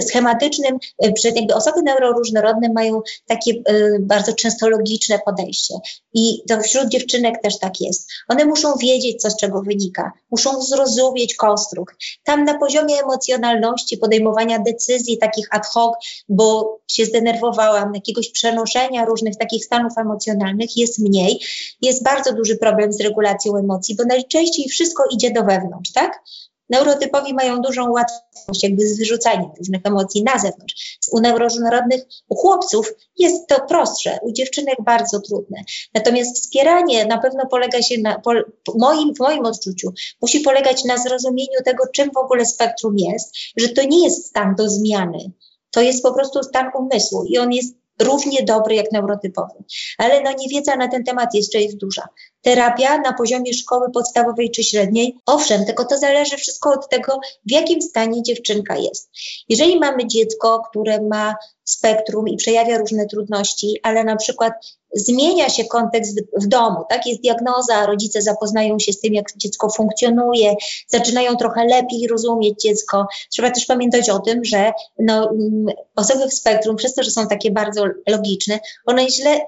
schematycznym, 0.00 0.78
e, 0.98 1.12
przy 1.12 1.28
jakby 1.28 1.54
osoby 1.54 1.82
neuroróżnorodne 1.82 2.68
mają 2.72 3.02
takie 3.26 3.52
y, 3.52 3.98
bardzo 4.00 4.32
często 4.32 4.68
logiczne 4.68 5.18
podejście. 5.18 5.74
I 6.14 6.42
to 6.48 6.60
wśród 6.60 6.88
dziewczynek 6.88 7.42
też 7.42 7.58
tak 7.58 7.80
jest. 7.80 8.10
One 8.28 8.44
muszą 8.44 8.76
wiedzieć, 8.76 9.22
co 9.22 9.30
z 9.30 9.36
czego 9.36 9.62
wynika, 9.62 10.12
muszą 10.30 10.62
zrozumieć 10.62 11.34
konstrukt. 11.34 11.96
Tam 12.24 12.44
na 12.44 12.58
poziomie 12.58 12.94
emocjonalności, 13.02 13.98
podejmowania 13.98 14.58
decyzji 14.58 15.18
takich 15.18 15.48
ad 15.50 15.66
hoc, 15.66 15.94
bo 16.28 16.78
się 16.88 17.04
zdenerwowałam, 17.04 17.94
jakiegoś 17.94 18.30
przenoszenia 18.30 19.04
różnych 19.04 19.36
takich 19.36 19.64
stanów 19.64 19.92
emocjonalnych 19.98 20.76
jest 20.76 20.98
mniej. 20.98 21.40
Jest 21.82 22.02
bardzo 22.02 22.32
duży 22.32 22.56
problem 22.56 22.92
z 22.92 23.00
regulacją 23.00 23.56
emocji, 23.56 23.96
bo 23.96 24.04
najczęściej 24.04 24.68
wszystko 24.68 25.04
idzie 25.12 25.30
do 25.30 25.44
wewnątrz, 25.44 25.92
tak? 25.92 26.22
Neurotypowi 26.70 27.34
mają 27.34 27.60
dużą 27.60 27.90
łatwość 27.90 28.62
jakby 28.62 28.88
z 28.88 28.98
wyrzucaniem 28.98 29.50
różnych 29.58 29.80
emocji 29.84 30.22
na 30.22 30.38
zewnątrz. 30.38 30.98
U 31.12 31.20
neuroróżnorodnych, 31.20 32.02
u 32.28 32.34
chłopców 32.34 32.92
jest 33.18 33.46
to 33.46 33.60
prostsze, 33.68 34.18
u 34.22 34.32
dziewczynek 34.32 34.76
bardzo 34.84 35.20
trudne. 35.20 35.62
Natomiast 35.94 36.36
wspieranie 36.36 37.06
na 37.06 37.18
pewno 37.18 37.46
polega 37.50 37.82
się 37.82 37.98
na, 37.98 38.20
po, 38.20 38.32
moim, 38.78 39.14
w 39.14 39.18
moim 39.18 39.44
odczuciu, 39.44 39.92
musi 40.22 40.40
polegać 40.40 40.84
na 40.84 40.98
zrozumieniu 40.98 41.58
tego, 41.64 41.84
czym 41.94 42.10
w 42.14 42.16
ogóle 42.16 42.46
spektrum 42.46 42.94
jest, 42.98 43.36
że 43.56 43.68
to 43.68 43.82
nie 43.82 44.04
jest 44.04 44.26
stan 44.26 44.54
do 44.54 44.68
zmiany. 44.68 45.32
To 45.70 45.80
jest 45.80 46.02
po 46.02 46.14
prostu 46.14 46.42
stan 46.42 46.70
umysłu 46.74 47.24
i 47.24 47.38
on 47.38 47.52
jest 47.52 47.74
równie 48.02 48.42
dobry 48.42 48.74
jak 48.74 48.92
neurotypowy. 48.92 49.64
Ale 49.98 50.22
no 50.22 50.30
niewiedza 50.38 50.76
na 50.76 50.88
ten 50.88 51.04
temat 51.04 51.34
jeszcze 51.34 51.60
jest 51.60 51.76
duża. 51.76 52.08
Terapia 52.48 52.98
na 52.98 53.12
poziomie 53.12 53.54
szkoły 53.54 53.90
podstawowej 53.90 54.50
czy 54.50 54.64
średniej, 54.64 55.16
owszem, 55.26 55.64
tylko 55.64 55.84
to 55.84 55.98
zależy 55.98 56.36
wszystko 56.36 56.72
od 56.72 56.88
tego, 56.88 57.20
w 57.46 57.50
jakim 57.50 57.82
stanie 57.82 58.22
dziewczynka 58.22 58.76
jest. 58.76 59.10
Jeżeli 59.48 59.78
mamy 59.78 60.06
dziecko, 60.06 60.62
które 60.70 61.02
ma 61.02 61.34
spektrum 61.64 62.28
i 62.28 62.36
przejawia 62.36 62.78
różne 62.78 63.06
trudności, 63.06 63.80
ale 63.82 64.04
na 64.04 64.16
przykład 64.16 64.52
zmienia 64.94 65.48
się 65.48 65.64
kontekst 65.64 66.20
w 66.40 66.46
domu, 66.46 66.84
tak? 66.88 67.06
Jest 67.06 67.20
diagnoza, 67.22 67.86
rodzice 67.86 68.22
zapoznają 68.22 68.78
się 68.78 68.92
z 68.92 69.00
tym, 69.00 69.14
jak 69.14 69.36
dziecko 69.36 69.70
funkcjonuje, 69.70 70.54
zaczynają 70.86 71.36
trochę 71.36 71.64
lepiej 71.64 72.06
rozumieć 72.06 72.62
dziecko. 72.62 73.06
Trzeba 73.30 73.50
też 73.50 73.66
pamiętać 73.66 74.10
o 74.10 74.18
tym, 74.18 74.44
że 74.44 74.72
no, 74.98 75.30
mm, 75.30 75.66
osoby 75.96 76.28
w 76.28 76.34
spektrum, 76.34 76.76
przez 76.76 76.94
to, 76.94 77.02
że 77.02 77.10
są 77.10 77.26
takie 77.26 77.50
bardzo 77.50 77.84
logiczne, 78.08 78.60
one 78.86 79.10
źle 79.10 79.40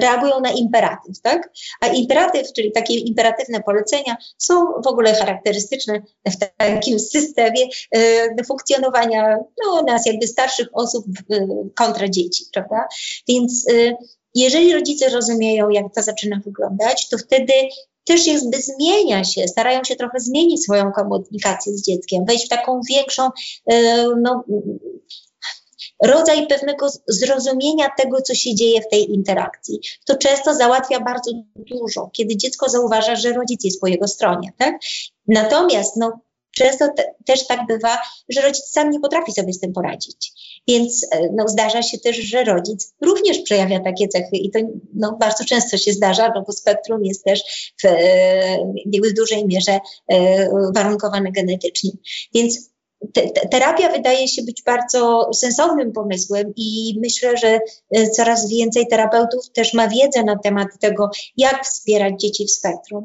reagują 0.00 0.40
na 0.40 0.52
imperatyw, 0.52 1.20
tak? 1.22 1.52
A 1.80 1.86
imperatyw, 1.86 2.52
czyli 2.52 2.72
takie 2.72 2.94
imperatywne 2.94 3.62
polecenia, 3.62 4.16
są 4.38 4.54
w 4.84 4.86
ogóle 4.86 5.14
charakterystyczne 5.14 6.02
w 6.28 6.36
takim 6.56 7.00
systemie 7.00 7.68
y, 7.96 8.44
funkcjonowania 8.46 9.38
no, 9.64 9.82
nas, 9.82 10.06
jakby 10.06 10.26
starszych 10.26 10.68
osób 10.72 11.06
y, 11.32 11.48
kontra 11.74 12.08
dzieci, 12.08 12.44
prawda? 12.52 12.88
Więc 13.28 13.68
y, 13.70 13.96
jeżeli 14.34 14.72
rodzice 14.72 15.08
rozumieją, 15.08 15.70
jak 15.70 15.86
to 15.94 16.02
zaczyna 16.02 16.40
wyglądać, 16.44 17.08
to 17.08 17.18
wtedy 17.18 17.52
też 18.04 18.26
jakby 18.26 18.56
zmienia 18.62 19.24
się, 19.24 19.48
starają 19.48 19.84
się 19.84 19.96
trochę 19.96 20.20
zmienić 20.20 20.64
swoją 20.64 20.92
komunikację 20.92 21.72
z 21.72 21.82
dzieckiem, 21.82 22.24
wejść 22.24 22.46
w 22.46 22.48
taką 22.48 22.80
większą, 22.90 23.28
no, 24.22 24.44
rodzaj 26.02 26.46
pewnego 26.46 26.88
zrozumienia 27.08 27.90
tego, 27.98 28.22
co 28.22 28.34
się 28.34 28.54
dzieje 28.54 28.80
w 28.80 28.88
tej 28.88 29.12
interakcji. 29.14 29.80
To 30.06 30.16
często 30.16 30.54
załatwia 30.54 31.00
bardzo 31.00 31.30
dużo, 31.56 32.10
kiedy 32.12 32.36
dziecko 32.36 32.68
zauważa, 32.68 33.16
że 33.16 33.32
rodzic 33.32 33.64
jest 33.64 33.80
po 33.80 33.86
jego 33.86 34.08
stronie. 34.08 34.52
Tak? 34.58 34.74
Natomiast 35.28 35.96
no, 35.96 36.20
często 36.56 36.88
te, 36.96 37.14
też 37.26 37.46
tak 37.46 37.66
bywa, 37.66 37.98
że 38.28 38.40
rodzic 38.40 38.64
sam 38.64 38.90
nie 38.90 39.00
potrafi 39.00 39.32
sobie 39.32 39.52
z 39.52 39.60
tym 39.60 39.72
poradzić. 39.72 40.32
Więc 40.68 41.06
e, 41.10 41.28
no, 41.32 41.48
zdarza 41.48 41.82
się 41.82 41.98
też, 41.98 42.16
że 42.16 42.44
rodzic 42.44 42.94
również 43.00 43.38
przejawia 43.38 43.80
takie 43.80 44.08
cechy 44.08 44.36
i 44.36 44.50
to 44.50 44.58
no, 44.94 45.16
bardzo 45.20 45.44
często 45.44 45.76
się 45.76 45.92
zdarza, 45.92 46.32
no, 46.34 46.44
bo 46.46 46.52
spektrum 46.52 47.04
jest 47.04 47.24
też 47.24 47.72
w, 47.82 47.84
e, 47.84 48.58
w 49.10 49.14
dużej 49.16 49.46
mierze 49.46 49.80
e, 50.08 50.48
warunkowane 50.74 51.32
genetycznie. 51.32 51.90
Więc 52.34 52.75
te, 53.12 53.30
terapia 53.50 53.92
wydaje 53.92 54.28
się 54.28 54.42
być 54.42 54.62
bardzo 54.62 55.30
sensownym 55.34 55.92
pomysłem 55.92 56.52
i 56.56 56.98
myślę, 57.02 57.36
że 57.36 57.60
e, 57.90 58.10
coraz 58.10 58.48
więcej 58.48 58.86
terapeutów 58.86 59.50
też 59.50 59.74
ma 59.74 59.88
wiedzę 59.88 60.24
na 60.24 60.38
temat 60.38 60.68
tego, 60.80 61.10
jak 61.36 61.64
wspierać 61.64 62.20
dzieci 62.20 62.44
w 62.46 62.50
spektrum. 62.50 63.04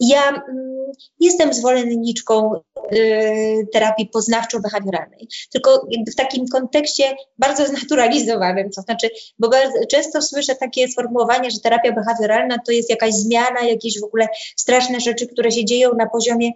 Ja 0.00 0.28
mm, 0.28 0.92
jestem 1.20 1.54
zwolenniczką 1.54 2.60
y, 2.92 3.66
terapii 3.72 4.10
poznawczo-behawioralnej, 4.14 5.26
tylko 5.52 5.86
w 6.12 6.14
takim 6.14 6.48
kontekście 6.48 7.04
bardzo 7.38 7.66
znaturalizowanym, 7.66 8.70
to 8.70 8.82
znaczy, 8.82 9.08
bo 9.38 9.48
bardzo 9.48 9.86
często 9.90 10.22
słyszę 10.22 10.54
takie 10.54 10.88
sformułowanie, 10.88 11.50
że 11.50 11.60
terapia 11.60 11.92
behawioralna 11.92 12.56
to 12.66 12.72
jest 12.72 12.90
jakaś 12.90 13.14
zmiana, 13.14 13.60
jakieś 13.60 14.00
w 14.00 14.04
ogóle 14.04 14.26
straszne 14.56 15.00
rzeczy, 15.00 15.26
które 15.26 15.50
się 15.50 15.64
dzieją 15.64 15.90
na 15.94 16.06
poziomie 16.06 16.50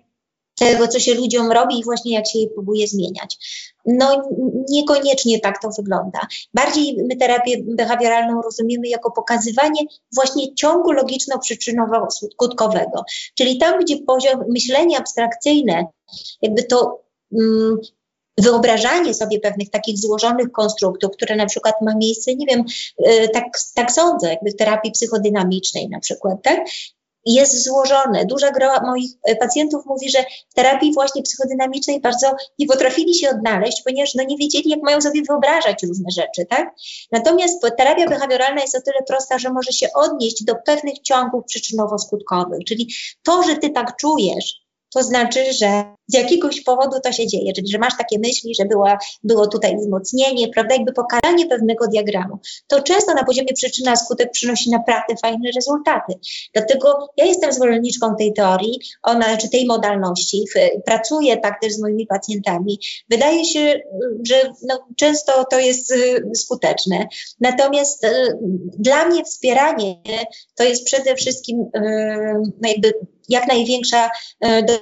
tego, 0.58 0.88
co 0.88 0.98
się 0.98 1.14
ludziom 1.14 1.52
robi 1.52 1.78
i 1.78 1.84
właśnie 1.84 2.14
jak 2.14 2.26
się 2.26 2.38
je 2.38 2.48
próbuje 2.48 2.88
zmieniać. 2.88 3.36
No 3.86 4.22
niekoniecznie 4.68 5.40
tak 5.40 5.62
to 5.62 5.68
wygląda. 5.78 6.20
Bardziej 6.54 6.96
my 7.08 7.16
terapię 7.16 7.56
behawioralną 7.64 8.42
rozumiemy 8.42 8.88
jako 8.88 9.10
pokazywanie 9.10 9.80
właśnie 10.14 10.54
ciągu 10.54 10.92
logiczno-przyczynowo-skutkowego. 10.92 13.02
Czyli 13.34 13.58
tam, 13.58 13.80
gdzie 13.80 13.96
poziom 13.96 14.44
myślenia 14.48 14.98
abstrakcyjne, 14.98 15.86
jakby 16.42 16.62
to 16.62 17.02
mm, 17.32 17.76
wyobrażanie 18.38 19.14
sobie 19.14 19.40
pewnych 19.40 19.70
takich 19.70 19.98
złożonych 19.98 20.52
konstruktów, 20.52 21.10
które 21.12 21.36
na 21.36 21.46
przykład 21.46 21.74
ma 21.82 21.94
miejsce, 21.94 22.34
nie 22.34 22.46
wiem, 22.46 22.64
y, 23.08 23.28
tak, 23.28 23.44
tak 23.74 23.92
sądzę, 23.92 24.28
jakby 24.28 24.50
w 24.50 24.56
terapii 24.56 24.92
psychodynamicznej 24.92 25.88
na 25.88 26.00
przykład, 26.00 26.42
tak? 26.42 26.60
Jest 27.26 27.64
złożone. 27.64 28.24
Duża 28.26 28.50
gra 28.50 28.80
moich 28.80 29.10
e, 29.24 29.36
pacjentów 29.36 29.86
mówi, 29.86 30.10
że 30.10 30.24
w 30.50 30.54
terapii 30.54 30.94
właśnie 30.94 31.22
psychodynamicznej 31.22 32.00
bardzo 32.00 32.26
nie 32.58 32.66
potrafili 32.66 33.14
się 33.14 33.30
odnaleźć, 33.30 33.82
ponieważ 33.82 34.14
no 34.14 34.24
nie 34.24 34.36
wiedzieli, 34.36 34.70
jak 34.70 34.82
mają 34.82 35.00
sobie 35.00 35.22
wyobrażać 35.22 35.82
różne 35.82 36.10
rzeczy, 36.10 36.46
tak? 36.50 36.74
Natomiast 37.12 37.62
terapia 37.78 38.06
behawioralna 38.06 38.60
jest 38.60 38.76
o 38.76 38.80
tyle 38.80 38.98
prosta, 39.08 39.38
że 39.38 39.52
może 39.52 39.72
się 39.72 39.86
odnieść 39.94 40.44
do 40.44 40.54
pewnych 40.66 40.98
ciągów 40.98 41.44
przyczynowo-skutkowych, 41.44 42.64
czyli 42.66 42.94
to, 43.22 43.42
że 43.42 43.56
ty 43.56 43.70
tak 43.70 43.96
czujesz, 43.96 44.65
to 44.94 45.02
znaczy, 45.02 45.52
że 45.52 45.84
z 46.08 46.14
jakiegoś 46.14 46.60
powodu 46.60 47.00
to 47.04 47.12
się 47.12 47.26
dzieje, 47.26 47.52
czyli 47.52 47.68
że 47.68 47.78
masz 47.78 47.96
takie 47.98 48.18
myśli, 48.18 48.54
że 48.54 48.64
było 49.24 49.46
tutaj 49.46 49.76
wzmocnienie, 49.76 50.48
prawda, 50.48 50.74
jakby 50.74 50.92
pokazanie 50.92 51.46
pewnego 51.46 51.86
diagramu. 51.86 52.38
To 52.66 52.82
często 52.82 53.14
na 53.14 53.24
poziomie 53.24 53.52
przyczyna 53.54 53.96
skutek 53.96 54.30
przynosi 54.30 54.70
naprawdę 54.70 55.14
fajne 55.22 55.50
rezultaty. 55.54 56.12
Dlatego 56.54 57.08
ja 57.16 57.24
jestem 57.24 57.52
zwolenniczką 57.52 58.16
tej 58.16 58.32
teorii, 58.32 58.78
ona, 59.02 59.36
czy 59.36 59.50
tej 59.50 59.66
modalności, 59.66 60.44
pracuję 60.84 61.36
tak 61.36 61.60
też 61.60 61.72
z 61.72 61.80
moimi 61.80 62.06
pacjentami. 62.06 62.78
Wydaje 63.10 63.44
się, 63.44 63.80
że 64.26 64.52
no, 64.68 64.86
często 64.96 65.44
to 65.50 65.58
jest 65.58 65.90
y, 65.90 66.30
skuteczne. 66.34 67.08
Natomiast 67.40 68.04
y, 68.04 68.38
dla 68.78 69.06
mnie 69.06 69.24
wspieranie 69.24 70.02
to 70.54 70.64
jest 70.64 70.84
przede 70.84 71.14
wszystkim 71.14 71.60
y, 71.60 71.70
no 72.62 72.68
jakby 72.68 72.92
jak 73.28 73.48
największa 73.48 74.10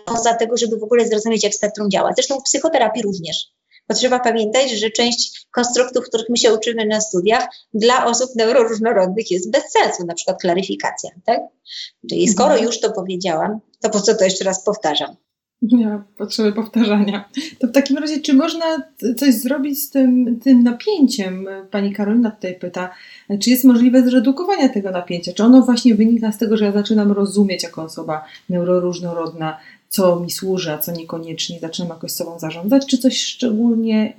doza 0.06 0.34
tego, 0.34 0.56
żeby 0.56 0.76
w 0.76 0.82
ogóle 0.82 1.08
zrozumieć, 1.08 1.44
jak 1.44 1.54
spektrum 1.54 1.90
działa. 1.90 2.12
Zresztą 2.16 2.40
w 2.40 2.42
psychoterapii 2.42 3.02
również. 3.02 3.54
Bo 3.88 3.94
trzeba 3.94 4.20
pamiętać, 4.20 4.70
że 4.70 4.90
część 4.90 5.46
konstruktów, 5.50 6.04
których 6.04 6.28
my 6.28 6.36
się 6.36 6.54
uczymy 6.54 6.86
na 6.86 7.00
studiach, 7.00 7.48
dla 7.74 8.06
osób 8.06 8.30
neuroróżnorodnych 8.36 9.30
jest 9.30 9.50
bez 9.50 9.62
sensu, 9.72 10.06
na 10.06 10.14
przykład 10.14 10.40
klaryfikacja, 10.40 11.10
tak? 11.24 11.40
Czyli 12.10 12.28
skoro 12.28 12.50
mhm. 12.50 12.64
już 12.64 12.80
to 12.80 12.92
powiedziałam, 12.92 13.60
to 13.80 13.90
po 13.90 14.00
co 14.00 14.14
to 14.14 14.24
jeszcze 14.24 14.44
raz 14.44 14.64
powtarzam? 14.64 15.16
Nie 15.62 16.02
potrzeby 16.16 16.52
powtarzania. 16.52 17.28
To 17.58 17.66
w 17.66 17.72
takim 17.72 17.98
razie, 17.98 18.20
czy 18.20 18.34
można 18.34 18.64
coś 19.16 19.34
zrobić 19.34 19.82
z 19.82 19.90
tym, 19.90 20.40
tym 20.40 20.62
napięciem? 20.62 21.46
Pani 21.70 21.92
Karolina 21.92 22.30
tutaj 22.30 22.54
pyta, 22.54 22.90
czy 23.40 23.50
jest 23.50 23.64
możliwe 23.64 24.02
zredukowanie 24.02 24.70
tego 24.70 24.90
napięcia? 24.90 25.32
Czy 25.32 25.44
ono 25.44 25.62
właśnie 25.62 25.94
wynika 25.94 26.32
z 26.32 26.38
tego, 26.38 26.56
że 26.56 26.64
ja 26.64 26.72
zaczynam 26.72 27.12
rozumieć 27.12 27.62
jako 27.62 27.82
osoba 27.82 28.24
neuroróżnorodna, 28.48 29.58
co 29.88 30.20
mi 30.20 30.30
służy, 30.30 30.72
a 30.72 30.78
co 30.78 30.92
niekoniecznie, 30.92 31.60
zaczynam 31.60 31.88
jakoś 31.88 32.12
sobą 32.12 32.38
zarządzać, 32.38 32.86
czy 32.86 32.98
coś 32.98 33.22
szczególnie, 33.22 34.16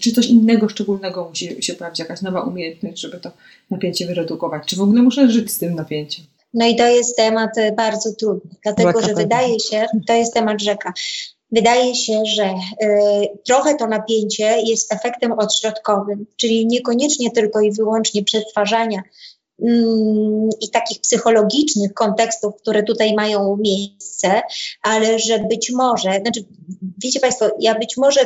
czy 0.00 0.12
coś 0.12 0.26
innego 0.26 0.68
szczególnego 0.68 1.28
musi 1.28 1.62
się 1.62 1.74
pojawić, 1.74 1.98
jakaś 1.98 2.22
nowa 2.22 2.40
umiejętność, 2.40 3.00
żeby 3.00 3.18
to 3.18 3.30
napięcie 3.70 4.06
wyredukować? 4.06 4.62
Czy 4.66 4.76
w 4.76 4.80
ogóle 4.80 5.02
muszę 5.02 5.30
żyć 5.30 5.50
z 5.50 5.58
tym 5.58 5.74
napięciem? 5.74 6.24
No 6.54 6.66
i 6.66 6.76
to 6.76 6.86
jest 6.86 7.16
temat 7.16 7.58
e, 7.58 7.72
bardzo 7.72 8.12
trudny, 8.12 8.50
dlatego 8.62 9.02
że 9.02 9.14
wydaje 9.14 9.60
się, 9.60 9.86
to 10.06 10.12
jest 10.12 10.34
temat 10.34 10.62
rzeka. 10.62 10.92
Wydaje 11.52 11.94
się, 11.94 12.22
że 12.24 12.54
y, 12.82 12.88
trochę 13.46 13.74
to 13.74 13.86
napięcie 13.86 14.60
jest 14.60 14.92
efektem 14.92 15.32
odśrodkowym, 15.32 16.26
czyli 16.36 16.66
niekoniecznie 16.66 17.30
tylko 17.30 17.60
i 17.60 17.72
wyłącznie 17.72 18.24
przetwarzania 18.24 19.02
i 20.60 20.70
takich 20.72 21.00
psychologicznych 21.00 21.94
kontekstów, 21.94 22.54
które 22.56 22.82
tutaj 22.82 23.14
mają 23.14 23.56
miejsce, 23.56 24.42
ale 24.82 25.18
że 25.18 25.38
być 25.38 25.72
może, 25.72 26.20
znaczy, 26.20 26.44
wiecie 27.04 27.20
Państwo, 27.20 27.50
ja 27.60 27.74
być 27.74 27.96
może, 27.96 28.20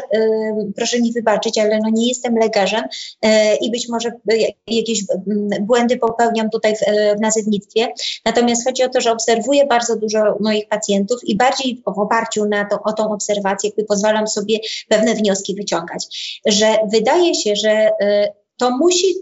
proszę 0.77 1.01
mi 1.01 1.13
wybaczyć, 1.13 1.59
ale 1.59 1.79
no 1.79 1.91
nie 1.93 2.09
jestem 2.09 2.35
lekarzem 2.35 2.83
e, 3.23 3.57
i 3.57 3.71
być 3.71 3.89
może 3.89 4.13
jakieś 4.67 5.05
błędy 5.61 5.97
popełniam 5.97 6.51
tutaj 6.51 6.77
w, 6.77 6.81
w 7.19 7.21
nazewnictwie. 7.21 7.89
Natomiast 8.25 8.65
chodzi 8.65 8.83
o 8.83 8.89
to, 8.89 9.01
że 9.01 9.13
obserwuję 9.13 9.67
bardzo 9.67 9.97
dużo 9.97 10.19
moich 10.41 10.69
pacjentów 10.69 11.19
i 11.25 11.37
bardziej 11.37 11.83
w 11.87 11.99
oparciu 11.99 12.47
na 12.47 12.65
to, 12.65 12.79
o 12.85 12.93
tą 12.93 13.13
obserwację, 13.13 13.71
jakby 13.71 13.85
pozwalam 13.85 14.27
sobie 14.27 14.59
pewne 14.89 15.15
wnioski 15.15 15.55
wyciągać, 15.55 16.41
że 16.47 16.79
wydaje 16.93 17.35
się, 17.35 17.57
że 17.57 17.71
e, 17.71 18.44
to 18.57 18.71
musi 18.71 19.15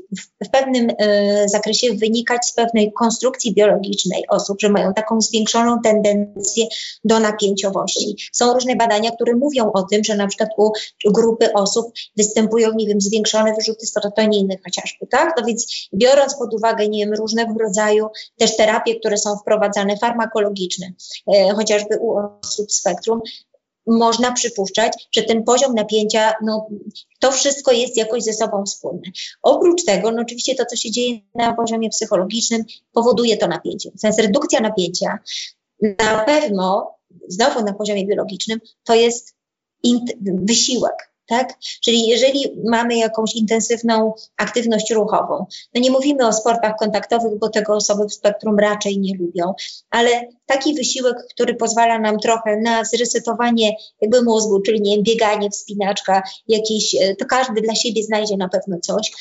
w, 0.45 0.51
pewnym 0.51 0.89
e, 0.99 1.49
zakresie 1.49 1.95
wynikać 1.95 2.47
z 2.47 2.53
pewnej 2.53 2.93
konstrukcji 2.93 3.55
biologicznej 3.55 4.25
osób, 4.29 4.61
że 4.61 4.69
mają 4.69 4.95
taką 4.95 5.21
zwiększoną 5.21 5.81
tendencję 5.81 6.67
do 7.05 7.21
napięciowości. 7.21 8.17
Są 8.33 8.55
różne 8.55 8.77
badania, 8.77 9.11
które 9.11 9.37
mówią 9.37 9.73
o 9.73 9.83
tym, 9.83 10.05
że 10.05 10.17
na 10.17 10.27
przykład 10.27 10.49
u 10.59 10.73
grupy 11.13 11.53
osób 11.53 11.87
występują, 12.17 12.73
nie 12.75 12.87
wiem, 12.87 13.01
zwiększone 13.01 13.55
wyrzuty 13.55 13.87
serotoniny 13.87 14.59
chociażby, 14.65 15.07
tak? 15.07 15.35
No 15.39 15.47
więc 15.47 15.89
biorąc 15.95 16.35
pod 16.39 16.55
uwagę, 16.55 16.89
nie 16.89 17.05
wiem, 17.05 17.15
różnego 17.15 17.55
rodzaju 17.59 18.07
też 18.37 18.57
terapie, 18.57 19.01
które 19.01 19.19
są 19.19 19.37
wprowadzane, 19.37 19.97
farmakologiczne, 19.97 20.93
e, 21.35 21.55
chociażby 21.55 21.99
u 21.99 22.17
osób 22.43 22.73
spektrum, 22.73 23.21
można 23.87 24.33
przypuszczać, 24.33 25.09
że 25.13 25.23
ten 25.23 25.45
poziom 25.45 25.75
napięcia, 25.75 26.33
no, 26.43 26.69
to 27.19 27.33
wszystko 27.33 27.73
jest 27.73 27.97
jakoś 27.97 28.23
ze 28.23 28.33
sobą 28.33 28.65
wspólne. 28.65 29.03
Oprócz 29.43 29.85
tego, 29.85 30.13
no 30.13 30.23
oczywiście 30.23 30.55
to, 30.55 30.65
co 30.67 30.77
się 30.77 30.91
dzieje 30.91 31.19
na 31.35 31.55
poziomie 31.55 31.89
psychologicznym, 31.89 32.65
powoduje 32.93 33.37
to 33.37 33.47
napięcie. 33.47 33.91
Więc 34.05 34.19
redukcja 34.19 34.61
napięcia 34.61 35.19
na 35.99 36.25
pewno, 36.25 36.95
znowu 37.29 37.65
na 37.65 37.73
poziomie 37.73 38.07
biologicznym, 38.07 38.61
to 38.85 38.95
jest 38.95 39.35
wysiłek, 40.23 41.12
tak? 41.33 41.59
Czyli 41.85 42.07
jeżeli 42.07 42.61
mamy 42.65 42.97
jakąś 42.97 43.35
intensywną 43.35 44.15
aktywność 44.37 44.91
ruchową, 44.91 45.47
no 45.75 45.81
nie 45.81 45.91
mówimy 45.91 46.27
o 46.27 46.33
sportach 46.33 46.77
kontaktowych, 46.79 47.39
bo 47.39 47.49
tego 47.49 47.75
osoby 47.75 48.09
w 48.09 48.15
spektrum 48.15 48.59
raczej 48.59 48.99
nie 48.99 49.17
lubią, 49.19 49.55
ale 49.91 50.11
taki 50.47 50.75
wysiłek, 50.75 51.17
który 51.31 51.55
pozwala 51.55 51.99
nam 51.99 52.19
trochę 52.19 52.57
na 52.57 52.85
zresetowanie 52.85 53.73
jakby 54.01 54.23
mózgu, 54.23 54.61
czyli 54.61 54.81
nie 54.81 54.95
wiem, 54.95 55.05
bieganie, 55.05 55.51
wspinaczka, 55.51 56.23
jakieś, 56.49 56.95
e, 56.95 57.17
to 57.17 57.25
każdy 57.25 57.61
dla 57.61 57.75
siebie 57.75 58.03
znajdzie 58.03 58.37
na 58.37 58.49
pewno 58.49 58.77
coś, 58.81 59.13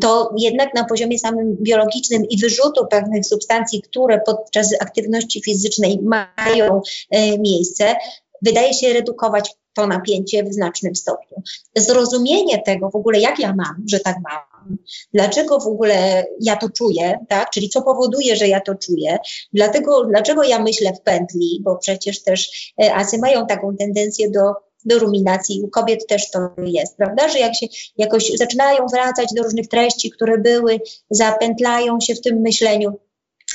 to 0.00 0.34
jednak 0.38 0.74
na 0.74 0.84
poziomie 0.84 1.18
samym 1.18 1.56
biologicznym 1.60 2.24
i 2.24 2.38
wyrzutu 2.38 2.86
pewnych 2.90 3.26
substancji, 3.26 3.82
które 3.82 4.20
podczas 4.26 4.74
aktywności 4.80 5.42
fizycznej 5.42 5.98
mają 6.02 6.80
e, 7.10 7.38
miejsce, 7.38 7.96
wydaje 8.42 8.74
się 8.74 8.92
redukować 8.92 9.50
to 9.74 9.86
napięcie 9.86 10.44
w 10.44 10.54
znacznym 10.54 10.94
stopniu. 10.94 11.42
Zrozumienie 11.76 12.62
tego 12.62 12.90
w 12.90 12.96
ogóle, 12.96 13.20
jak 13.20 13.38
ja 13.38 13.54
mam, 13.54 13.84
że 13.88 14.00
tak 14.00 14.16
mam, 14.22 14.76
dlaczego 15.14 15.60
w 15.60 15.66
ogóle 15.66 16.26
ja 16.40 16.56
to 16.56 16.70
czuję, 16.70 17.18
tak? 17.28 17.50
czyli 17.50 17.68
co 17.68 17.82
powoduje, 17.82 18.36
że 18.36 18.48
ja 18.48 18.60
to 18.60 18.74
czuję, 18.74 19.18
dlatego, 19.52 20.04
dlaczego 20.04 20.42
ja 20.42 20.62
myślę 20.62 20.92
w 20.92 21.00
pętli, 21.00 21.60
bo 21.64 21.76
przecież 21.76 22.22
też 22.22 22.72
e, 22.82 22.94
asy 22.94 23.18
mają 23.18 23.46
taką 23.46 23.76
tendencję 23.76 24.30
do 24.30 24.52
do 24.84 24.98
ruminacji. 24.98 25.62
U 25.62 25.68
kobiet 25.68 26.06
też 26.06 26.30
to 26.30 26.38
jest, 26.64 26.96
prawda? 26.96 27.28
Że 27.28 27.38
jak 27.38 27.54
się 27.54 27.66
jakoś 27.96 28.32
zaczynają 28.34 28.86
wracać 28.86 29.28
do 29.36 29.42
różnych 29.42 29.68
treści, 29.68 30.10
które 30.10 30.38
były, 30.38 30.80
zapętlają 31.10 32.00
się 32.00 32.14
w 32.14 32.20
tym 32.20 32.40
myśleniu, 32.40 32.92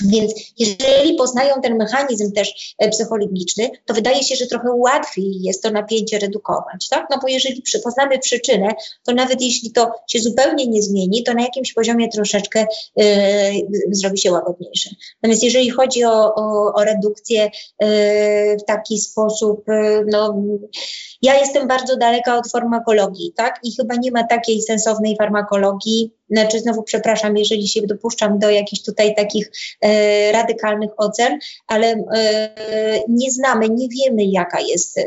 więc 0.06 0.34
jeżeli 0.60 1.16
poznają 1.16 1.62
ten 1.62 1.78
mechanizm 1.78 2.32
też 2.32 2.76
e, 2.80 2.90
psychologiczny, 2.90 3.70
to 3.86 3.94
wydaje 3.94 4.24
się, 4.24 4.36
że 4.36 4.48
trochę 4.48 4.68
łatwiej 4.72 5.42
jest 5.42 5.64
to 5.64 5.72
napięcie 5.72 6.20
redukować, 6.20 6.90
tak? 6.90 7.08
No 7.12 7.20
bo 7.22 7.28
jeżeli 7.28 7.64
poznamy 7.84 8.20
przyczynę, 8.20 8.68
to 9.06 9.14
nawet 9.14 9.42
jeśli 9.42 9.72
to 9.72 9.92
się 10.08 10.20
zupełnie 10.20 10.68
nie 10.68 10.82
zmieni, 10.82 11.24
to 11.24 11.34
na 11.34 11.42
jakimś 11.42 11.74
poziomie 11.74 12.10
troszeczkę 12.10 12.66
yy, 12.96 13.06
zrobi 13.92 14.18
się 14.18 14.32
łagodniejsze. 14.32 14.90
Natomiast 15.22 15.44
jeżeli 15.44 15.70
chodzi 15.70 16.04
o, 16.04 16.36
o, 16.36 16.74
o 16.74 16.84
redukcję 16.84 17.52
yy, 17.82 17.88
w 18.58 18.64
taki 18.68 19.00
sposób, 19.00 19.68
yy, 19.68 20.06
no 20.12 20.44
ja 21.22 21.40
jestem 21.40 21.68
bardzo 21.68 21.98
daleka 21.98 22.38
od 22.38 22.52
farmakologii, 22.52 23.34
tak? 23.36 23.60
I 23.64 23.76
chyba 23.76 23.96
nie 23.96 24.12
ma 24.12 24.24
takiej 24.24 24.62
sensownej 24.62 25.16
farmakologii, 25.18 26.17
znaczy 26.30 26.60
znowu 26.60 26.84
przepraszam, 26.84 27.38
jeżeli 27.38 27.68
się 27.68 27.82
dopuszczam 27.82 28.40
do 28.40 28.50
jakichś 28.50 28.82
tutaj 28.82 29.16
takich 29.16 29.52
e, 29.82 30.32
radykalnych 30.32 30.92
ocen, 30.98 31.40
ale 31.68 31.88
e, 31.88 32.50
nie 33.10 33.32
znamy, 33.32 33.70
nie 33.70 33.88
wiemy 33.90 34.26
jaka 34.26 34.60
jest 34.62 34.98
e, 34.98 35.04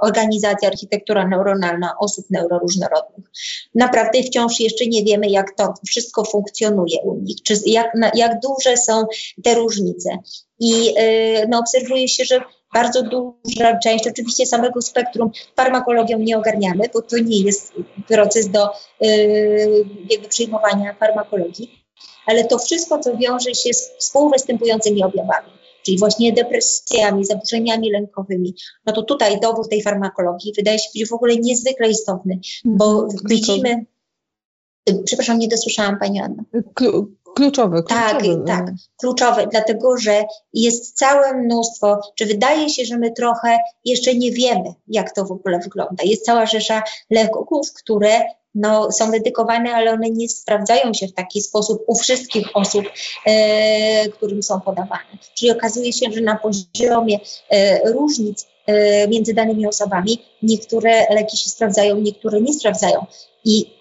organizacja, 0.00 0.68
architektura 0.68 1.28
neuronalna 1.28 1.94
osób 2.00 2.26
neuroróżnorodnych. 2.30 3.26
Naprawdę 3.74 4.22
wciąż 4.22 4.60
jeszcze 4.60 4.86
nie 4.86 5.04
wiemy 5.04 5.26
jak 5.30 5.56
to 5.56 5.74
wszystko 5.86 6.24
funkcjonuje 6.24 6.98
u 7.04 7.14
nich, 7.14 7.42
czy 7.42 7.54
jak, 7.66 7.94
na, 7.94 8.10
jak 8.14 8.40
duże 8.40 8.76
są 8.76 9.04
te 9.44 9.54
różnice. 9.54 10.18
I 10.60 10.94
e, 10.96 11.46
no, 11.48 11.58
obserwuje 11.58 12.08
się, 12.08 12.24
że 12.24 12.40
bardzo 12.74 13.02
duża 13.02 13.78
część, 13.84 14.06
oczywiście 14.06 14.46
samego 14.46 14.82
spektrum 14.82 15.30
farmakologią 15.56 16.18
nie 16.18 16.38
ogarniamy, 16.38 16.84
bo 16.94 17.02
to 17.02 17.18
nie 17.18 17.40
jest 17.40 17.72
proces 18.08 18.48
do 18.48 18.68
yy, 19.00 19.84
jakby 20.10 20.28
przyjmowania 20.28 20.94
farmakologii, 20.94 21.84
ale 22.26 22.44
to 22.44 22.58
wszystko, 22.58 22.98
co 22.98 23.16
wiąże 23.16 23.54
się 23.54 23.74
z 23.74 23.90
współwystępującymi 23.98 25.04
objawami, 25.04 25.50
czyli 25.82 25.98
właśnie 25.98 26.32
depresjami, 26.32 27.24
zaburzeniami 27.24 27.90
lękowymi, 27.90 28.54
no 28.86 28.92
to 28.92 29.02
tutaj 29.02 29.40
dobór 29.40 29.68
tej 29.68 29.82
farmakologii 29.82 30.52
wydaje 30.56 30.78
się 30.78 30.88
być 30.94 31.08
w 31.08 31.12
ogóle 31.12 31.36
niezwykle 31.36 31.90
istotny, 31.90 32.40
bo 32.64 33.02
mhm. 33.02 33.20
widzimy, 33.24 33.84
przepraszam, 35.04 35.38
nie 35.38 35.48
dosłyszałam 35.48 35.98
Pani 35.98 36.20
Anna. 36.20 36.42
Kluczowe, 37.38 37.82
Tak, 37.82 38.22
tak, 38.46 38.66
kluczowe, 38.96 39.46
dlatego 39.50 39.96
że 39.96 40.24
jest 40.54 40.96
całe 40.96 41.34
mnóstwo, 41.34 42.00
czy 42.14 42.26
wydaje 42.26 42.70
się, 42.70 42.84
że 42.84 42.98
my 42.98 43.12
trochę 43.12 43.58
jeszcze 43.84 44.14
nie 44.14 44.32
wiemy, 44.32 44.74
jak 44.88 45.14
to 45.14 45.24
w 45.24 45.32
ogóle 45.32 45.58
wygląda. 45.58 46.04
Jest 46.04 46.24
cała 46.24 46.46
rzesza 46.46 46.82
leków, 47.10 47.72
które 47.72 48.22
no, 48.54 48.92
są 48.92 49.10
dedykowane, 49.10 49.74
ale 49.74 49.92
one 49.92 50.10
nie 50.10 50.28
sprawdzają 50.28 50.94
się 50.94 51.08
w 51.08 51.14
taki 51.14 51.42
sposób 51.42 51.84
u 51.86 51.98
wszystkich 51.98 52.56
osób, 52.56 52.84
e, 53.26 54.08
którym 54.08 54.42
są 54.42 54.60
podawane. 54.60 55.18
Czyli 55.34 55.50
okazuje 55.50 55.92
się, 55.92 56.12
że 56.12 56.20
na 56.20 56.36
poziomie 56.36 57.18
e, 57.50 57.92
różnic 57.92 58.46
e, 58.66 59.08
między 59.08 59.34
danymi 59.34 59.66
osobami 59.66 60.22
niektóre 60.42 61.14
leki 61.14 61.36
się 61.36 61.50
sprawdzają, 61.50 62.00
niektóre 62.00 62.40
nie 62.40 62.52
sprawdzają. 62.52 63.06
I 63.44 63.77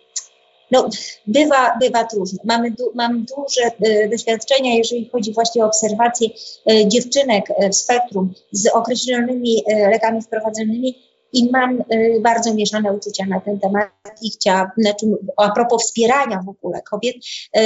no, 0.72 0.90
bywa, 1.28 1.78
bywa 1.82 2.04
trudno. 2.04 2.40
Mamy, 2.44 2.72
du, 2.72 2.92
mam 2.96 3.26
duże 3.26 3.72
e, 3.82 4.10
doświadczenia, 4.10 4.76
jeżeli 4.76 5.10
chodzi 5.10 5.34
właśnie 5.34 5.64
o 5.64 5.68
obserwacje 5.68 6.30
e, 6.70 6.88
dziewczynek 6.88 7.46
e, 7.50 7.70
w 7.70 7.76
spektrum 7.76 8.34
z 8.52 8.68
określonymi 8.68 9.64
e, 9.68 9.90
lekami 9.90 10.22
wprowadzonymi 10.22 11.08
i 11.34 11.50
mam 11.52 11.82
y, 11.94 12.20
bardzo 12.22 12.54
mieszane 12.54 12.94
uczucia 12.94 13.26
na 13.26 13.40
ten 13.40 13.60
temat 13.60 13.92
i 14.22 14.30
chciałabym, 14.32 14.72
znaczy, 14.78 15.06
a 15.38 15.52
propos 15.52 15.84
wspierania 15.84 16.44
w 16.46 16.50
ogóle 16.50 16.82
kobiet, 16.82 17.16
y, 17.16 17.60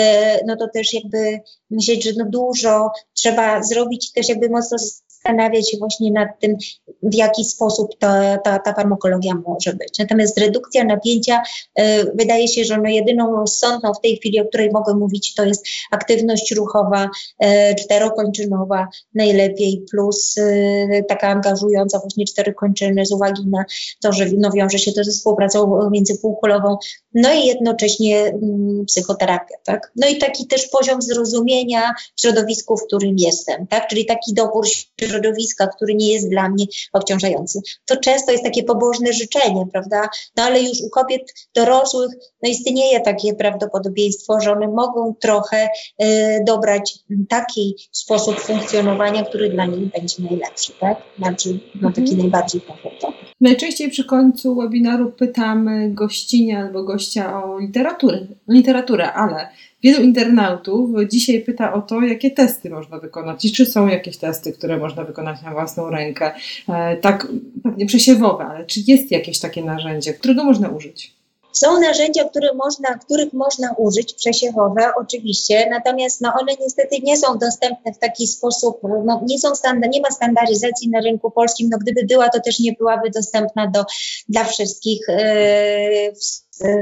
no 0.46 0.56
to 0.56 0.68
też 0.68 0.94
jakby 0.94 1.40
myśleć, 1.70 2.04
że 2.04 2.12
no 2.18 2.26
dużo 2.30 2.92
trzeba 3.14 3.64
zrobić, 3.64 4.12
też 4.12 4.30
jakby 4.30 4.50
mocno 4.50 4.78
zastanawiać 5.22 5.72
się 5.72 5.78
właśnie 5.78 6.12
nad 6.12 6.40
tym, 6.40 6.58
w 7.04 7.16
jaki 7.16 7.46
sposób 7.46 7.98
ta, 8.00 8.38
ta, 8.38 8.60
ta 8.60 8.74
farmakologia 8.74 9.34
może 9.48 9.74
być. 9.74 10.00
Natomiast 10.00 10.38
redukcja 10.38 10.84
napięcia, 10.84 11.42
y, 11.80 11.84
wydaje 12.16 12.48
się, 12.48 12.64
że 12.64 12.78
no 12.78 12.90
jedyną 12.90 13.36
rozsądną 13.36 13.94
w 13.94 14.02
tej 14.02 14.18
chwili, 14.18 14.40
o 14.40 14.46
której 14.46 14.72
mogę 14.72 14.96
mówić, 14.96 15.34
to 15.34 15.46
jest 15.46 15.68
aktywność 15.92 16.52
ruchowa, 16.52 17.10
y, 17.44 17.76
czterokończynowa 17.76 18.88
najlepiej, 19.16 19.86
plus 19.92 20.38
y, 20.38 21.06
taka 21.08 21.28
angażująca 21.28 22.00
właśnie 22.00 22.26
cztery 22.26 22.54
kończyny 22.54 23.06
z 23.06 23.12
uwagi 23.12 23.48
na 23.48 23.66
to, 24.02 24.14
że 24.14 24.26
no, 24.38 24.52
wiąże 24.52 24.80
się 24.80 24.92
to 24.92 25.04
ze 25.04 25.12
współpracą 25.12 25.90
międzypółkulową, 25.92 26.78
no 27.14 27.34
i 27.34 27.46
jednocześnie 27.46 28.26
mm, 28.26 28.86
psychoterapia, 28.86 29.56
tak? 29.64 29.92
No 29.96 30.08
i 30.08 30.18
taki 30.18 30.48
też 30.48 30.68
poziom 30.68 31.02
zrozumienia 31.02 31.94
w 32.16 32.22
środowisku, 32.22 32.78
w 32.78 32.86
którym 32.86 33.16
jestem, 33.18 33.68
tak? 33.68 33.88
Czyli 33.88 34.06
taki 34.06 34.34
dobór 34.34 34.68
środowiska, 35.02 35.68
który 35.68 35.96
nie 35.96 36.14
jest 36.14 36.30
dla 36.30 36.50
mnie 36.50 36.66
obciążający. 36.94 37.62
To 37.86 37.98
często 37.98 38.32
jest 38.32 38.44
takie 38.44 38.64
pobożne 38.64 39.14
życzenie, 39.14 39.66
prawda? 39.72 40.10
No 40.38 40.44
ale 40.44 40.62
już 40.62 40.82
u 40.82 40.90
kobiet 40.90 41.34
dorosłych 41.56 42.12
no 42.44 42.50
istnieje 42.50 43.02
takie 43.02 43.34
prawdopodobieństwo, 43.34 44.40
że 44.40 44.52
one 44.52 44.68
mogą 44.68 45.16
trochę 45.20 45.70
y, 46.04 46.08
dobrać 46.48 47.00
taki 47.30 47.76
sposób 47.92 48.40
funkcjonowania, 48.40 49.26
który 49.26 49.50
dla 49.50 49.66
nich 49.66 49.92
będzie 49.92 50.24
najlepszy, 50.24 50.74
tak? 50.80 50.98
Znaczy, 51.18 51.60
no 51.82 51.90
taki 51.90 52.02
mhm. 52.02 52.20
najbardziej 52.20 52.62
komfortowy. 52.62 53.31
Najczęściej 53.42 53.90
przy 53.90 54.06
końcu 54.06 54.56
webinaru 54.56 55.12
pytamy 55.12 55.90
gościnia 55.90 56.60
albo 56.60 56.84
gościa 56.84 57.44
o 57.44 57.60
literaturę, 57.60 58.20
literaturę, 58.48 59.14
ale 59.14 59.50
wielu 59.84 60.04
internautów 60.04 60.90
dzisiaj 61.10 61.42
pyta 61.42 61.74
o 61.74 61.82
to, 61.82 62.02
jakie 62.02 62.32
testy 62.32 62.70
można 62.70 63.00
wykonać 63.00 63.46
i 63.46 63.52
czy 63.52 63.66
są 63.66 63.88
jakieś 63.88 64.18
testy, 64.18 64.54
które 64.54 64.78
można 64.78 65.04
wykonać 65.04 65.42
na 65.42 65.52
własną 65.52 65.90
rękę, 65.90 66.32
e, 66.70 66.98
tak 66.98 67.28
pewnie 67.64 67.86
przesiewowe, 67.86 68.46
ale 68.46 68.66
czy 68.66 68.80
jest 68.88 69.12
jakieś 69.12 69.40
takie 69.40 69.64
narzędzie, 69.64 70.14
którego 70.14 70.44
można 70.44 70.70
użyć? 70.70 71.21
Są 71.54 71.80
narzędzia, 71.80 72.24
które 72.24 72.54
można, 72.54 72.98
których 72.98 73.34
można 73.34 73.74
użyć, 73.78 74.14
przesiewowe 74.14 74.92
oczywiście, 74.98 75.68
natomiast 75.70 76.22
no, 76.22 76.34
one 76.42 76.52
niestety 76.60 77.00
nie 77.04 77.18
są 77.18 77.38
dostępne 77.38 77.94
w 77.94 77.98
taki 77.98 78.28
sposób, 78.28 78.80
no, 79.06 79.22
nie, 79.26 79.40
są 79.40 79.56
standard, 79.56 79.94
nie 79.94 80.02
ma 80.02 80.12
standaryzacji 80.12 80.90
na 80.90 81.02
rynku 81.02 81.32
polskim, 81.32 81.70
no 81.72 81.78
gdyby 81.78 82.04
była, 82.04 82.30
to 82.30 82.40
też 82.40 82.60
nie 82.60 82.74
byłaby 82.74 83.10
dostępna 83.10 83.68
do, 83.68 83.84
dla 84.30 84.44
wszystkich 84.44 85.00
yy, 85.08 86.14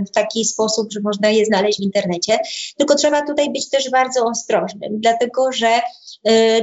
w, 0.07 0.11
taki 0.13 0.45
sposób, 0.45 0.91
że 0.91 0.99
można 1.03 1.29
je 1.29 1.45
znaleźć 1.45 1.79
w 1.79 1.83
internecie, 1.83 2.39
tylko 2.77 2.95
trzeba 2.95 3.27
tutaj 3.27 3.51
być 3.51 3.69
też 3.69 3.89
bardzo 3.89 4.25
ostrożnym, 4.25 4.99
dlatego 4.99 5.51
że 5.51 5.81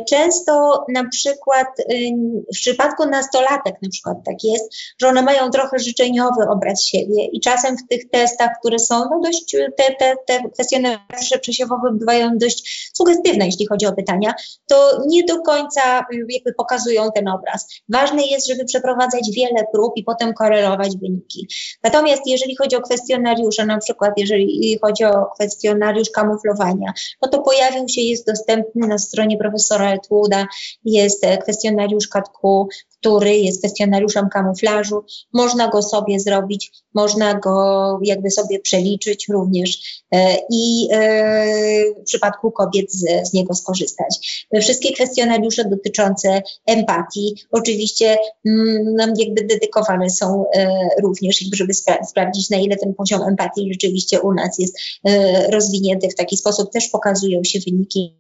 często 0.09 0.85
na 0.89 1.09
przykład 1.09 1.67
y, 1.81 2.11
w 2.55 2.59
przypadku 2.59 3.07
nastolatek 3.07 3.75
na 3.83 3.89
przykład 3.89 4.17
tak 4.25 4.45
jest, 4.45 4.75
że 5.01 5.09
one 5.09 5.23
mają 5.23 5.51
trochę 5.51 5.79
życzeniowy 5.79 6.49
obraz 6.49 6.85
siebie 6.85 7.25
i 7.33 7.41
czasem 7.41 7.77
w 7.77 7.89
tych 7.89 8.11
testach, 8.11 8.51
które 8.61 8.79
są 8.79 8.99
no 8.99 9.21
dość, 9.25 9.57
te, 9.77 9.95
te, 9.95 10.17
te 10.27 10.51
kwestionariusze 10.51 11.39
przesiewowe 11.41 11.91
bywają 11.93 12.39
dość 12.39 12.91
sugestywne, 12.95 13.47
jeśli 13.47 13.67
chodzi 13.67 13.87
o 13.87 13.93
pytania, 13.93 14.35
to 14.67 15.03
nie 15.07 15.25
do 15.25 15.43
końca 15.43 16.01
y, 16.01 16.27
jakby 16.29 16.55
pokazują 16.55 17.11
ten 17.15 17.29
obraz. 17.29 17.69
Ważne 17.89 18.23
jest, 18.27 18.49
żeby 18.49 18.65
przeprowadzać 18.65 19.31
wiele 19.37 19.65
prób 19.73 19.93
i 19.97 20.05
potem 20.05 20.35
korelować 20.35 20.97
wyniki. 20.97 21.49
Natomiast 21.83 22.23
jeżeli 22.27 22.57
chodzi 22.57 22.77
o 22.77 22.81
kwestionariusze, 22.81 23.67
na 23.67 23.79
przykład 23.79 24.13
jeżeli 24.17 24.79
chodzi 24.83 25.05
o 25.05 25.27
kwestionariusz 25.35 26.11
kamuflowania, 26.11 26.93
no 27.23 27.29
to 27.29 27.43
pojawił 27.43 27.89
się, 27.89 28.01
jest 28.01 28.27
dostępny 28.27 28.87
na 28.87 28.99
stronie 28.99 29.39
profesora 29.51 29.95
Etwooda, 29.95 30.47
jest 30.85 31.25
e, 31.25 31.39
kwestionariusz 31.39 32.09
KATKU, 32.09 32.69
który 33.07 33.37
jest 33.37 33.59
kwestionariuszem 33.59 34.29
kamuflażu. 34.29 35.05
Można 35.33 35.69
go 35.69 35.83
sobie 35.83 36.21
zrobić, 36.21 36.73
można 36.95 37.35
go 37.35 37.99
jakby 38.03 38.31
sobie 38.31 38.61
przeliczyć 38.61 39.29
również 39.29 40.03
e, 40.13 40.37
i 40.51 40.89
e, 40.93 42.01
w 42.01 42.05
przypadku 42.05 42.51
kobiet 42.51 42.93
z, 42.93 43.29
z 43.29 43.33
niego 43.33 43.55
skorzystać. 43.55 44.47
Wszystkie 44.61 44.93
kwestionariusze 44.93 45.65
dotyczące 45.65 46.43
empatii 46.67 47.35
oczywiście 47.51 48.17
mm, 48.47 49.15
jakby 49.19 49.45
dedykowane 49.45 50.11
są 50.11 50.45
również, 51.03 51.45
żeby 51.55 51.75
spra 51.75 52.05
sprawdzić 52.05 52.51
na 52.51 52.57
ile 52.57 52.77
ten 52.77 52.95
poziom 52.95 53.23
empatii 53.23 53.73
rzeczywiście 53.73 54.21
u 54.21 54.33
nas 54.33 54.59
jest 54.59 54.79
rozwinięty 55.53 56.09
w 56.09 56.15
taki 56.15 56.37
sposób. 56.37 56.73
Też 56.73 56.89
pokazują 56.89 57.45
się 57.45 57.59
wyniki 57.67 58.17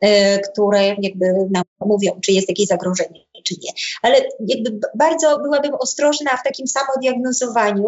E, 0.00 0.38
które 0.38 0.86
jakby 0.86 1.26
nam 1.50 1.62
mówią, 1.80 2.12
czy 2.20 2.32
jest 2.32 2.48
jakieś 2.48 2.66
zagrożenie, 2.66 3.20
czy 3.46 3.54
nie. 3.62 3.72
Ale 4.02 4.28
jakby 4.46 4.80
bardzo 4.94 5.38
byłabym 5.38 5.74
ostrożna 5.74 6.36
w 6.36 6.42
takim 6.44 6.66
samodiagnozowaniu, 6.66 7.86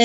e, 0.00 0.04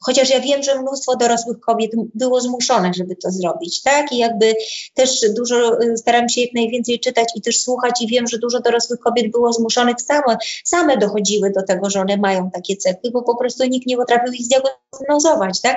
Chociaż 0.00 0.30
ja 0.30 0.40
wiem, 0.40 0.62
że 0.62 0.82
mnóstwo 0.82 1.16
dorosłych 1.16 1.60
kobiet 1.60 1.90
było 2.14 2.40
zmuszonych, 2.40 2.94
żeby 2.94 3.16
to 3.16 3.30
zrobić, 3.30 3.82
tak? 3.82 4.12
I 4.12 4.18
jakby 4.18 4.54
też 4.94 5.20
dużo 5.36 5.80
y, 5.82 5.96
staram 5.96 6.28
się 6.28 6.40
jak 6.40 6.54
najwięcej 6.54 7.00
czytać 7.00 7.28
i 7.34 7.42
też 7.42 7.60
słuchać 7.60 8.02
i 8.02 8.06
wiem, 8.06 8.26
że 8.26 8.38
dużo 8.38 8.60
dorosłych 8.60 9.00
kobiet 9.00 9.30
było 9.30 9.52
zmuszonych 9.52 9.96
same, 10.00 10.36
same 10.64 10.96
dochodziły 10.96 11.50
do 11.50 11.62
tego, 11.62 11.90
że 11.90 12.00
one 12.00 12.16
mają 12.16 12.50
takie 12.50 12.76
cechy, 12.76 13.10
bo 13.12 13.22
po 13.22 13.36
prostu 13.36 13.64
nikt 13.64 13.86
nie 13.86 13.96
potrafił 13.96 14.32
ich 14.32 14.44
zdiagnozować, 14.44 15.60
tak? 15.60 15.76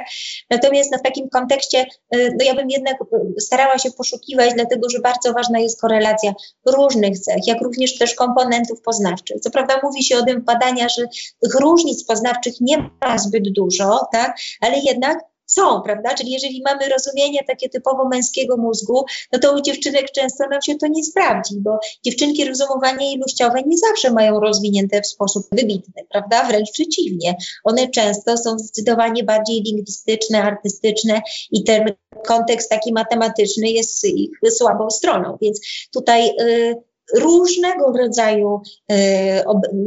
Natomiast 0.49 0.91
no, 0.91 0.97
w 0.97 1.01
takim 1.01 1.30
kontekście, 1.30 1.86
y, 2.15 2.36
no 2.39 2.45
ja 2.45 2.55
bym 2.55 2.69
jednak 2.69 3.01
y, 3.38 3.41
starała 3.41 3.78
się 3.78 3.91
poszukiwać, 3.91 4.53
dlatego 4.53 4.89
że 4.89 4.99
bardzo 4.99 5.34
ważna 5.34 5.59
jest 5.59 5.82
korelacja 5.82 6.34
różnych 6.65 7.19
cech, 7.19 7.47
jak 7.47 7.61
również 7.61 7.97
też 7.97 8.15
komponentów 8.15 8.82
poznawczych. 8.82 9.39
Co 9.39 9.51
prawda 9.51 9.80
mówi 9.84 10.03
się 10.03 10.17
o 10.17 10.26
tym 10.26 10.41
badania, 10.41 10.89
że 10.89 11.05
tych 11.43 11.59
różnic 11.59 12.05
poznawczych 12.05 12.53
nie 12.61 12.89
ma 13.01 13.17
zbyt 13.17 13.53
dużo, 13.53 13.99
tak? 14.12 14.38
Ale 14.62 14.80
jednak 14.80 15.20
są, 15.51 15.82
prawda? 15.82 16.14
Czyli 16.14 16.32
jeżeli 16.32 16.62
mamy 16.66 16.89
rozumienie 16.89 17.39
takie 17.47 17.70
typowo 17.70 18.07
męskiego 18.07 18.57
mózgu, 18.57 19.05
no 19.34 19.39
to 19.39 19.55
u 19.55 19.62
dziewczynek 19.62 20.12
często 20.12 20.47
nam 20.47 20.62
się 20.62 20.76
to 20.76 20.88
nie 20.88 21.03
sprawdzi, 21.03 21.55
bo 21.59 21.80
dziewczynki 22.03 22.45
rozumowanie 22.45 23.14
ilościowe 23.14 23.62
nie 23.66 23.78
zawsze 23.78 24.12
mają 24.12 24.39
rozwinięte 24.39 25.01
w 25.01 25.07
sposób 25.07 25.47
wybitny, 25.51 26.05
prawda? 26.12 26.43
Wręcz 26.43 26.72
przeciwnie. 26.72 27.36
One 27.64 27.89
często 27.89 28.38
są 28.38 28.59
zdecydowanie 28.59 29.24
bardziej 29.24 29.62
lingwistyczne, 29.62 30.43
artystyczne 30.43 31.22
i 31.51 31.64
ten 31.64 31.86
kontekst 32.26 32.70
taki 32.70 32.93
matematyczny 32.93 33.70
jest 33.70 34.03
ich 34.03 34.30
słabą 34.49 34.89
stroną. 34.89 35.38
Więc 35.41 35.59
tutaj 35.91 36.30
y, 36.41 36.90
różnego 37.15 37.91
rodzaju 37.97 38.61
e, 38.91 39.43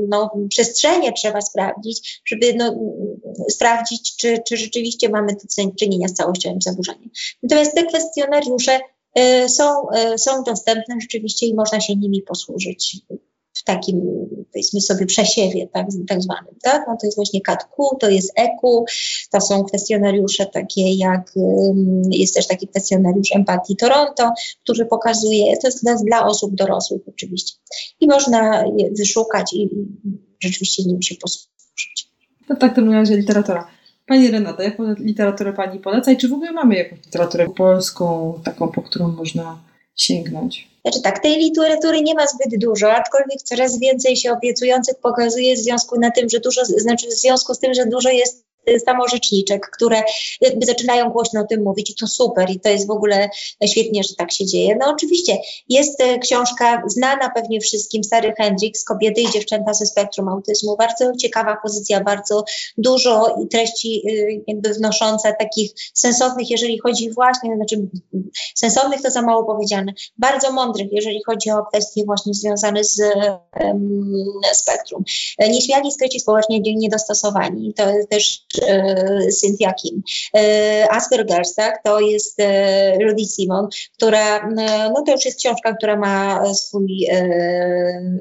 no, 0.09 0.31
przestrzenie 0.49 1.13
trzeba 1.13 1.41
sprawdzić, 1.41 2.23
żeby 2.27 2.55
no, 2.55 2.77
sprawdzić, 3.51 4.17
czy, 4.17 4.39
czy 4.49 4.57
rzeczywiście 4.57 5.09
mamy 5.09 5.33
do 5.33 5.73
czynienia 5.79 6.09
z 6.09 6.15
całościowym 6.15 6.63
zaburzeniem. 6.63 7.11
Natomiast 7.43 7.75
te 7.75 7.85
kwestionariusze 7.85 8.81
e, 9.15 9.49
są, 9.49 9.91
e, 9.91 10.19
są 10.19 10.43
dostępne 10.43 10.97
rzeczywiście 11.01 11.47
i 11.47 11.55
można 11.55 11.81
się 11.81 11.97
nimi 11.97 12.23
posłużyć 12.23 12.97
takim, 13.65 14.03
powiedzmy 14.53 14.81
sobie, 14.81 15.07
przesiewie 15.07 15.69
tak, 15.73 15.87
tak 16.09 16.23
zwanym. 16.23 16.55
Tak? 16.63 16.85
No 16.89 16.97
to 17.01 17.07
jest 17.07 17.17
właśnie 17.17 17.41
CATQ, 17.41 17.97
to 18.01 18.11
jest 18.11 18.33
EQ, 18.37 18.85
to 19.31 19.41
są 19.41 19.65
kwestionariusze 19.65 20.47
takie 20.47 20.95
jak, 20.95 21.33
jest 22.11 22.35
też 22.35 22.47
taki 22.47 22.69
kwestionariusz 22.69 23.37
empatii 23.37 23.77
Toronto, 23.77 24.33
który 24.63 24.87
pokazuje, 24.87 25.57
to 25.57 25.69
jest 25.69 25.85
dla, 26.05 26.27
osób 26.27 26.55
dorosłych 26.55 27.03
oczywiście. 27.09 27.57
I 28.01 28.07
można 28.07 28.65
je 28.77 28.91
wyszukać 28.99 29.53
i, 29.53 29.63
i 29.63 29.87
rzeczywiście 30.41 30.83
nim 30.83 31.03
się 31.03 31.15
posłużyć. 31.15 32.09
No 32.49 32.57
tak, 32.57 32.77
to 32.77 32.83
w 32.83 32.89
razie 32.89 33.17
literatura. 33.17 33.67
Pani 34.07 34.31
Renata, 34.31 34.63
jaką 34.63 34.95
literaturę 34.95 35.53
Pani 35.53 35.81
poleca 35.81 36.13
i 36.13 36.17
czy 36.17 36.29
w 36.29 36.33
ogóle 36.33 36.53
mamy 36.53 36.77
jakąś 36.77 37.05
literaturę 37.05 37.49
polską, 37.49 38.41
taką, 38.45 38.69
po 38.69 38.83
którą 38.83 39.09
można 39.09 39.63
sięgnąć? 39.97 40.74
Znaczy 40.85 41.03
tak, 41.03 41.19
tej 41.19 41.37
literatury 41.39 42.03
nie 42.03 42.15
ma 42.15 42.27
zbyt 42.27 42.61
dużo, 42.61 42.93
aczkolwiek 42.93 43.43
coraz 43.43 43.79
więcej 43.79 44.17
się 44.17 44.33
obiecujących 44.33 44.99
pokazuje 44.99 45.55
w 45.55 45.59
związku 45.59 46.01
na 46.01 46.11
tym, 46.11 46.29
że 46.29 46.41
dużo, 46.41 46.65
znaczy 46.65 47.07
w 47.07 47.13
związku 47.13 47.55
z 47.55 47.59
tym, 47.59 47.75
że 47.75 47.87
dużo 47.87 48.09
jest 48.09 48.44
samorzeczniczek, 48.87 49.71
które 49.71 50.03
jakby 50.41 50.67
zaczynają 50.67 51.11
głośno 51.11 51.41
o 51.41 51.45
tym 51.45 51.63
mówić 51.63 51.91
i 51.91 51.95
to 51.95 52.07
super 52.07 52.51
i 52.51 52.61
to 52.61 52.69
jest 52.69 52.87
w 52.87 52.91
ogóle 52.91 53.29
świetnie, 53.67 54.03
że 54.03 54.15
tak 54.15 54.33
się 54.33 54.47
dzieje. 54.47 54.77
No 54.81 54.91
oczywiście 54.91 55.39
jest 55.69 56.03
książka 56.23 56.83
znana 56.87 57.31
pewnie 57.35 57.61
wszystkim, 57.61 58.05
Sary 58.05 58.33
Hendricks, 58.39 58.85
Kobiety 58.85 59.21
i 59.21 59.31
dziewczęta 59.31 59.75
ze 59.75 59.87
spektrum 59.87 60.29
autyzmu. 60.29 60.77
Bardzo 60.77 61.17
ciekawa 61.17 61.57
pozycja, 61.63 62.01
bardzo 62.01 62.45
dużo 62.79 63.37
treści 63.51 64.03
jakby 64.47 64.75
wnosząca 64.75 65.33
takich 65.33 65.71
sensownych, 65.95 66.51
jeżeli 66.51 66.79
chodzi 66.79 67.11
właśnie, 67.11 67.57
znaczy 67.57 67.89
sensownych 68.55 69.03
to 69.03 69.11
za 69.11 69.23
mało 69.23 69.45
powiedziane, 69.45 69.93
bardzo 70.19 70.53
mądrych, 70.53 70.89
jeżeli 70.93 71.23
chodzi 71.27 71.51
o 71.51 71.65
kwestie 71.67 72.05
właśnie 72.07 72.35
związane 72.35 72.85
z 72.85 73.01
um, 73.61 74.13
spektrum. 74.53 75.05
Nieśmiali, 75.39 75.93
skryci 75.93 76.21
społecznie 76.21 76.61
niedostosowani, 76.61 77.75
to 77.75 77.85
też 78.11 78.47
e, 78.63 79.33
Cynthia 79.41 79.73
Kim. 79.73 80.03
E, 80.37 80.87
Asperger's, 80.91 81.55
tak, 81.57 81.83
to 81.83 82.01
jest 82.01 82.41
e, 82.41 82.99
Rudy 82.99 83.25
Simon, 83.25 83.69
która, 83.97 84.39
e, 84.39 84.91
no 84.95 85.03
to 85.07 85.13
już 85.13 85.25
jest 85.25 85.39
książka, 85.39 85.75
która 85.75 85.97
ma 85.97 86.45
swój, 86.55 87.07
e, 87.11 88.19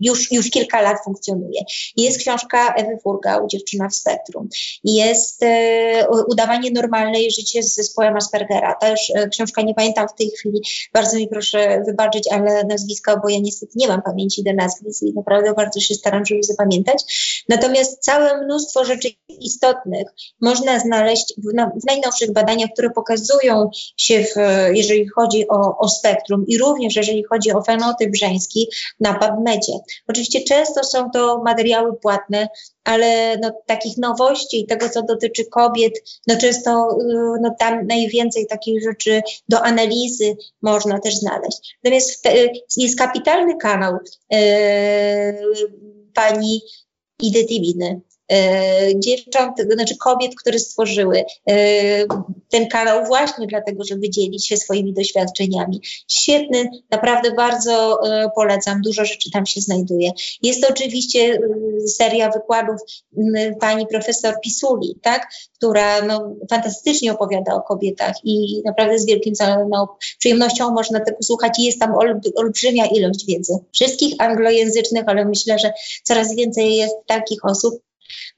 już, 0.00 0.32
już 0.32 0.50
kilka 0.50 0.82
lat 0.82 0.96
funkcjonuje. 1.04 1.60
Jest 1.96 2.18
książka 2.18 2.74
Ewy 2.74 2.98
Furgał, 3.02 3.46
Dziewczyna 3.46 3.88
w 3.88 3.94
spektrum. 3.94 4.48
Jest 4.84 5.42
e, 5.42 6.06
Udawanie 6.28 6.70
normalnej 6.70 7.30
życie 7.30 7.62
z 7.62 7.74
zespołem 7.74 8.16
Aspergera. 8.16 8.74
To 8.80 8.90
już 8.90 9.00
książka, 9.30 9.62
nie 9.62 9.74
pamiętam 9.74 10.08
w 10.08 10.14
tej 10.14 10.30
chwili, 10.30 10.60
bardzo 10.92 11.16
mi 11.16 11.28
proszę 11.28 11.82
wybaczyć, 11.86 12.28
ale 12.32 12.64
nazwiska, 12.64 13.20
bo 13.22 13.28
ja 13.28 13.38
niestety 13.38 13.72
nie 13.76 13.88
mam 13.88 14.02
pamięci 14.02 14.42
do 14.42 14.52
nazwisk 14.52 15.02
i 15.02 15.12
naprawdę 15.12 15.54
bardzo 15.54 15.80
się 15.80 15.94
staram, 15.94 16.26
żeby 16.26 16.42
zapamiętać. 16.42 17.04
Natomiast 17.48 18.02
całe 18.02 18.44
mnóstwo 18.44 18.84
rzeczy 18.84 19.08
istotnych 19.44 20.08
można 20.40 20.78
znaleźć 20.78 21.34
w, 21.38 21.80
w 21.80 21.86
najnowszych 21.86 22.32
badaniach, 22.32 22.70
które 22.72 22.90
pokazują 22.90 23.70
się, 23.96 24.24
w, 24.24 24.34
jeżeli 24.72 25.08
chodzi 25.08 25.48
o, 25.48 25.78
o 25.78 25.88
spektrum 25.88 26.44
i 26.46 26.58
również 26.58 26.96
jeżeli 26.96 27.24
chodzi 27.24 27.52
o 27.52 27.62
fenotyp 27.62 28.16
żeński 28.16 28.68
na 29.00 29.14
PubMedzie. 29.14 29.72
Oczywiście 30.08 30.40
często 30.40 30.84
są 30.84 31.10
to 31.10 31.42
materiały 31.44 31.96
płatne, 31.96 32.48
ale 32.84 33.38
no, 33.38 33.50
takich 33.66 33.98
nowości 33.98 34.60
i 34.60 34.66
tego, 34.66 34.88
co 34.88 35.02
dotyczy 35.02 35.44
kobiet, 35.44 35.92
no 36.26 36.36
często 36.36 36.98
y, 37.00 37.40
no, 37.40 37.54
tam 37.58 37.86
najwięcej 37.86 38.46
takich 38.46 38.82
rzeczy 38.82 39.22
do 39.48 39.62
analizy 39.62 40.36
można 40.62 41.00
też 41.00 41.16
znaleźć. 41.16 41.76
Natomiast 41.84 42.24
jest 42.76 42.98
kapitalny 42.98 43.56
kanał 43.56 43.98
yy, 44.30 44.38
pani 46.14 46.62
Idy 47.22 47.44
Tibiny, 47.44 48.00
dziewcząt, 48.96 49.56
znaczy 49.72 49.96
kobiet, 49.96 50.32
które 50.40 50.58
stworzyły 50.58 51.24
e, 51.50 51.54
ten 52.48 52.68
kanał 52.68 53.04
właśnie 53.06 53.46
dlatego, 53.46 53.84
żeby 53.84 54.10
dzielić 54.10 54.48
się 54.48 54.56
swoimi 54.56 54.92
doświadczeniami. 54.92 55.80
Świetny, 56.08 56.70
naprawdę 56.90 57.32
bardzo 57.32 57.98
e, 58.06 58.30
polecam, 58.34 58.80
dużo 58.82 59.04
rzeczy 59.04 59.30
tam 59.30 59.46
się 59.46 59.60
znajduje. 59.60 60.10
Jest 60.42 60.62
to 60.62 60.68
oczywiście 60.68 61.38
seria 61.86 62.30
wykładów 62.30 62.80
pani 63.60 63.86
profesor 63.86 64.34
Pisuli, 64.42 64.98
tak, 65.02 65.28
która 65.54 66.02
no, 66.02 66.34
fantastycznie 66.50 67.12
opowiada 67.12 67.54
o 67.54 67.62
kobietach 67.62 68.14
i 68.24 68.62
naprawdę 68.64 68.98
z 68.98 69.06
wielkim 69.06 69.34
no, 69.70 69.96
przyjemnością 70.18 70.70
można 70.70 71.00
tego 71.00 71.18
słuchać 71.22 71.58
i 71.58 71.64
jest 71.64 71.80
tam 71.80 71.94
olbrzymia 72.36 72.86
ilość 72.86 73.26
wiedzy. 73.26 73.58
Wszystkich 73.72 74.14
anglojęzycznych, 74.18 75.04
ale 75.06 75.24
myślę, 75.24 75.58
że 75.58 75.72
coraz 76.02 76.34
więcej 76.34 76.76
jest 76.76 76.94
takich 77.06 77.44
osób, 77.44 77.74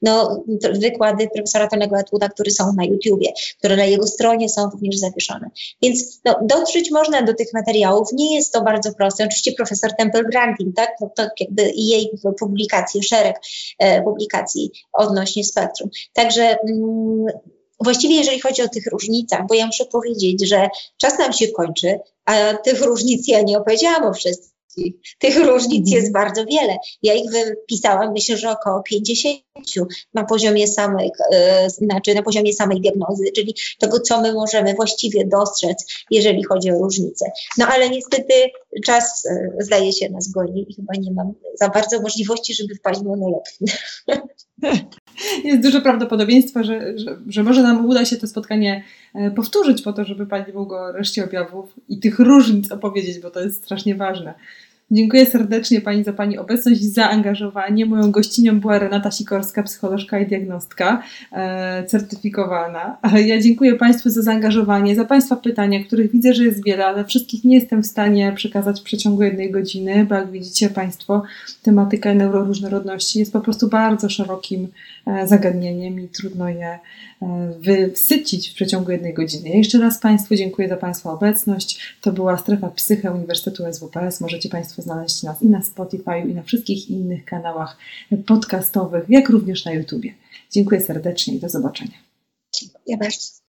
no, 0.01 0.43
wykłady 0.73 1.27
profesora 1.33 1.67
Tonego 1.67 1.97
Atwooda, 1.97 2.29
które 2.29 2.51
są 2.51 2.73
na 2.73 2.85
YouTubie, 2.85 3.33
które 3.59 3.75
na 3.75 3.85
jego 3.85 4.07
stronie 4.07 4.49
są 4.49 4.69
również 4.69 4.97
zawieszone. 4.97 5.49
Więc 5.81 6.21
no, 6.25 6.39
dotrzeć 6.41 6.91
można 6.91 7.21
do 7.21 7.33
tych 7.33 7.53
materiałów. 7.53 8.07
Nie 8.13 8.35
jest 8.35 8.53
to 8.53 8.61
bardzo 8.61 8.93
proste. 8.93 9.23
Oczywiście 9.23 9.51
profesor 9.51 9.91
Temple 9.97 10.23
Granting, 10.23 10.75
tak? 10.75 10.89
No, 11.01 11.09
to 11.15 11.23
jakby 11.39 11.71
jej 11.75 12.11
publikacje, 12.39 13.03
szereg 13.03 13.35
e, 13.79 14.01
publikacji 14.01 14.71
odnośnie 14.93 15.43
spektrum. 15.43 15.89
Także 16.13 16.43
mm, 16.43 17.25
Właściwie 17.79 18.15
jeżeli 18.15 18.39
chodzi 18.39 18.61
o 18.61 18.69
tych 18.69 18.87
różnicach, 18.87 19.47
bo 19.47 19.55
ja 19.55 19.65
muszę 19.65 19.85
powiedzieć, 19.85 20.47
że 20.47 20.69
czas 20.97 21.19
nam 21.19 21.33
się 21.33 21.47
kończy, 21.47 21.99
a 22.25 22.53
tych 22.53 22.81
różnic 22.81 23.27
ja 23.27 23.41
nie 23.41 23.57
opowiedziałam 23.57 24.03
o 24.03 24.13
wszystkich 24.13 24.57
tych 25.19 25.37
różnic 25.37 25.87
mhm. 25.87 26.01
jest 26.01 26.13
bardzo 26.13 26.45
wiele. 26.45 26.77
Ja 27.03 27.13
ich 27.13 27.31
wypisałam, 27.31 28.13
myślę, 28.13 28.37
że 28.37 28.51
około 28.51 28.81
50 28.83 29.17
na 30.13 30.23
poziomie 30.23 30.67
samej, 30.67 31.11
e, 31.33 31.69
znaczy 31.69 32.15
na 32.15 32.23
poziomie 32.23 32.53
samej 32.53 32.81
diagnozy, 32.81 33.23
czyli 33.35 33.55
tego, 33.79 33.99
co 33.99 34.21
my 34.21 34.33
możemy 34.33 34.73
właściwie 34.73 35.25
dostrzec, 35.25 35.85
jeżeli 36.11 36.43
chodzi 36.43 36.71
o 36.71 36.77
różnice. 36.79 37.31
No 37.57 37.65
ale 37.67 37.89
niestety 37.89 38.33
czas 38.85 39.25
e, 39.25 39.51
zdaje 39.59 39.93
się 39.93 40.09
nas 40.09 40.31
goni 40.31 40.65
i 40.69 40.75
chyba 40.75 40.93
nie 40.99 41.11
mam 41.11 41.33
za 41.59 41.69
bardzo 41.69 42.01
możliwości, 42.01 42.53
żeby 42.53 42.75
wpaść 42.75 42.99
w 42.99 43.03
monolog. 43.03 43.43
Jest 45.43 45.61
duże 45.61 45.81
prawdopodobieństwo, 45.81 46.63
że, 46.63 46.97
że, 46.99 47.17
że 47.27 47.43
może 47.43 47.63
nam 47.63 47.85
uda 47.85 48.05
się 48.05 48.17
to 48.17 48.27
spotkanie 48.27 48.83
e, 49.15 49.31
powtórzyć 49.31 49.81
po 49.81 49.93
to, 49.93 50.05
żeby 50.05 50.25
Pani 50.25 50.53
mogła 50.53 50.91
reszcie 50.91 51.23
objawów 51.23 51.73
i 51.89 51.99
tych 51.99 52.19
różnic 52.19 52.71
opowiedzieć, 52.71 53.19
bo 53.19 53.31
to 53.31 53.41
jest 53.41 53.63
strasznie 53.63 53.95
ważne. 53.95 54.33
Dziękuję 54.91 55.25
serdecznie 55.25 55.81
Pani 55.81 56.03
za 56.03 56.13
Pani 56.13 56.37
obecność 56.37 56.81
i 56.81 56.89
zaangażowanie. 56.89 57.85
Moją 57.85 58.11
gościnią 58.11 58.59
była 58.59 58.79
Renata 58.79 59.11
Sikorska, 59.11 59.63
psycholożka 59.63 60.19
i 60.19 60.27
diagnostka 60.27 61.03
e, 61.31 61.83
certyfikowana. 61.87 62.97
Ja 63.25 63.41
dziękuję 63.41 63.75
Państwu 63.75 64.09
za 64.09 64.21
zaangażowanie, 64.21 64.95
za 64.95 65.05
Państwa 65.05 65.35
pytania, 65.35 65.83
których 65.83 66.11
widzę, 66.11 66.33
że 66.33 66.43
jest 66.43 66.65
wiele, 66.65 66.85
ale 66.85 67.05
wszystkich 67.05 67.43
nie 67.43 67.55
jestem 67.55 67.83
w 67.83 67.87
stanie 67.87 68.31
przekazać 68.35 68.81
w 68.81 68.83
przeciągu 68.83 69.23
jednej 69.23 69.51
godziny, 69.51 70.05
bo 70.05 70.15
jak 70.15 70.31
widzicie 70.31 70.69
Państwo, 70.69 71.23
tematyka 71.63 72.13
neuroróżnorodności 72.13 73.19
jest 73.19 73.33
po 73.33 73.41
prostu 73.41 73.69
bardzo 73.69 74.09
szerokim 74.09 74.67
e, 75.07 75.27
zagadnieniem 75.27 75.99
i 75.99 76.07
trudno 76.07 76.49
je 76.49 76.79
wysycić 77.59 78.49
w 78.49 78.53
przeciągu 78.53 78.91
jednej 78.91 79.13
godziny. 79.13 79.49
Jeszcze 79.49 79.79
raz 79.79 79.99
Państwu 79.99 80.35
dziękuję 80.35 80.69
za 80.69 80.77
Państwa 80.77 81.11
obecność. 81.11 81.95
To 82.01 82.11
była 82.11 82.37
strefa 82.37 82.69
psyche 82.69 83.11
Uniwersytetu 83.11 83.63
SWPS. 83.73 84.21
Możecie 84.21 84.49
Państwo 84.49 84.67
Państwo 84.77 84.81
znaleźć 84.81 85.23
nas 85.23 85.41
i 85.41 85.47
na 85.47 85.61
Spotify, 85.61 86.19
i 86.29 86.33
na 86.33 86.43
wszystkich 86.43 86.89
innych 86.89 87.25
kanałach 87.25 87.77
podcastowych, 88.25 89.05
jak 89.09 89.29
również 89.29 89.65
na 89.65 89.71
YouTubie. 89.73 90.13
Dziękuję 90.51 90.81
serdecznie 90.81 91.35
i 91.35 91.39
do 91.39 91.49
zobaczenia. 91.49 91.97
Dziękuję 92.59 92.97
bardzo. 92.97 93.46